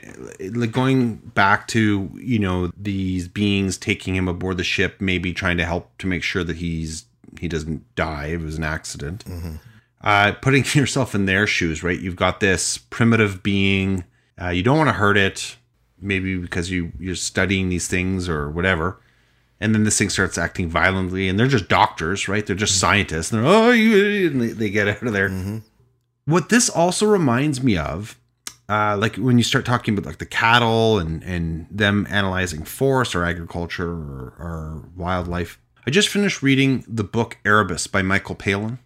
like 0.54 0.72
going 0.72 1.16
back 1.16 1.68
to 1.70 2.12
you 2.16 2.38
know 2.40 2.72
these 2.78 3.28
beings 3.28 3.78
taking 3.78 4.16
him 4.16 4.28
aboard 4.28 4.58
the 4.58 4.64
ship, 4.64 5.00
maybe 5.00 5.34
trying 5.34 5.58
to 5.58 5.66
help 5.66 5.98
to 6.00 6.08
make 6.08 6.24
sure 6.24 6.44
that 6.44 6.58
he's 6.58 7.06
he 7.40 7.48
doesn't 7.48 7.96
die. 7.96 8.28
It 8.28 8.42
was 8.42 8.58
an 8.58 8.64
accident. 8.64 9.24
Uh, 10.02 10.34
putting 10.34 10.64
yourself 10.80 11.16
in 11.16 11.26
their 11.26 11.48
shoes, 11.48 11.82
right? 11.84 12.00
You've 12.00 12.16
got 12.16 12.40
this 12.40 12.78
primitive 12.78 13.42
being. 13.42 14.04
Uh, 14.40 14.50
you 14.50 14.62
don't 14.62 14.78
want 14.78 14.90
to 14.90 14.94
hurt 14.94 15.18
it, 15.18 15.56
maybe 16.00 16.38
because 16.38 16.70
you 16.70 16.92
you're 17.00 17.16
studying 17.16 17.70
these 17.70 17.88
things 17.88 18.30
or 18.30 18.50
whatever. 18.52 19.00
And 19.60 19.74
then 19.74 19.84
this 19.84 19.98
thing 19.98 20.10
starts 20.10 20.38
acting 20.38 20.70
violently, 20.70 21.30
and 21.30 21.40
they're 21.40 21.48
just 21.48 21.70
doctors, 21.70 22.28
right? 22.28 22.46
They're 22.46 22.56
just 22.56 22.80
scientists. 22.80 23.32
And 23.32 23.44
they're 23.44 23.52
oh, 23.52 23.72
you, 23.72 24.28
and 24.28 24.42
they, 24.42 24.48
they 24.48 24.70
get 24.70 24.88
out 24.88 25.04
of 25.04 25.14
there. 25.14 25.30
What 26.26 26.50
this 26.50 26.70
also 26.70 27.06
reminds 27.06 27.64
me 27.64 27.78
of, 27.78 28.20
uh, 28.68 28.98
like 28.98 29.16
when 29.16 29.38
you 29.38 29.44
start 29.44 29.66
talking 29.66 29.94
about 29.94 30.08
like 30.08 30.18
the 30.18 30.26
cattle 30.26 30.98
and 30.98 31.24
and 31.24 31.68
them 31.70 32.08
analyzing 32.10 32.64
forest 32.64 33.16
or 33.16 33.24
agriculture 33.24 33.92
or, 33.92 34.34
or 34.40 34.90
wildlife. 34.96 35.60
I 35.88 35.92
just 35.92 36.10
finished 36.10 36.42
reading 36.42 36.84
the 36.88 37.04
book 37.04 37.38
Erebus 37.46 37.86
by 37.86 38.02
Michael 38.02 38.34
Palin, 38.34 38.80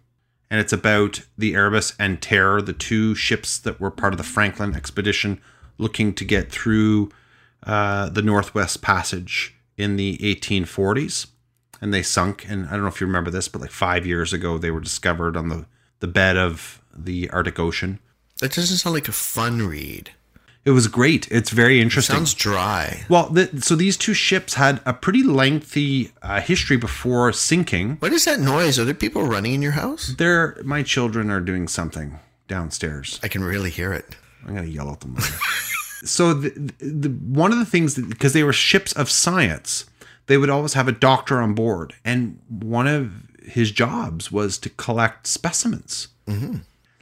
and 0.50 0.60
it's 0.60 0.72
about 0.72 1.22
the 1.38 1.54
Erebus 1.54 1.94
and 1.98 2.20
Terror, 2.20 2.60
the 2.60 2.74
two 2.74 3.14
ships 3.14 3.58
that 3.58 3.80
were 3.80 3.90
part 3.90 4.12
of 4.12 4.18
the 4.18 4.22
Franklin 4.24 4.74
expedition, 4.74 5.40
looking 5.78 6.12
to 6.12 6.24
get 6.26 6.52
through 6.52 7.10
uh, 7.62 8.10
the 8.10 8.22
Northwest 8.22 8.82
Passage 8.82 9.56
in 9.80 9.96
the 9.96 10.18
1840s, 10.18 11.26
and 11.80 11.92
they 11.92 12.02
sunk. 12.02 12.46
And 12.48 12.66
I 12.66 12.72
don't 12.72 12.82
know 12.82 12.88
if 12.88 13.00
you 13.00 13.06
remember 13.06 13.30
this, 13.30 13.48
but 13.48 13.60
like 13.60 13.70
five 13.70 14.06
years 14.06 14.32
ago, 14.32 14.58
they 14.58 14.70
were 14.70 14.80
discovered 14.80 15.36
on 15.36 15.48
the 15.48 15.66
the 16.00 16.06
bed 16.06 16.36
of 16.36 16.80
the 16.96 17.28
Arctic 17.30 17.58
Ocean. 17.58 17.98
That 18.40 18.54
doesn't 18.54 18.78
sound 18.78 18.94
like 18.94 19.08
a 19.08 19.12
fun 19.12 19.66
read. 19.66 20.10
It 20.64 20.70
was 20.72 20.88
great. 20.88 21.26
It's 21.30 21.50
very 21.50 21.80
interesting. 21.80 22.16
Sounds 22.16 22.34
dry. 22.34 23.04
well, 23.08 23.28
the, 23.30 23.62
so 23.62 23.74
these 23.74 23.96
two 23.96 24.12
ships 24.12 24.54
had 24.54 24.80
a 24.84 24.92
pretty 24.92 25.22
lengthy 25.22 26.12
uh, 26.20 26.40
history 26.40 26.76
before 26.76 27.32
sinking. 27.32 27.96
What 27.96 28.12
is 28.12 28.26
that 28.26 28.40
noise? 28.40 28.78
Are 28.78 28.84
there 28.84 28.92
people 28.94 29.22
running 29.24 29.54
in 29.54 29.62
your 29.62 29.72
house? 29.72 30.14
They're, 30.18 30.60
my 30.62 30.82
children 30.82 31.30
are 31.30 31.40
doing 31.40 31.66
something 31.66 32.18
downstairs. 32.46 33.18
I 33.22 33.28
can 33.28 33.42
really 33.42 33.70
hear 33.70 33.92
it. 33.92 34.16
I'm 34.46 34.54
gonna 34.54 34.66
yell 34.66 34.90
at 34.90 35.00
them. 35.00 35.16
so 36.04 36.34
the, 36.34 36.50
the 36.78 37.08
one 37.08 37.52
of 37.52 37.58
the 37.58 37.64
things 37.64 37.96
because 37.96 38.32
they 38.32 38.42
were 38.42 38.52
ships 38.52 38.92
of 38.92 39.10
science, 39.10 39.86
they 40.26 40.36
would 40.36 40.50
always 40.50 40.74
have 40.74 40.88
a 40.88 40.92
doctor 40.92 41.40
on 41.40 41.54
board, 41.54 41.94
and 42.04 42.38
one 42.48 42.86
of 42.86 43.28
his 43.44 43.70
jobs 43.70 44.30
was 44.30 44.58
to 44.58 44.70
collect 44.70 45.26
specimens. 45.26 46.08
Mm-hmm. 46.26 46.56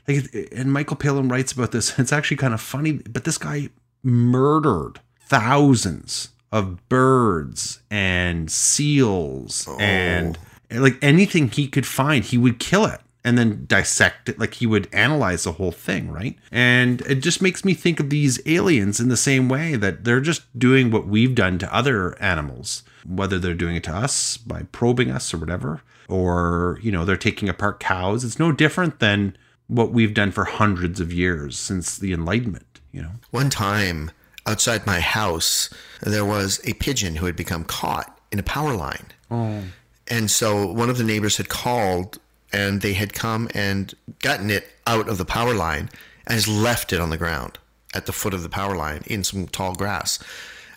Like, 0.06 0.48
and 0.52 0.72
Michael 0.72 0.96
Palin 0.96 1.28
writes 1.28 1.52
about 1.52 1.72
this. 1.72 1.98
It's 1.98 2.12
actually 2.12 2.38
kind 2.38 2.54
of 2.54 2.60
funny, 2.60 2.92
but 2.92 3.24
this 3.24 3.38
guy 3.38 3.68
murdered 4.02 5.00
thousands 5.20 6.30
of 6.50 6.88
birds 6.88 7.80
and 7.90 8.50
seals 8.50 9.68
and 9.78 10.38
like 10.70 10.96
anything 11.02 11.48
he 11.48 11.68
could 11.68 11.86
find, 11.86 12.24
he 12.24 12.38
would 12.38 12.58
kill 12.58 12.86
it 12.86 13.00
and 13.28 13.36
then 13.36 13.66
dissect 13.66 14.30
it. 14.30 14.38
Like 14.38 14.54
he 14.54 14.66
would 14.66 14.88
analyze 14.90 15.44
the 15.44 15.52
whole 15.52 15.70
thing, 15.70 16.10
right? 16.10 16.38
And 16.50 17.02
it 17.02 17.16
just 17.16 17.42
makes 17.42 17.62
me 17.62 17.74
think 17.74 18.00
of 18.00 18.08
these 18.08 18.40
aliens 18.46 19.00
in 19.00 19.10
the 19.10 19.18
same 19.18 19.50
way 19.50 19.76
that 19.76 20.04
they're 20.04 20.22
just 20.22 20.58
doing 20.58 20.90
what 20.90 21.06
we've 21.06 21.34
done 21.34 21.58
to 21.58 21.74
other 21.74 22.20
animals, 22.22 22.84
whether 23.06 23.38
they're 23.38 23.52
doing 23.52 23.76
it 23.76 23.84
to 23.84 23.94
us 23.94 24.38
by 24.38 24.62
probing 24.72 25.10
us 25.10 25.34
or 25.34 25.36
whatever, 25.36 25.82
or, 26.08 26.78
you 26.82 26.90
know, 26.90 27.04
they're 27.04 27.18
taking 27.18 27.50
apart 27.50 27.80
cows. 27.80 28.24
It's 28.24 28.38
no 28.38 28.50
different 28.50 28.98
than 28.98 29.36
what 29.66 29.92
we've 29.92 30.14
done 30.14 30.32
for 30.32 30.44
hundreds 30.46 30.98
of 30.98 31.12
years 31.12 31.58
since 31.58 31.98
the 31.98 32.14
Enlightenment, 32.14 32.80
you 32.90 33.02
know? 33.02 33.12
One 33.30 33.50
time 33.50 34.10
outside 34.46 34.86
my 34.86 35.00
house, 35.00 35.68
there 36.00 36.24
was 36.24 36.62
a 36.64 36.72
pigeon 36.74 37.16
who 37.16 37.26
had 37.26 37.36
become 37.36 37.64
caught 37.64 38.18
in 38.32 38.38
a 38.38 38.42
power 38.42 38.74
line. 38.74 39.08
Oh. 39.30 39.64
And 40.06 40.30
so 40.30 40.72
one 40.72 40.88
of 40.88 40.96
the 40.96 41.04
neighbors 41.04 41.36
had 41.36 41.50
called 41.50 42.18
and 42.52 42.80
they 42.80 42.94
had 42.94 43.12
come 43.12 43.48
and 43.54 43.94
gotten 44.20 44.50
it 44.50 44.68
out 44.86 45.08
of 45.08 45.18
the 45.18 45.24
power 45.24 45.54
line 45.54 45.90
and 46.26 46.36
just 46.36 46.48
left 46.48 46.92
it 46.92 47.00
on 47.00 47.10
the 47.10 47.16
ground 47.16 47.58
at 47.94 48.06
the 48.06 48.12
foot 48.12 48.34
of 48.34 48.42
the 48.42 48.48
power 48.48 48.76
line 48.76 49.02
in 49.06 49.24
some 49.24 49.46
tall 49.46 49.74
grass. 49.74 50.18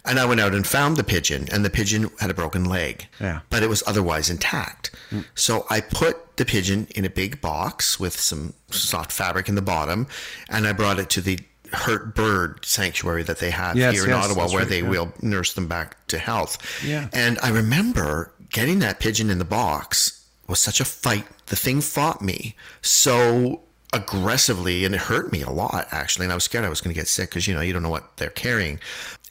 And 0.03 0.17
I 0.19 0.25
went 0.25 0.41
out 0.41 0.55
and 0.55 0.65
found 0.65 0.97
the 0.97 1.03
pigeon, 1.03 1.47
and 1.51 1.63
the 1.63 1.69
pigeon 1.69 2.09
had 2.19 2.31
a 2.31 2.33
broken 2.33 2.65
leg, 2.65 3.07
Yeah. 3.19 3.41
but 3.51 3.61
it 3.61 3.69
was 3.69 3.83
otherwise 3.85 4.31
intact. 4.31 4.89
Mm. 5.11 5.25
So 5.35 5.67
I 5.69 5.79
put 5.81 6.37
the 6.37 6.45
pigeon 6.45 6.87
in 6.95 7.05
a 7.05 7.09
big 7.09 7.39
box 7.39 7.99
with 7.99 8.19
some 8.19 8.53
soft 8.71 9.11
fabric 9.11 9.47
in 9.47 9.53
the 9.53 9.61
bottom, 9.61 10.07
and 10.49 10.65
I 10.65 10.71
brought 10.73 10.97
it 10.97 11.11
to 11.11 11.21
the 11.21 11.37
hurt 11.71 12.15
bird 12.15 12.65
sanctuary 12.65 13.21
that 13.23 13.37
they 13.37 13.51
have 13.51 13.77
Yes, 13.77 13.93
here 13.93 14.05
in 14.05 14.09
yes, 14.09 14.25
Ottawa, 14.25 14.47
where 14.47 14.59
right, 14.59 14.67
they 14.67 14.81
yeah. 14.81 14.89
will 14.89 15.13
nurse 15.21 15.53
them 15.53 15.67
back 15.67 15.95
to 16.07 16.17
health. 16.17 16.57
Yeah. 16.83 17.07
And 17.13 17.37
I 17.43 17.49
remember 17.49 18.33
getting 18.49 18.79
that 18.79 18.99
pigeon 18.99 19.29
in 19.29 19.37
the 19.37 19.45
box 19.45 20.20
was 20.51 20.59
such 20.59 20.79
a 20.79 20.85
fight. 20.85 21.25
The 21.47 21.55
thing 21.55 21.81
fought 21.81 22.21
me 22.21 22.55
so 22.81 23.61
aggressively 23.93 24.85
and 24.85 24.95
it 24.95 25.01
hurt 25.01 25.31
me 25.33 25.41
a 25.41 25.49
lot 25.49 25.85
actually 25.91 26.25
and 26.25 26.31
i 26.31 26.35
was 26.35 26.45
scared 26.45 26.63
i 26.63 26.69
was 26.69 26.79
going 26.79 26.93
to 26.93 26.97
get 26.97 27.09
sick 27.09 27.29
because 27.29 27.45
you 27.45 27.53
know 27.53 27.59
you 27.59 27.73
don't 27.73 27.83
know 27.83 27.89
what 27.89 28.15
they're 28.15 28.29
carrying 28.29 28.79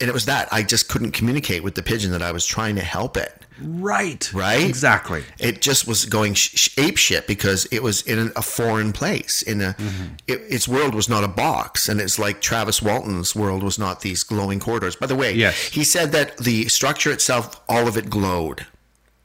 and 0.02 0.10
it 0.10 0.12
was 0.12 0.26
that 0.26 0.46
i 0.52 0.62
just 0.62 0.86
couldn't 0.86 1.12
communicate 1.12 1.62
with 1.64 1.74
the 1.76 1.82
pigeon 1.82 2.10
that 2.10 2.20
i 2.20 2.30
was 2.30 2.44
trying 2.44 2.74
to 2.76 2.82
help 2.82 3.16
it 3.16 3.32
Right. 3.62 4.32
Right? 4.32 4.66
Exactly. 4.66 5.22
it 5.38 5.60
just 5.60 5.86
was 5.86 6.06
going 6.06 6.32
sh- 6.32 6.70
ape 6.78 6.96
shit 6.96 7.26
because 7.26 7.66
it 7.66 7.82
was 7.82 8.00
in 8.02 8.32
a 8.34 8.40
foreign 8.42 8.92
place 8.92 9.42
in 9.42 9.60
a 9.60 9.74
mm-hmm. 9.78 10.14
it, 10.26 10.40
its 10.48 10.66
world 10.66 10.94
was 10.94 11.08
not 11.10 11.24
a 11.24 11.28
box 11.28 11.88
and 11.88 12.00
it's 12.00 12.18
like 12.18 12.40
travis 12.40 12.80
walton's 12.82 13.34
world 13.36 13.62
was 13.62 13.78
not 13.78 14.00
these 14.00 14.22
glowing 14.22 14.60
corridors 14.60 14.96
by 14.96 15.06
the 15.06 15.16
way 15.16 15.32
Yes. 15.34 15.56
he 15.68 15.84
said 15.84 16.12
that 16.12 16.36
the 16.38 16.68
structure 16.68 17.10
itself 17.10 17.60
all 17.68 17.86
of 17.88 17.96
it 17.96 18.08
glowed 18.10 18.66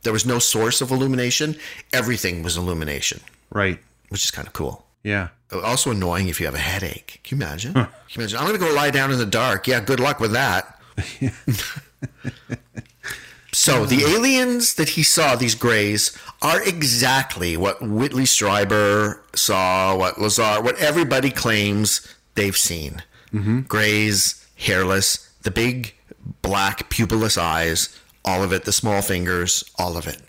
there 0.05 0.13
was 0.13 0.25
no 0.25 0.39
source 0.39 0.79
of 0.79 0.91
illumination. 0.91 1.57
Everything 1.91 2.41
was 2.41 2.55
illumination. 2.55 3.19
Right. 3.51 3.79
which 4.09 4.23
is 4.23 4.31
kind 4.31 4.47
of 4.47 4.53
cool. 4.53 4.85
Yeah. 5.03 5.27
also 5.51 5.91
annoying 5.91 6.29
if 6.29 6.39
you 6.39 6.45
have 6.45 6.55
a 6.55 6.59
headache. 6.73 7.19
Can 7.23 7.37
you 7.37 7.43
imagine? 7.45 7.73
Can 7.73 7.87
you 8.09 8.15
imagine? 8.15 8.39
I'm 8.39 8.45
gonna 8.45 8.57
go 8.57 8.73
lie 8.73 8.89
down 8.91 9.11
in 9.11 9.17
the 9.19 9.25
dark. 9.25 9.67
Yeah 9.67 9.81
good 9.81 9.99
luck 9.99 10.19
with 10.21 10.31
that. 10.31 10.79
So 13.55 13.85
the 13.85 14.03
aliens 14.03 14.73
that 14.73 14.89
he 14.89 15.01
saw, 15.03 15.37
these 15.37 15.55
greys, 15.55 16.11
are 16.41 16.61
exactly 16.61 17.55
what 17.55 17.81
Whitley 17.81 18.25
Strieber 18.25 19.21
saw, 19.33 19.95
what 19.95 20.19
Lazar, 20.19 20.61
what 20.61 20.77
everybody 20.77 21.31
claims 21.31 22.05
they've 22.35 22.57
seen. 22.57 23.01
Mm-hmm. 23.33 23.61
Greys, 23.61 24.45
hairless, 24.57 25.31
the 25.43 25.51
big 25.51 25.93
black 26.41 26.89
pupilless 26.89 27.37
eyes, 27.37 27.97
all 28.25 28.43
of 28.43 28.51
it, 28.51 28.65
the 28.65 28.71
small 28.73 29.01
fingers, 29.01 29.63
all 29.77 29.95
of 29.97 30.07
it. 30.07 30.19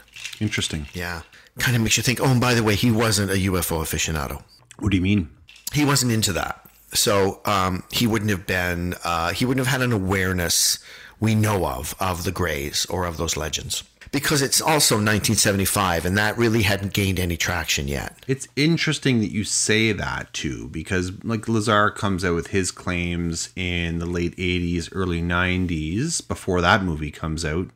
Interesting. 0.41 0.87
Yeah. 0.93 1.23
Kind 1.59 1.75
of 1.77 1.83
makes 1.83 1.97
you 1.97 2.03
think, 2.03 2.21
oh, 2.21 2.27
and 2.27 2.41
by 2.41 2.55
the 2.55 2.63
way, 2.63 2.75
he 2.75 2.91
wasn't 2.91 3.31
a 3.31 3.35
UFO 3.35 3.81
aficionado 3.83 4.43
What 4.79 4.91
do 4.91 4.97
you 4.97 5.03
mean? 5.03 5.31
he 5.73 5.85
wasn't 5.85 6.13
into 6.13 6.33
that. 6.35 6.61
So 6.93 7.41
um, 7.45 7.83
he 7.91 8.07
wouldn't 8.07 8.31
have 8.31 8.47
been, 8.47 8.95
uh, 9.05 9.33
he 9.33 9.45
wouldn't 9.45 9.67
have 9.67 9.73
had 9.73 9.83
an 9.83 9.93
awareness 9.93 10.79
we 11.19 11.35
know 11.35 11.67
of 11.67 11.95
of 11.99 12.25
the 12.25 12.31
Greys 12.31 12.87
or 12.87 13.05
of 13.07 13.17
those 13.17 13.37
legends. 13.37 13.83
Because 14.13 14.43
it's 14.43 14.61
also 14.61 14.97
1975 14.97 16.07
and 16.07 16.17
that 16.17 16.39
really 16.39 16.63
hadn't 16.63 16.93
gained 16.93 17.19
any 17.19 17.37
traction 17.37 17.89
yet. 17.89 18.17
It's 18.27 18.49
interesting 18.57 19.21
that 19.21 19.33
you 19.33 19.45
say 19.45 19.93
that 19.93 20.33
too, 20.33 20.69
because 20.69 21.13
like 21.25 21.49
Lazar 21.49 21.91
comes 21.91 22.25
out 22.25 22.35
with 22.35 22.49
his 22.49 22.71
claims 22.71 23.51
in 23.57 23.99
the 23.99 24.07
late 24.07 24.37
80s, 24.37 24.89
early 24.93 25.21
90s, 25.21 26.27
before 26.27 26.61
that 26.61 26.83
movie 26.83 27.11
comes 27.11 27.45
out. 27.45 27.71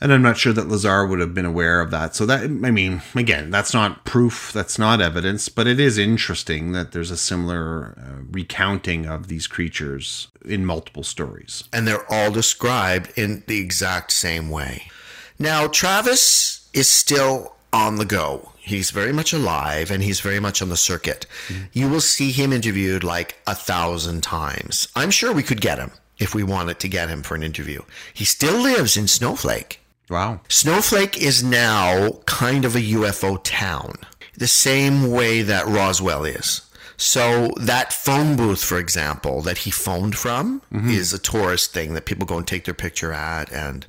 And 0.00 0.12
I'm 0.12 0.22
not 0.22 0.36
sure 0.36 0.52
that 0.52 0.68
Lazar 0.68 1.06
would 1.06 1.20
have 1.20 1.32
been 1.32 1.46
aware 1.46 1.80
of 1.80 1.90
that. 1.92 2.14
So 2.14 2.26
that, 2.26 2.42
I 2.42 2.46
mean, 2.70 3.00
again, 3.14 3.50
that's 3.50 3.72
not 3.72 4.04
proof, 4.04 4.52
that's 4.52 4.78
not 4.78 5.00
evidence, 5.00 5.48
but 5.48 5.66
it 5.66 5.80
is 5.80 5.96
interesting 5.96 6.72
that 6.72 6.92
there's 6.92 7.10
a 7.10 7.16
similar 7.16 7.96
uh, 7.96 8.22
recounting 8.30 9.06
of 9.06 9.28
these 9.28 9.46
creatures 9.46 10.28
in 10.44 10.66
multiple 10.66 11.04
stories. 11.04 11.64
And 11.72 11.88
they're 11.88 12.10
all 12.12 12.30
described 12.30 13.12
in 13.16 13.44
the 13.46 13.58
exact 13.58 14.12
same 14.12 14.50
way. 14.50 14.88
Now, 15.38 15.66
Travis 15.66 16.68
is 16.72 16.88
still 16.88 17.54
on 17.72 17.96
the 17.96 18.04
go. 18.04 18.52
He's 18.58 18.90
very 18.90 19.12
much 19.12 19.32
alive 19.32 19.90
and 19.90 20.02
he's 20.02 20.20
very 20.20 20.40
much 20.40 20.62
on 20.62 20.68
the 20.70 20.76
circuit. 20.76 21.26
Mm-hmm. 21.48 21.64
You 21.72 21.88
will 21.88 22.00
see 22.00 22.30
him 22.30 22.52
interviewed 22.52 23.04
like 23.04 23.36
a 23.46 23.54
thousand 23.54 24.22
times. 24.22 24.88
I'm 24.96 25.10
sure 25.10 25.32
we 25.32 25.42
could 25.42 25.60
get 25.60 25.78
him 25.78 25.90
if 26.18 26.34
we 26.34 26.42
wanted 26.42 26.78
to 26.80 26.88
get 26.88 27.08
him 27.08 27.22
for 27.22 27.34
an 27.34 27.42
interview. 27.42 27.82
He 28.14 28.24
still 28.24 28.62
lives 28.62 28.96
in 28.96 29.08
Snowflake. 29.08 29.80
Wow. 30.08 30.40
Snowflake 30.48 31.20
is 31.20 31.42
now 31.42 32.20
kind 32.26 32.64
of 32.64 32.76
a 32.76 32.80
UFO 32.80 33.42
town, 33.42 33.94
the 34.36 34.46
same 34.46 35.10
way 35.10 35.42
that 35.42 35.66
Roswell 35.66 36.24
is. 36.24 36.60
So 36.96 37.50
that 37.56 37.92
phone 37.92 38.36
booth, 38.36 38.62
for 38.62 38.78
example, 38.78 39.42
that 39.42 39.58
he 39.58 39.70
phoned 39.70 40.16
from 40.16 40.62
is 40.72 41.12
a 41.12 41.18
tourist 41.18 41.72
thing 41.72 41.94
that 41.94 42.04
people 42.04 42.26
go 42.26 42.36
and 42.38 42.46
take 42.46 42.64
their 42.64 42.74
picture 42.74 43.12
at, 43.12 43.50
and 43.52 43.84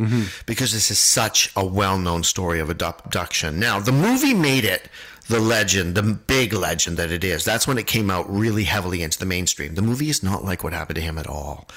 because 0.45 0.71
this 0.73 0.89
is 0.89 0.97
such 0.99 1.51
a 1.55 1.65
well-known 1.65 2.23
story 2.23 2.59
of 2.59 2.69
abduction. 2.69 3.59
Now, 3.59 3.79
the 3.79 3.91
movie 3.91 4.33
made 4.33 4.65
it 4.65 4.89
the 5.27 5.39
legend, 5.39 5.95
the 5.95 6.03
big 6.03 6.53
legend 6.53 6.97
that 6.97 7.11
it 7.11 7.23
is. 7.23 7.43
That's 7.43 7.67
when 7.67 7.77
it 7.77 7.87
came 7.87 8.09
out 8.11 8.29
really 8.29 8.63
heavily 8.65 9.01
into 9.01 9.17
the 9.19 9.25
mainstream. 9.25 9.75
The 9.75 9.81
movie 9.81 10.09
is 10.09 10.21
not 10.21 10.43
like 10.43 10.63
what 10.63 10.73
happened 10.73 10.97
to 10.97 11.01
him 11.01 11.17
at 11.17 11.27
all. 11.27 11.67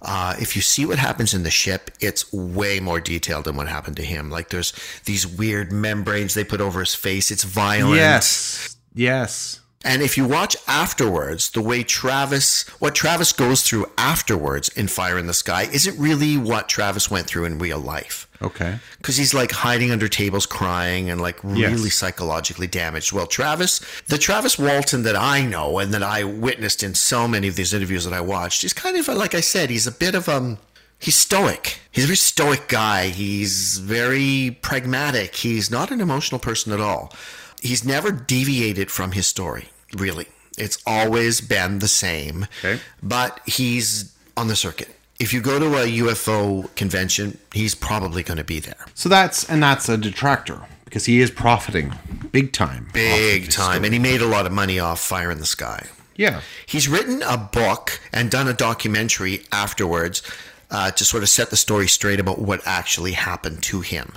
Uh, 0.00 0.34
if 0.40 0.56
you 0.56 0.62
see 0.62 0.84
what 0.84 0.98
happens 0.98 1.32
in 1.32 1.44
the 1.44 1.50
ship, 1.50 1.90
it's 2.00 2.32
way 2.32 2.80
more 2.80 3.00
detailed 3.00 3.44
than 3.44 3.56
what 3.56 3.68
happened 3.68 3.96
to 3.96 4.02
him. 4.04 4.30
Like 4.30 4.48
there's 4.50 4.72
these 5.04 5.26
weird 5.26 5.70
membranes 5.72 6.34
they 6.34 6.44
put 6.44 6.60
over 6.60 6.80
his 6.80 6.94
face. 6.94 7.30
It's 7.30 7.44
violent. 7.44 7.96
Yes. 7.96 8.76
Yes. 8.94 9.60
And 9.84 10.00
if 10.00 10.16
you 10.16 10.24
watch 10.26 10.56
afterwards, 10.68 11.50
the 11.50 11.60
way 11.60 11.82
Travis, 11.82 12.68
what 12.78 12.94
Travis 12.94 13.32
goes 13.32 13.62
through 13.62 13.86
afterwards 13.98 14.68
in 14.70 14.86
Fire 14.88 15.18
in 15.18 15.26
the 15.26 15.34
Sky 15.34 15.68
isn't 15.72 15.98
really 15.98 16.36
what 16.36 16.68
Travis 16.68 17.10
went 17.10 17.26
through 17.26 17.44
in 17.46 17.58
real 17.58 17.80
life. 17.80 18.28
Okay. 18.40 18.78
Because 18.98 19.16
he's 19.16 19.34
like 19.34 19.50
hiding 19.52 19.90
under 19.90 20.08
tables 20.08 20.46
crying 20.46 21.10
and 21.10 21.20
like 21.20 21.38
Yes. 21.44 21.72
really 21.72 21.90
psychologically 21.90 22.66
damaged. 22.68 23.12
Well, 23.12 23.26
Travis, 23.26 23.80
the 24.06 24.18
Travis 24.18 24.58
Walton 24.58 25.02
that 25.02 25.16
I 25.16 25.42
know 25.44 25.78
and 25.78 25.92
that 25.94 26.02
I 26.02 26.24
witnessed 26.24 26.82
in 26.82 26.94
so 26.94 27.26
many 27.26 27.48
of 27.48 27.56
these 27.56 27.72
interviews 27.74 28.04
that 28.04 28.12
I 28.14 28.20
watched, 28.20 28.62
he's 28.62 28.72
kind 28.72 28.96
of, 28.96 29.08
like 29.08 29.34
I 29.34 29.40
said, 29.40 29.70
he's 29.70 29.86
a 29.86 29.92
bit 29.92 30.14
of, 30.14 30.28
um, 30.28 30.58
he's 30.98 31.14
stoic. 31.16 31.78
He's 31.90 32.04
a 32.04 32.08
very 32.08 32.16
stoic 32.16 32.68
guy. 32.68 33.08
He's 33.08 33.78
very 33.78 34.58
pragmatic. 34.62 35.34
He's 35.36 35.70
not 35.70 35.90
an 35.90 36.00
emotional 36.00 36.38
person 36.38 36.72
at 36.72 36.80
all. 36.80 37.12
He's 37.60 37.84
never 37.84 38.10
deviated 38.10 38.90
from 38.90 39.12
his 39.12 39.28
story, 39.28 39.68
really. 39.96 40.26
It's 40.58 40.78
always 40.86 41.40
been 41.40 41.78
the 41.78 41.88
same. 41.88 42.46
Okay. 42.58 42.80
But 43.02 43.40
he's 43.46 44.14
on 44.36 44.48
the 44.48 44.56
circuit. 44.56 44.88
If 45.18 45.32
you 45.32 45.40
go 45.40 45.58
to 45.58 45.76
a 45.76 45.86
UFO 45.86 46.74
convention, 46.74 47.38
he's 47.52 47.74
probably 47.74 48.22
going 48.22 48.38
to 48.38 48.44
be 48.44 48.58
there. 48.58 48.86
So 48.94 49.08
that's, 49.08 49.48
and 49.48 49.62
that's 49.62 49.88
a 49.88 49.96
detractor 49.96 50.60
because 50.84 51.06
he 51.06 51.20
is 51.20 51.30
profiting 51.30 51.94
big 52.32 52.52
time. 52.52 52.88
Big 52.92 53.50
time. 53.50 53.84
And 53.84 53.94
he 53.94 54.00
made 54.00 54.20
a 54.20 54.26
lot 54.26 54.46
of 54.46 54.52
money 54.52 54.78
off 54.78 55.00
Fire 55.00 55.30
in 55.30 55.38
the 55.38 55.46
Sky. 55.46 55.86
Yeah. 56.16 56.40
He's 56.66 56.88
written 56.88 57.22
a 57.22 57.38
book 57.38 58.00
and 58.12 58.30
done 58.30 58.48
a 58.48 58.52
documentary 58.52 59.44
afterwards 59.52 60.22
uh, 60.70 60.90
to 60.90 61.04
sort 61.04 61.22
of 61.22 61.28
set 61.28 61.50
the 61.50 61.56
story 61.56 61.88
straight 61.88 62.20
about 62.20 62.38
what 62.38 62.60
actually 62.66 63.12
happened 63.12 63.62
to 63.64 63.80
him. 63.80 64.12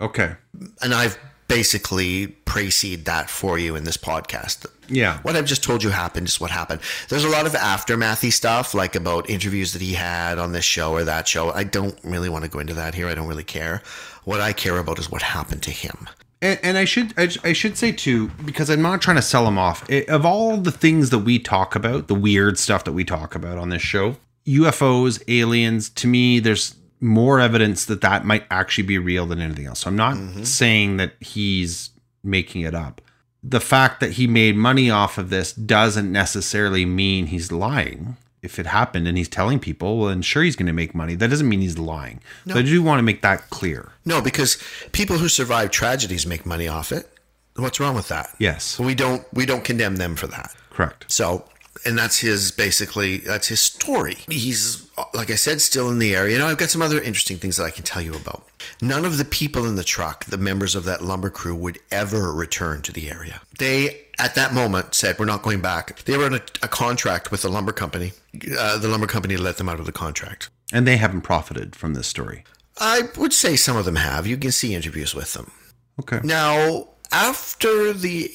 Okay. 0.00 0.36
And 0.80 0.94
I've 0.94 1.18
basically 1.48 2.28
precede 2.44 3.06
that 3.06 3.30
for 3.30 3.58
you 3.58 3.74
in 3.74 3.84
this 3.84 3.96
podcast. 3.96 4.66
Yeah. 4.88 5.18
What 5.22 5.34
I've 5.36 5.46
just 5.46 5.64
told 5.64 5.82
you 5.82 5.90
happened 5.90 6.28
is 6.28 6.40
what 6.40 6.50
happened. 6.50 6.80
There's 7.08 7.24
a 7.24 7.28
lot 7.28 7.46
of 7.46 7.52
aftermathy 7.52 8.32
stuff, 8.32 8.74
like 8.74 8.94
about 8.94 9.28
interviews 9.28 9.72
that 9.72 9.82
he 9.82 9.94
had 9.94 10.38
on 10.38 10.52
this 10.52 10.64
show 10.64 10.92
or 10.92 11.04
that 11.04 11.26
show. 11.26 11.50
I 11.50 11.64
don't 11.64 11.98
really 12.04 12.28
want 12.28 12.44
to 12.44 12.50
go 12.50 12.58
into 12.58 12.74
that 12.74 12.94
here. 12.94 13.08
I 13.08 13.14
don't 13.14 13.26
really 13.26 13.44
care. 13.44 13.82
What 14.24 14.40
I 14.40 14.52
care 14.52 14.78
about 14.78 14.98
is 14.98 15.10
what 15.10 15.22
happened 15.22 15.62
to 15.64 15.70
him. 15.70 16.08
And, 16.40 16.60
and 16.62 16.78
I 16.78 16.84
should 16.84 17.14
I, 17.16 17.28
I 17.42 17.52
should 17.52 17.76
say 17.76 17.90
too 17.90 18.28
because 18.44 18.70
I'm 18.70 18.82
not 18.82 19.02
trying 19.02 19.16
to 19.16 19.22
sell 19.22 19.46
him 19.46 19.58
off. 19.58 19.88
It, 19.90 20.08
of 20.08 20.24
all 20.24 20.56
the 20.56 20.70
things 20.70 21.10
that 21.10 21.18
we 21.18 21.38
talk 21.38 21.74
about, 21.74 22.06
the 22.06 22.14
weird 22.14 22.58
stuff 22.58 22.84
that 22.84 22.92
we 22.92 23.04
talk 23.04 23.34
about 23.34 23.58
on 23.58 23.70
this 23.70 23.82
show, 23.82 24.16
UFOs, 24.46 25.22
aliens, 25.28 25.88
to 25.90 26.06
me, 26.06 26.38
there's 26.38 26.76
more 27.00 27.40
evidence 27.40 27.84
that 27.86 28.00
that 28.00 28.24
might 28.24 28.44
actually 28.50 28.84
be 28.84 28.98
real 28.98 29.26
than 29.26 29.40
anything 29.40 29.66
else. 29.66 29.80
So 29.80 29.90
I'm 29.90 29.96
not 29.96 30.16
mm-hmm. 30.16 30.42
saying 30.44 30.96
that 30.98 31.12
he's 31.20 31.90
making 32.22 32.62
it 32.62 32.74
up. 32.74 33.00
The 33.42 33.60
fact 33.60 34.00
that 34.00 34.12
he 34.12 34.26
made 34.26 34.56
money 34.56 34.90
off 34.90 35.16
of 35.16 35.30
this 35.30 35.52
doesn't 35.52 36.10
necessarily 36.10 36.84
mean 36.84 37.26
he's 37.26 37.52
lying. 37.52 38.16
If 38.40 38.58
it 38.58 38.66
happened 38.66 39.08
and 39.08 39.18
he's 39.18 39.28
telling 39.28 39.58
people, 39.58 39.98
well, 39.98 40.08
then 40.08 40.22
sure 40.22 40.42
he's 40.42 40.54
going 40.54 40.66
to 40.66 40.72
make 40.72 40.94
money. 40.94 41.14
That 41.16 41.28
doesn't 41.28 41.48
mean 41.48 41.60
he's 41.60 41.78
lying. 41.78 42.20
So 42.46 42.56
I 42.56 42.62
do 42.62 42.82
want 42.82 42.98
to 43.00 43.02
make 43.02 43.22
that 43.22 43.50
clear. 43.50 43.92
No, 44.04 44.20
because 44.20 44.58
people 44.92 45.18
who 45.18 45.28
survive 45.28 45.70
tragedies 45.70 46.26
make 46.26 46.46
money 46.46 46.68
off 46.68 46.92
it. 46.92 47.10
What's 47.56 47.80
wrong 47.80 47.96
with 47.96 48.08
that? 48.08 48.28
Yes, 48.38 48.78
We 48.78 48.94
don't 48.94 49.24
we 49.32 49.44
don't 49.44 49.64
condemn 49.64 49.96
them 49.96 50.14
for 50.14 50.28
that. 50.28 50.54
correct. 50.70 51.10
So, 51.10 51.44
and 51.84 51.98
that's 51.98 52.18
his 52.18 52.50
basically 52.50 53.18
that's 53.18 53.48
his 53.48 53.60
story. 53.60 54.18
He's 54.28 54.88
like 55.14 55.30
I 55.30 55.36
said, 55.36 55.60
still 55.60 55.90
in 55.90 55.98
the 55.98 56.14
area. 56.14 56.38
Now 56.38 56.48
I've 56.48 56.58
got 56.58 56.70
some 56.70 56.82
other 56.82 57.00
interesting 57.00 57.38
things 57.38 57.56
that 57.56 57.64
I 57.64 57.70
can 57.70 57.84
tell 57.84 58.02
you 58.02 58.14
about. 58.14 58.44
None 58.82 59.04
of 59.04 59.18
the 59.18 59.24
people 59.24 59.66
in 59.66 59.76
the 59.76 59.84
truck, 59.84 60.24
the 60.26 60.38
members 60.38 60.74
of 60.74 60.84
that 60.84 61.02
lumber 61.02 61.30
crew, 61.30 61.54
would 61.54 61.78
ever 61.90 62.32
return 62.32 62.82
to 62.82 62.92
the 62.92 63.10
area. 63.10 63.40
They 63.58 64.06
at 64.18 64.34
that 64.34 64.52
moment 64.52 64.94
said, 64.94 65.18
"We're 65.18 65.24
not 65.24 65.42
going 65.42 65.60
back." 65.60 66.04
They 66.04 66.16
were 66.16 66.26
in 66.26 66.34
a, 66.34 66.42
a 66.62 66.68
contract 66.68 67.30
with 67.30 67.42
the 67.42 67.48
lumber 67.48 67.72
company. 67.72 68.12
Uh, 68.58 68.78
the 68.78 68.88
lumber 68.88 69.06
company 69.06 69.36
let 69.36 69.56
them 69.56 69.68
out 69.68 69.80
of 69.80 69.86
the 69.86 69.92
contract. 69.92 70.50
And 70.72 70.86
they 70.86 70.96
haven't 70.96 71.22
profited 71.22 71.74
from 71.74 71.94
this 71.94 72.06
story. 72.06 72.44
I 72.78 73.08
would 73.16 73.32
say 73.32 73.56
some 73.56 73.76
of 73.76 73.84
them 73.84 73.96
have. 73.96 74.26
You 74.26 74.36
can 74.36 74.52
see 74.52 74.74
interviews 74.74 75.14
with 75.14 75.32
them. 75.32 75.50
Okay. 76.00 76.20
Now, 76.22 76.88
after 77.10 77.92
the 77.92 78.30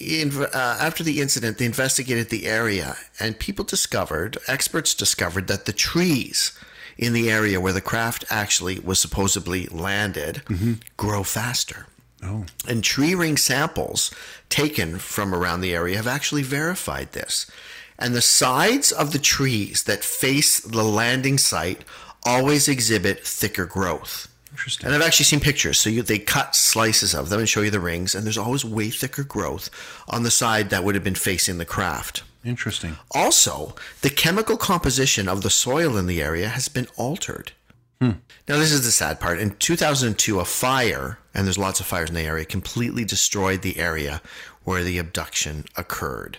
uh, 0.54 0.78
after 0.80 1.04
the 1.04 1.22
incident, 1.22 1.58
they 1.58 1.66
investigated 1.66 2.30
the 2.30 2.46
area, 2.48 2.96
and 3.20 3.38
people 3.38 3.66
discovered, 3.66 4.38
experts 4.48 4.94
discovered, 4.94 5.48
that 5.48 5.66
the 5.66 5.74
trees 5.74 6.58
in 6.98 7.14
the 7.14 7.30
area 7.30 7.60
where 7.60 7.74
the 7.74 7.82
craft 7.82 8.26
actually 8.30 8.80
was 8.80 9.00
supposedly 9.00 9.68
landed 9.68 10.42
grow 10.98 11.24
faster. 11.24 11.88
Oh. 12.24 12.46
And 12.68 12.84
tree 12.84 13.16
ring 13.16 13.38
samples 13.38 14.12
taken 14.50 14.98
from 14.98 15.34
around 15.36 15.62
the 15.62 15.76
area 15.76 15.98
have 15.98 16.08
actually 16.08 16.44
verified 16.44 17.12
this. 17.12 17.50
And 18.00 18.16
the 18.16 18.22
sides 18.22 18.92
of 18.92 19.12
the 19.12 19.20
trees 19.20 19.84
that 19.84 20.04
face 20.04 20.60
the 20.60 20.84
landing 20.84 21.38
site 21.38 21.84
always 22.26 22.68
exhibit 22.68 23.26
thicker 23.26 23.66
growth. 23.66 24.33
Interesting. 24.54 24.86
And 24.86 24.96
I've 24.96 25.02
actually 25.02 25.26
seen 25.26 25.40
pictures. 25.40 25.80
So 25.80 25.90
you, 25.90 26.04
they 26.04 26.20
cut 26.20 26.56
slices 26.56 27.16
of 27.16 27.30
them 27.30 27.40
and 27.40 27.50
show 27.50 27.62
you 27.62 27.72
the 27.72 27.80
rings, 27.80 28.14
and 28.14 28.24
there's 28.24 28.38
always 28.38 28.64
way 28.64 28.90
thicker 28.90 29.24
growth 29.24 29.70
on 30.08 30.22
the 30.22 30.32
side 30.32 30.70
that 30.70 30.84
would 30.84 30.94
have 30.94 31.04
been 31.04 31.16
facing 31.16 31.58
the 31.58 31.66
craft. 31.66 32.24
Interesting. 32.46 32.98
Also, 33.12 33.74
the 34.02 34.12
chemical 34.12 34.56
composition 34.58 35.28
of 35.28 35.42
the 35.42 35.50
soil 35.50 35.98
in 35.98 36.06
the 36.06 36.22
area 36.22 36.50
has 36.50 36.68
been 36.68 36.88
altered. 36.98 37.54
Hmm. 38.00 38.12
Now, 38.48 38.58
this 38.58 38.72
is 38.72 38.84
the 38.84 38.92
sad 38.92 39.20
part. 39.20 39.40
In 39.40 39.56
2002, 39.56 40.40
a 40.40 40.46
fire, 40.46 41.18
and 41.34 41.48
there's 41.48 41.58
lots 41.58 41.80
of 41.80 41.86
fires 41.88 42.10
in 42.10 42.16
the 42.16 42.22
area, 42.22 42.46
completely 42.46 43.06
destroyed 43.06 43.62
the 43.62 43.80
area 43.80 44.22
where 44.66 44.84
the 44.84 45.00
abduction 45.00 45.66
occurred. 45.78 46.38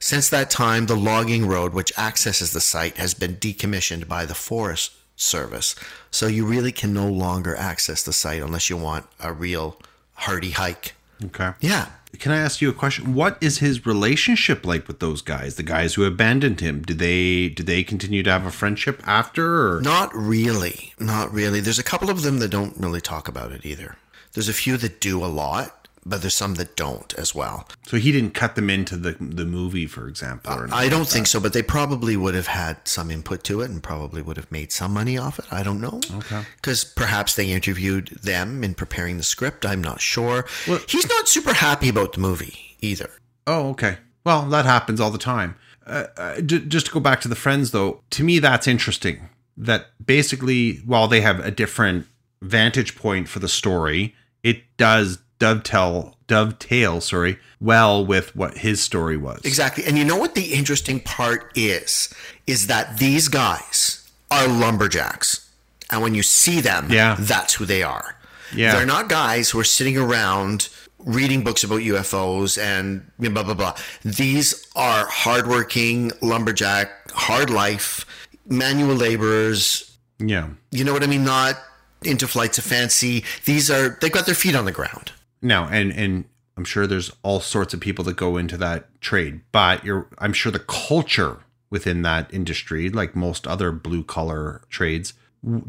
Since 0.00 0.28
that 0.28 0.50
time, 0.50 0.84
the 0.86 0.96
logging 0.96 1.46
road, 1.46 1.72
which 1.72 1.96
accesses 1.96 2.52
the 2.52 2.60
site, 2.60 2.98
has 2.98 3.14
been 3.14 3.36
decommissioned 3.36 4.06
by 4.06 4.26
the 4.26 4.34
Forest 4.34 4.92
Service. 5.16 5.74
So 6.10 6.26
you 6.26 6.44
really 6.44 6.72
can 6.72 6.92
no 6.92 7.08
longer 7.08 7.54
access 7.56 8.02
the 8.02 8.12
site 8.12 8.42
unless 8.42 8.68
you 8.68 8.76
want 8.76 9.06
a 9.20 9.32
real 9.32 9.78
hardy 10.14 10.50
hike. 10.50 10.94
Okay. 11.24 11.52
Yeah. 11.60 11.88
Can 12.18 12.32
I 12.32 12.38
ask 12.38 12.60
you 12.60 12.68
a 12.68 12.74
question? 12.74 13.14
What 13.14 13.38
is 13.40 13.58
his 13.58 13.86
relationship 13.86 14.64
like 14.64 14.86
with 14.86 15.00
those 15.00 15.20
guys? 15.22 15.56
The 15.56 15.62
guys 15.62 15.94
who 15.94 16.04
abandoned 16.04 16.60
him? 16.60 16.82
Do 16.82 16.94
they 16.94 17.48
do 17.48 17.62
they 17.62 17.82
continue 17.82 18.22
to 18.22 18.30
have 18.30 18.46
a 18.46 18.50
friendship 18.50 19.02
after? 19.06 19.76
Or? 19.76 19.80
Not 19.80 20.14
really. 20.14 20.94
Not 20.98 21.32
really. 21.32 21.60
There's 21.60 21.78
a 21.78 21.84
couple 21.84 22.10
of 22.10 22.22
them 22.22 22.38
that 22.38 22.50
don't 22.50 22.76
really 22.78 23.00
talk 23.00 23.26
about 23.28 23.52
it 23.52 23.66
either. 23.66 23.96
There's 24.32 24.48
a 24.48 24.52
few 24.52 24.76
that 24.78 25.00
do 25.00 25.24
a 25.24 25.26
lot, 25.26 25.83
but 26.06 26.20
there's 26.20 26.34
some 26.34 26.54
that 26.56 26.76
don't 26.76 27.14
as 27.14 27.34
well. 27.34 27.66
So 27.86 27.96
he 27.96 28.12
didn't 28.12 28.32
cut 28.34 28.54
them 28.56 28.68
into 28.70 28.96
the 28.96 29.16
the 29.20 29.44
movie, 29.44 29.86
for 29.86 30.06
example. 30.08 30.66
I 30.72 30.88
don't 30.88 31.08
think 31.08 31.26
so, 31.26 31.40
but 31.40 31.52
they 31.52 31.62
probably 31.62 32.16
would 32.16 32.34
have 32.34 32.46
had 32.48 32.76
some 32.86 33.10
input 33.10 33.42
to 33.44 33.60
it 33.62 33.70
and 33.70 33.82
probably 33.82 34.20
would 34.22 34.36
have 34.36 34.50
made 34.52 34.72
some 34.72 34.92
money 34.92 35.16
off 35.18 35.38
it. 35.38 35.46
I 35.50 35.62
don't 35.62 35.80
know. 35.80 36.00
Okay. 36.14 36.42
Because 36.56 36.84
perhaps 36.84 37.34
they 37.34 37.50
interviewed 37.50 38.08
them 38.22 38.62
in 38.62 38.74
preparing 38.74 39.16
the 39.16 39.22
script. 39.22 39.64
I'm 39.64 39.82
not 39.82 40.00
sure. 40.00 40.44
Well- 40.68 40.80
He's 40.88 41.08
not 41.08 41.28
super 41.28 41.54
happy 41.54 41.88
about 41.88 42.12
the 42.12 42.20
movie 42.20 42.76
either. 42.80 43.10
Oh, 43.46 43.70
okay. 43.70 43.98
Well, 44.24 44.42
that 44.50 44.64
happens 44.64 45.00
all 45.00 45.10
the 45.10 45.18
time. 45.18 45.56
Uh, 45.86 46.06
uh, 46.16 46.40
j- 46.40 46.60
just 46.66 46.86
to 46.86 46.92
go 46.92 47.00
back 47.00 47.20
to 47.20 47.28
the 47.28 47.34
friends, 47.36 47.70
though, 47.72 48.00
to 48.10 48.24
me 48.24 48.38
that's 48.38 48.66
interesting. 48.66 49.28
That 49.56 49.86
basically, 50.04 50.76
while 50.78 51.08
they 51.08 51.20
have 51.20 51.40
a 51.44 51.50
different 51.50 52.06
vantage 52.42 52.96
point 52.96 53.28
for 53.28 53.38
the 53.38 53.48
story, 53.48 54.14
it 54.42 54.62
does 54.76 55.18
dovetail 55.38 56.14
dovetail, 56.26 57.00
sorry, 57.00 57.38
well 57.60 58.04
with 58.04 58.34
what 58.34 58.58
his 58.58 58.82
story 58.82 59.16
was. 59.16 59.40
Exactly. 59.44 59.84
And 59.84 59.98
you 59.98 60.04
know 60.04 60.16
what 60.16 60.34
the 60.34 60.54
interesting 60.54 61.00
part 61.00 61.52
is? 61.54 62.12
Is 62.46 62.66
that 62.68 62.98
these 62.98 63.28
guys 63.28 64.08
are 64.30 64.48
lumberjacks. 64.48 65.50
And 65.90 66.00
when 66.02 66.14
you 66.14 66.22
see 66.22 66.60
them, 66.60 66.90
Yeah. 66.90 67.16
that's 67.18 67.54
who 67.54 67.66
they 67.66 67.82
are. 67.82 68.16
Yeah. 68.54 68.74
They're 68.74 68.86
not 68.86 69.08
guys 69.08 69.50
who 69.50 69.60
are 69.60 69.64
sitting 69.64 69.98
around 69.98 70.68
reading 70.98 71.44
books 71.44 71.62
about 71.62 71.80
UFOs 71.82 72.56
and 72.60 73.10
blah, 73.18 73.42
blah, 73.42 73.54
blah. 73.54 73.76
These 74.02 74.66
are 74.74 75.06
hardworking 75.06 76.10
lumberjack, 76.22 77.10
hard 77.12 77.50
life, 77.50 78.06
manual 78.48 78.94
laborers. 78.96 79.94
Yeah. 80.18 80.48
You 80.70 80.84
know 80.84 80.92
what 80.94 81.02
I 81.02 81.06
mean? 81.06 81.24
Not 81.24 81.56
into 82.02 82.26
flights 82.26 82.56
of 82.58 82.64
fancy. 82.64 83.24
These 83.44 83.70
are, 83.70 83.98
they've 84.00 84.10
got 84.12 84.24
their 84.26 84.34
feet 84.34 84.54
on 84.54 84.64
the 84.64 84.72
ground. 84.72 85.12
Now, 85.44 85.68
and 85.68 85.92
and 85.92 86.24
I'm 86.56 86.64
sure 86.64 86.86
there's 86.86 87.12
all 87.22 87.40
sorts 87.40 87.74
of 87.74 87.80
people 87.80 88.04
that 88.06 88.16
go 88.16 88.36
into 88.36 88.56
that 88.56 89.00
trade, 89.00 89.42
but 89.52 89.84
you're 89.84 90.08
I'm 90.18 90.32
sure 90.32 90.50
the 90.50 90.58
culture 90.58 91.40
within 91.70 92.02
that 92.02 92.32
industry, 92.32 92.88
like 92.88 93.14
most 93.14 93.46
other 93.46 93.70
blue 93.70 94.04
collar 94.04 94.62
trades, 94.70 95.12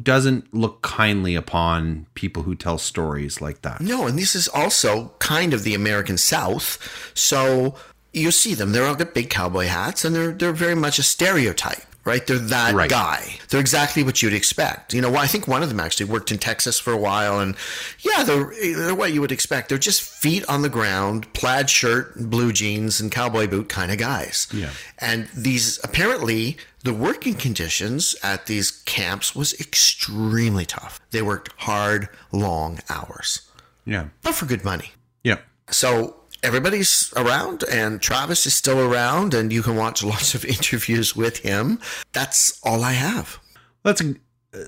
doesn't 0.02 0.54
look 0.54 0.82
kindly 0.82 1.36
upon 1.36 2.08
people 2.14 2.44
who 2.44 2.56
tell 2.56 2.78
stories 2.78 3.42
like 3.42 3.64
that. 3.64 3.82
No, 3.82 4.08
and 4.08 4.18
this 4.18 4.36
is 4.36 4.48
also 4.48 5.14
kind 5.20 5.54
of 5.54 5.64
the 5.64 5.74
American 5.74 6.18
South. 6.18 7.12
So 7.14 7.76
you 8.14 8.32
see 8.32 8.54
them; 8.54 8.72
they're 8.72 8.86
all 8.86 8.96
got 8.96 9.14
big 9.14 9.30
cowboy 9.30 9.66
hats, 9.66 10.06
and 10.06 10.16
they're 10.16 10.32
they're 10.32 10.54
very 10.54 10.76
much 10.76 11.00
a 11.00 11.04
stereotype, 11.04 11.84
right? 12.06 12.26
They're 12.26 12.38
that 12.38 12.74
Right. 12.74 12.90
guy. 12.90 13.40
They're 13.50 13.60
exactly 13.60 14.04
what 14.04 14.22
you'd 14.22 14.34
expect. 14.34 14.94
You 14.94 15.02
know, 15.02 15.16
I 15.16 15.28
think 15.28 15.48
one 15.48 15.64
of 15.64 15.70
them 15.70 15.80
actually 15.80 16.06
worked 16.06 16.32
in 16.32 16.38
Texas 16.38 16.80
for 16.80 16.94
a 16.94 16.98
while, 16.98 17.40
and 17.40 17.56
yeah, 18.00 18.24
they're 18.24 18.54
they're 18.76 18.96
what 18.96 19.12
you 19.12 19.22
would 19.22 19.32
expect. 19.32 19.70
They're 19.70 19.78
just 19.78 20.02
feet 20.02 20.46
on 20.48 20.62
the 20.62 20.70
ground, 20.70 21.32
plaid 21.34 21.70
shirt, 21.70 22.16
blue 22.30 22.54
jeans, 22.54 23.00
and 23.02 23.12
cowboy 23.12 23.48
boot 23.48 23.68
kind 23.70 23.92
of 23.92 23.98
guys. 23.98 24.48
Yeah. 24.54 24.70
And 25.00 25.28
these 25.36 25.80
apparently 25.84 26.58
the 26.84 26.94
working 26.94 27.34
conditions 27.34 28.16
at 28.22 28.46
these 28.46 28.70
camps 28.70 29.36
was 29.36 29.54
extremely 29.60 30.66
tough. 30.66 31.00
They 31.12 31.22
worked 31.24 31.50
hard, 31.58 32.10
long 32.32 32.80
hours 32.90 33.42
Yeah. 33.86 34.06
but 34.22 34.36
for 34.36 34.46
good 34.46 34.64
money. 34.64 34.92
Yeah. 35.24 35.38
So 35.72 36.16
everybody's 36.46 37.12
around, 37.16 37.64
and 37.72 38.02
Travis 38.02 38.46
is 38.46 38.54
still 38.54 38.80
around, 38.80 39.34
and 39.34 39.52
you 39.52 39.62
can 39.62 39.76
watch 39.76 40.04
lots 40.14 40.36
of 40.36 40.46
interviews 40.46 41.16
with 41.16 41.40
him. 41.40 41.80
That's 42.14 42.60
all 42.64 42.84
I 42.84 42.94
have. 42.94 43.40
That's 43.84 44.02
a 44.02 44.16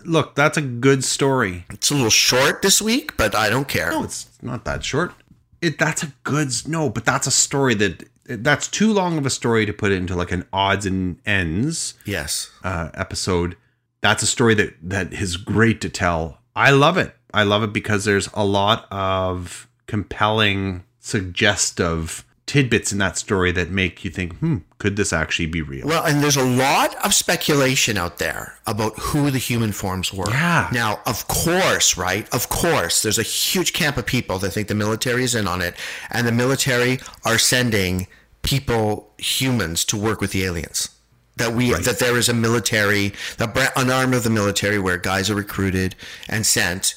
look, 0.06 0.36
that's 0.36 0.58
a 0.58 0.62
good 0.62 1.04
story. 1.04 1.66
It's 1.70 1.90
a 1.92 1.94
little 1.94 2.10
short 2.10 2.62
this 2.62 2.82
week, 2.82 3.16
but 3.18 3.34
I 3.36 3.50
don't 3.50 3.68
care. 3.68 3.92
No, 3.92 4.04
it's 4.04 4.28
not 4.42 4.66
that 4.66 4.84
short. 4.84 5.14
It 5.62 5.80
that's 5.80 6.04
a 6.04 6.12
good 6.24 6.50
no, 6.68 6.90
but 6.90 7.06
that's 7.06 7.26
a 7.28 7.32
story 7.32 7.74
that 7.76 8.04
that's 8.26 8.68
too 8.68 8.92
long 8.92 9.18
of 9.18 9.26
a 9.26 9.30
story 9.30 9.66
to 9.66 9.74
put 9.74 9.92
into 9.92 10.14
like 10.16 10.32
an 10.32 10.46
odds 10.52 10.86
and 10.86 11.20
ends 11.26 11.94
Yes. 12.06 12.52
uh, 12.64 12.90
episode. 12.94 13.56
That's 14.02 14.22
a 14.22 14.28
story 14.28 14.54
that 14.56 14.76
that 14.84 15.14
is 15.14 15.38
great 15.38 15.82
to 15.82 15.90
tell. 15.90 16.40
I 16.56 16.72
love 16.72 16.98
it. 16.98 17.16
I 17.34 17.44
love 17.44 17.64
it 17.64 17.74
because 17.74 18.06
there's 18.06 18.30
a 18.34 18.46
lot 18.46 18.88
of 18.92 19.68
compelling, 19.88 20.84
suggestive 21.08 22.26
tidbits 22.48 22.92
in 22.94 22.98
that 22.98 23.18
story 23.18 23.52
that 23.52 23.70
make 23.70 24.04
you 24.06 24.10
think, 24.10 24.34
hmm, 24.38 24.58
could 24.78 24.96
this 24.96 25.12
actually 25.12 25.46
be 25.46 25.62
real? 25.62 25.86
Well, 25.86 26.06
and 26.06 26.24
there's 26.24 26.38
a 26.38 26.46
lot 26.46 26.96
of 27.06 27.14
speculation 27.14 27.98
out 27.98 28.20
there 28.20 28.58
about 28.66 28.98
who 28.98 29.30
the 29.30 29.38
human 29.38 29.74
forms 29.74 30.14
were. 30.14 30.30
Yeah. 30.30 30.70
Now, 30.72 31.02
of 31.06 31.28
course, 31.28 31.98
right? 31.98 32.28
Of 32.34 32.50
course, 32.50 33.02
there's 33.02 33.20
a 33.20 33.24
huge 33.24 33.74
camp 33.74 33.98
of 33.98 34.06
people 34.06 34.40
that 34.40 34.52
think 34.52 34.70
the 34.70 34.76
military 34.76 35.24
is 35.24 35.36
in 35.36 35.48
on 35.48 35.62
it, 35.62 35.76
and 36.10 36.26
the 36.26 36.32
military 36.32 37.00
are 37.26 37.38
sending 37.38 38.08
people, 38.44 39.12
humans, 39.18 39.84
to 39.86 39.98
work 39.98 40.22
with 40.22 40.32
the 40.32 40.46
aliens. 40.46 40.90
That 41.36 41.54
we 41.54 41.72
that 41.72 42.00
there 42.00 42.18
is 42.18 42.30
a 42.30 42.34
military, 42.34 43.14
bra- 43.38 43.70
an 43.76 43.92
arm 43.92 44.14
of 44.14 44.24
the 44.24 44.32
military 44.32 44.80
where 44.80 44.98
guys 44.98 45.30
are 45.30 45.36
recruited 45.36 45.96
and 46.28 46.46
sent 46.46 46.96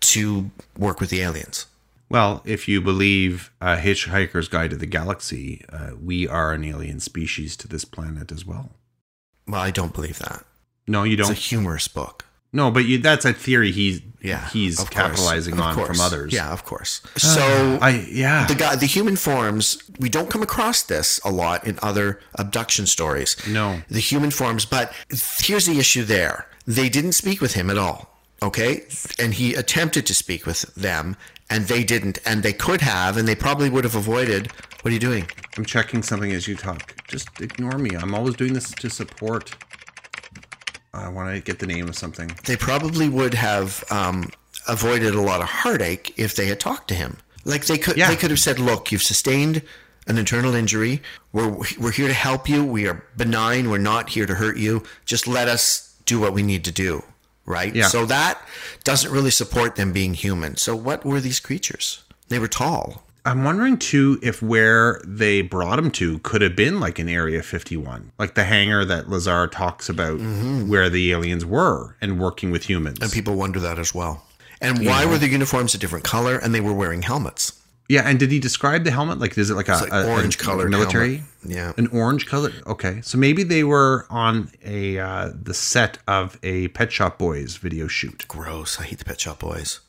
to 0.00 0.50
work 0.78 0.98
with 0.98 1.10
the 1.10 1.20
aliens. 1.20 1.66
Well, 2.12 2.42
if 2.44 2.68
you 2.68 2.82
believe 2.82 3.50
uh, 3.62 3.78
Hitchhiker's 3.78 4.46
Guide 4.46 4.70
to 4.70 4.76
the 4.76 4.86
Galaxy, 4.86 5.64
uh, 5.72 5.92
we 5.98 6.28
are 6.28 6.52
an 6.52 6.62
alien 6.62 7.00
species 7.00 7.56
to 7.56 7.66
this 7.66 7.86
planet 7.86 8.30
as 8.30 8.44
well. 8.44 8.76
Well, 9.48 9.62
I 9.62 9.70
don't 9.70 9.94
believe 9.94 10.18
that. 10.18 10.44
No, 10.86 11.04
you 11.04 11.16
don't. 11.16 11.30
It's 11.30 11.40
a 11.40 11.42
humorous 11.42 11.88
book. 11.88 12.26
no, 12.52 12.70
but 12.70 12.84
you, 12.84 12.98
that's 12.98 13.24
a 13.24 13.32
theory 13.32 13.72
he's 13.72 14.02
Yeah, 14.20 14.46
he's 14.50 14.78
capitalizing 14.90 15.58
on 15.58 15.74
course. 15.74 15.88
from 15.88 16.00
others. 16.00 16.34
Yeah, 16.34 16.52
of 16.52 16.64
course. 16.66 17.00
So 17.16 17.78
I 17.80 18.06
yeah. 18.10 18.46
the 18.46 18.56
guy, 18.56 18.76
the 18.76 18.86
human 18.86 19.16
forms, 19.16 19.82
we 19.98 20.10
don't 20.10 20.28
come 20.28 20.42
across 20.42 20.82
this 20.82 21.18
a 21.24 21.30
lot 21.30 21.66
in 21.66 21.78
other 21.82 22.20
abduction 22.34 22.86
stories. 22.86 23.36
No. 23.48 23.80
the 23.88 24.00
human 24.00 24.30
forms. 24.30 24.66
But 24.66 24.92
here's 25.38 25.64
the 25.64 25.78
issue: 25.78 26.04
there, 26.04 26.46
they 26.66 26.90
didn't 26.90 27.12
speak 27.12 27.40
with 27.40 27.54
him 27.54 27.70
at 27.70 27.78
all. 27.78 28.12
Okay, 28.42 28.82
and 29.20 29.32
he 29.34 29.54
attempted 29.54 30.04
to 30.06 30.14
speak 30.14 30.46
with 30.46 30.62
them, 30.74 31.16
and 31.48 31.66
they 31.66 31.84
didn't, 31.84 32.18
and 32.26 32.42
they 32.42 32.52
could 32.52 32.80
have, 32.80 33.16
and 33.16 33.28
they 33.28 33.36
probably 33.36 33.70
would 33.70 33.84
have 33.84 33.94
avoided. 33.94 34.50
What 34.82 34.90
are 34.90 34.94
you 34.94 34.98
doing? 34.98 35.28
I'm 35.56 35.64
checking 35.64 36.02
something 36.02 36.32
as 36.32 36.48
you 36.48 36.56
talk. 36.56 36.94
Just 37.06 37.28
ignore 37.40 37.78
me. 37.78 37.90
I'm 37.94 38.14
always 38.14 38.34
doing 38.34 38.52
this 38.52 38.70
to 38.72 38.90
support. 38.90 39.54
I 40.92 41.08
want 41.08 41.34
to 41.34 41.40
get 41.40 41.60
the 41.60 41.66
name 41.66 41.88
of 41.88 41.96
something. 41.96 42.32
They 42.44 42.56
probably 42.56 43.08
would 43.08 43.34
have 43.34 43.84
um, 43.90 44.28
avoided 44.68 45.14
a 45.14 45.20
lot 45.20 45.40
of 45.40 45.48
heartache 45.48 46.12
if 46.18 46.34
they 46.34 46.46
had 46.46 46.58
talked 46.60 46.88
to 46.88 46.94
him. 46.94 47.18
Like 47.44 47.66
they 47.66 47.78
could, 47.78 47.96
Yeah. 47.96 48.08
they 48.08 48.16
could 48.16 48.30
have 48.30 48.40
said, 48.40 48.58
"Look, 48.58 48.90
you've 48.92 49.02
sustained 49.02 49.62
an 50.08 50.18
internal 50.18 50.54
injury. 50.54 51.00
We're 51.32 51.56
we're 51.78 51.92
here 51.92 52.08
to 52.08 52.14
help 52.14 52.48
you. 52.48 52.64
We 52.64 52.88
are 52.88 53.04
benign. 53.16 53.70
We're 53.70 53.78
not 53.78 54.10
here 54.10 54.26
to 54.26 54.34
hurt 54.34 54.56
you. 54.56 54.82
Just 55.06 55.26
let 55.28 55.46
us 55.48 55.94
do 56.06 56.18
what 56.20 56.32
we 56.32 56.42
need 56.42 56.64
to 56.64 56.72
do." 56.72 57.04
Right. 57.44 57.74
Yeah. 57.74 57.88
So 57.88 58.06
that 58.06 58.40
doesn't 58.84 59.10
really 59.10 59.30
support 59.30 59.76
them 59.76 59.92
being 59.92 60.14
human. 60.14 60.56
So 60.56 60.76
what 60.76 61.04
were 61.04 61.20
these 61.20 61.40
creatures? 61.40 62.04
They 62.28 62.38
were 62.38 62.48
tall. 62.48 63.02
I'm 63.24 63.44
wondering 63.44 63.78
too 63.78 64.18
if 64.22 64.42
where 64.42 65.00
they 65.06 65.42
brought 65.42 65.78
him 65.78 65.90
to 65.92 66.18
could 66.20 66.42
have 66.42 66.56
been 66.56 66.80
like 66.80 66.98
an 66.98 67.08
Area 67.08 67.42
51, 67.42 68.12
like 68.18 68.34
the 68.34 68.44
hangar 68.44 68.84
that 68.84 69.08
Lazar 69.08 69.46
talks 69.46 69.88
about, 69.88 70.18
mm-hmm. 70.18 70.68
where 70.68 70.90
the 70.90 71.12
aliens 71.12 71.44
were 71.44 71.96
and 72.00 72.18
working 72.18 72.50
with 72.50 72.68
humans. 72.68 72.98
And 73.00 73.12
people 73.12 73.34
wonder 73.34 73.60
that 73.60 73.78
as 73.78 73.94
well. 73.94 74.24
And 74.60 74.84
why 74.84 75.06
were 75.06 75.18
the 75.18 75.28
uniforms 75.28 75.74
a 75.74 75.78
different 75.78 76.04
color 76.04 76.36
and 76.36 76.54
they 76.54 76.60
were 76.60 76.72
wearing 76.72 77.02
helmets? 77.02 77.61
Yeah, 77.92 78.08
and 78.08 78.18
did 78.18 78.30
he 78.30 78.38
describe 78.38 78.84
the 78.84 78.90
helmet? 78.90 79.18
Like, 79.18 79.36
is 79.36 79.50
it 79.50 79.54
like 79.54 79.68
a, 79.68 79.72
like 79.72 80.06
orange 80.06 80.38
color 80.38 80.66
military? 80.66 81.16
helmet. 81.16 81.28
Yeah. 81.44 81.72
an 81.76 81.88
orange 81.88 82.26
color. 82.26 82.50
Okay, 82.66 83.02
so 83.02 83.18
maybe 83.18 83.42
they 83.42 83.64
were 83.64 84.06
on 84.08 84.50
a 84.64 84.98
uh, 84.98 85.30
the 85.34 85.52
set 85.52 85.98
of 86.08 86.38
a 86.42 86.68
Pet 86.68 86.90
Shop 86.90 87.18
Boys 87.18 87.58
video 87.58 87.88
shoot. 87.88 88.26
Gross. 88.28 88.80
I 88.80 88.84
hate 88.84 88.98
the 88.98 89.04
Pet 89.04 89.20
Shop 89.20 89.40
Boys. 89.40 89.80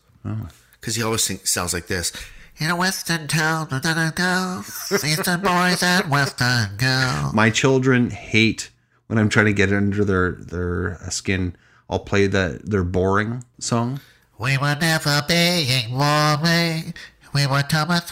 Because 0.81 0.97
he 0.97 1.03
always 1.03 1.23
sing, 1.23 1.39
sounds 1.45 1.73
like 1.73 1.87
this. 1.87 2.11
In 2.57 2.69
a 2.69 2.75
western 2.75 3.27
town, 3.29 3.69
da, 3.69 3.79
da, 3.79 4.11
da, 4.11 4.59
eastern 4.91 5.39
boys 5.39 5.81
and 5.81 6.11
western 6.11 6.75
girls. 6.75 7.33
My 7.33 7.49
children 7.49 8.09
hate 8.09 8.69
when 9.07 9.17
I'm 9.17 9.29
trying 9.29 9.45
to 9.45 9.53
get 9.53 9.71
under 9.71 10.03
their 10.03 10.31
their 10.33 10.97
skin. 11.09 11.55
I'll 11.89 11.99
play 11.99 12.27
the 12.27 12.59
their 12.65 12.83
boring 12.83 13.45
song. 13.59 14.01
We 14.37 14.57
were 14.57 14.75
never 14.75 15.21
being 15.25 15.91
warming. 15.91 16.93
We 17.34 17.47
were 17.47 17.63
Thomas 17.63 18.11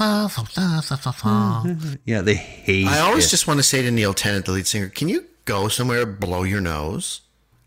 Yeah, 2.06 2.22
they 2.22 2.36
hate. 2.36 2.88
I 2.88 3.00
always 3.00 3.28
it. 3.28 3.30
just 3.30 3.48
want 3.48 3.60
to 3.60 3.64
say 3.64 3.82
to 3.82 3.92
Neil 3.92 4.14
Tennant, 4.14 4.46
the 4.46 4.52
lead 4.52 4.68
singer, 4.68 4.90
can 4.90 5.10
you 5.10 5.26
go 5.46 5.68
somewhere, 5.68 6.06
blow 6.06 6.44
your 6.44 6.62
nose, 6.62 7.22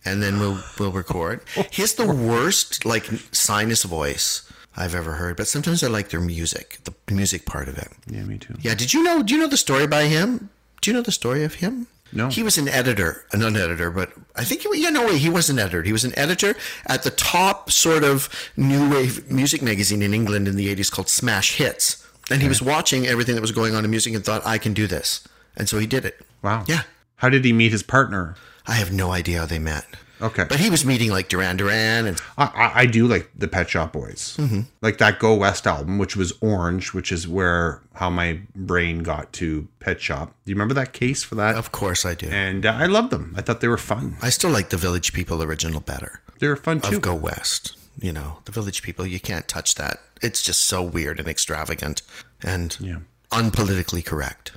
and 0.05 0.22
then 0.22 0.40
we'll 0.40 0.61
we'll 0.78 0.92
record. 0.92 1.40
He 1.70 1.82
has 1.82 1.94
the 1.94 2.07
worst 2.12 2.84
like 2.84 3.05
sinus 3.32 3.84
voice 3.84 4.50
I've 4.76 4.94
ever 4.94 5.14
heard, 5.14 5.36
but 5.36 5.46
sometimes 5.46 5.82
I 5.84 5.88
like 5.88 6.09
their 6.09 6.20
music, 6.20 6.78
the 6.84 6.94
music 7.14 7.46
part 7.46 7.68
of 7.68 7.78
it. 7.78 7.88
yeah, 8.07 8.22
me 8.24 8.38
too. 8.38 8.55
Yeah, 8.61 8.74
did 8.74 8.92
you 8.92 9.02
know? 9.02 9.22
Do 9.22 9.34
you 9.34 9.40
know 9.40 9.46
the 9.48 9.57
story 9.57 9.86
by 9.86 10.05
him? 10.07 10.50
Do 10.80 10.90
you 10.90 10.96
know 10.96 11.02
the 11.02 11.12
story 11.12 11.44
of 11.44 11.55
him? 11.55 11.86
No. 12.14 12.28
He 12.28 12.44
was 12.44 12.56
an 12.58 12.68
editor, 12.68 13.24
an 13.32 13.42
editor, 13.42 13.90
but 13.90 14.12
I 14.36 14.44
think 14.44 14.62
he, 14.62 14.68
yeah, 14.82 14.90
no 14.90 15.06
way, 15.06 15.18
he 15.18 15.28
was 15.28 15.50
an 15.50 15.58
editor. 15.58 15.82
He 15.82 15.92
was 15.92 16.04
an 16.04 16.16
editor 16.16 16.54
at 16.86 17.02
the 17.02 17.10
top 17.10 17.72
sort 17.72 18.04
of 18.04 18.28
new 18.56 18.88
wave 18.88 19.30
music 19.30 19.62
magazine 19.62 20.00
in 20.00 20.14
England 20.14 20.46
in 20.46 20.54
the 20.54 20.74
'80s 20.74 20.92
called 20.92 21.08
Smash 21.08 21.56
Hits, 21.56 22.06
and 22.30 22.40
he 22.40 22.48
was 22.48 22.62
watching 22.62 23.06
everything 23.06 23.34
that 23.34 23.40
was 23.40 23.52
going 23.52 23.74
on 23.74 23.84
in 23.84 23.90
music 23.90 24.14
and 24.14 24.24
thought, 24.24 24.46
I 24.46 24.58
can 24.58 24.72
do 24.74 24.86
this, 24.86 25.26
and 25.56 25.68
so 25.68 25.78
he 25.78 25.86
did 25.86 26.04
it. 26.04 26.20
Wow. 26.40 26.64
Yeah. 26.68 26.82
How 27.16 27.28
did 27.28 27.44
he 27.44 27.52
meet 27.52 27.72
his 27.72 27.82
partner? 27.82 28.36
I 28.66 28.74
have 28.74 28.92
no 28.92 29.10
idea 29.10 29.40
how 29.40 29.46
they 29.46 29.58
met. 29.58 29.84
Okay. 30.24 30.44
But 30.48 30.58
he 30.58 30.70
was 30.70 30.84
meeting 30.84 31.10
like 31.10 31.28
Duran 31.28 31.56
Duran 31.58 32.06
and 32.06 32.20
I, 32.38 32.44
I, 32.44 32.80
I 32.82 32.86
do 32.86 33.06
like 33.06 33.30
the 33.36 33.46
Pet 33.46 33.68
Shop 33.68 33.92
Boys, 33.92 34.36
Mm-hmm. 34.38 34.60
like 34.80 34.98
that 34.98 35.18
Go 35.18 35.34
West 35.34 35.66
album, 35.66 35.98
which 35.98 36.16
was 36.16 36.32
orange, 36.40 36.94
which 36.94 37.12
is 37.12 37.28
where 37.28 37.80
how 37.94 38.08
my 38.10 38.40
brain 38.56 39.02
got 39.02 39.32
to 39.34 39.68
Pet 39.80 40.00
Shop. 40.00 40.28
Do 40.44 40.50
you 40.50 40.54
remember 40.56 40.74
that 40.74 40.92
case 40.94 41.22
for 41.22 41.34
that? 41.36 41.54
of 41.56 41.70
course 41.72 42.04
I 42.06 42.14
do. 42.14 42.28
And 42.30 42.64
uh, 42.66 42.72
I 42.72 42.86
loved 42.86 43.10
them. 43.10 43.34
I 43.36 43.42
thought 43.42 43.60
they 43.60 43.68
were 43.68 43.76
fun. 43.76 44.16
I 44.22 44.30
still 44.30 44.50
like 44.50 44.70
the 44.70 44.76
Village 44.78 45.12
People 45.12 45.42
original 45.42 45.80
better. 45.80 46.20
They 46.40 46.48
were 46.48 46.56
fun 46.56 46.80
too. 46.80 46.96
Of 46.96 47.02
Go 47.02 47.14
West. 47.14 47.76
You 48.00 48.12
know, 48.12 48.38
the 48.46 48.52
Village 48.52 48.82
People, 48.82 49.06
you 49.06 49.20
can't 49.20 49.46
touch 49.46 49.74
that. 49.76 49.98
It's 50.22 50.42
just 50.42 50.62
so 50.62 50.82
weird 50.82 51.20
and 51.20 51.28
extravagant 51.28 52.02
and 52.42 52.76
Yeah. 52.80 52.98
unpolitically 53.30 54.04
correct. 54.04 54.52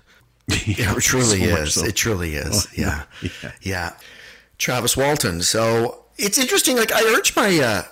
Yeah, 0.66 0.96
it 0.96 1.02
truly 1.02 1.40
so 1.46 1.58
is. 1.58 1.74
so. 1.74 1.82
Oh, 1.82 1.86
It 1.88 1.96
truly 1.98 2.36
is. 2.36 2.68
yeah. 2.78 3.04
Yeah. 3.22 3.52
yeah. 3.62 3.94
Travis 4.58 4.98
Walton. 4.98 5.42
So 5.42 6.06
it's 6.18 6.38
interesting. 6.38 6.78
Like, 6.78 6.92
I 6.92 7.02
urge 7.16 7.36
my, 7.36 7.60
uh, 7.60 7.84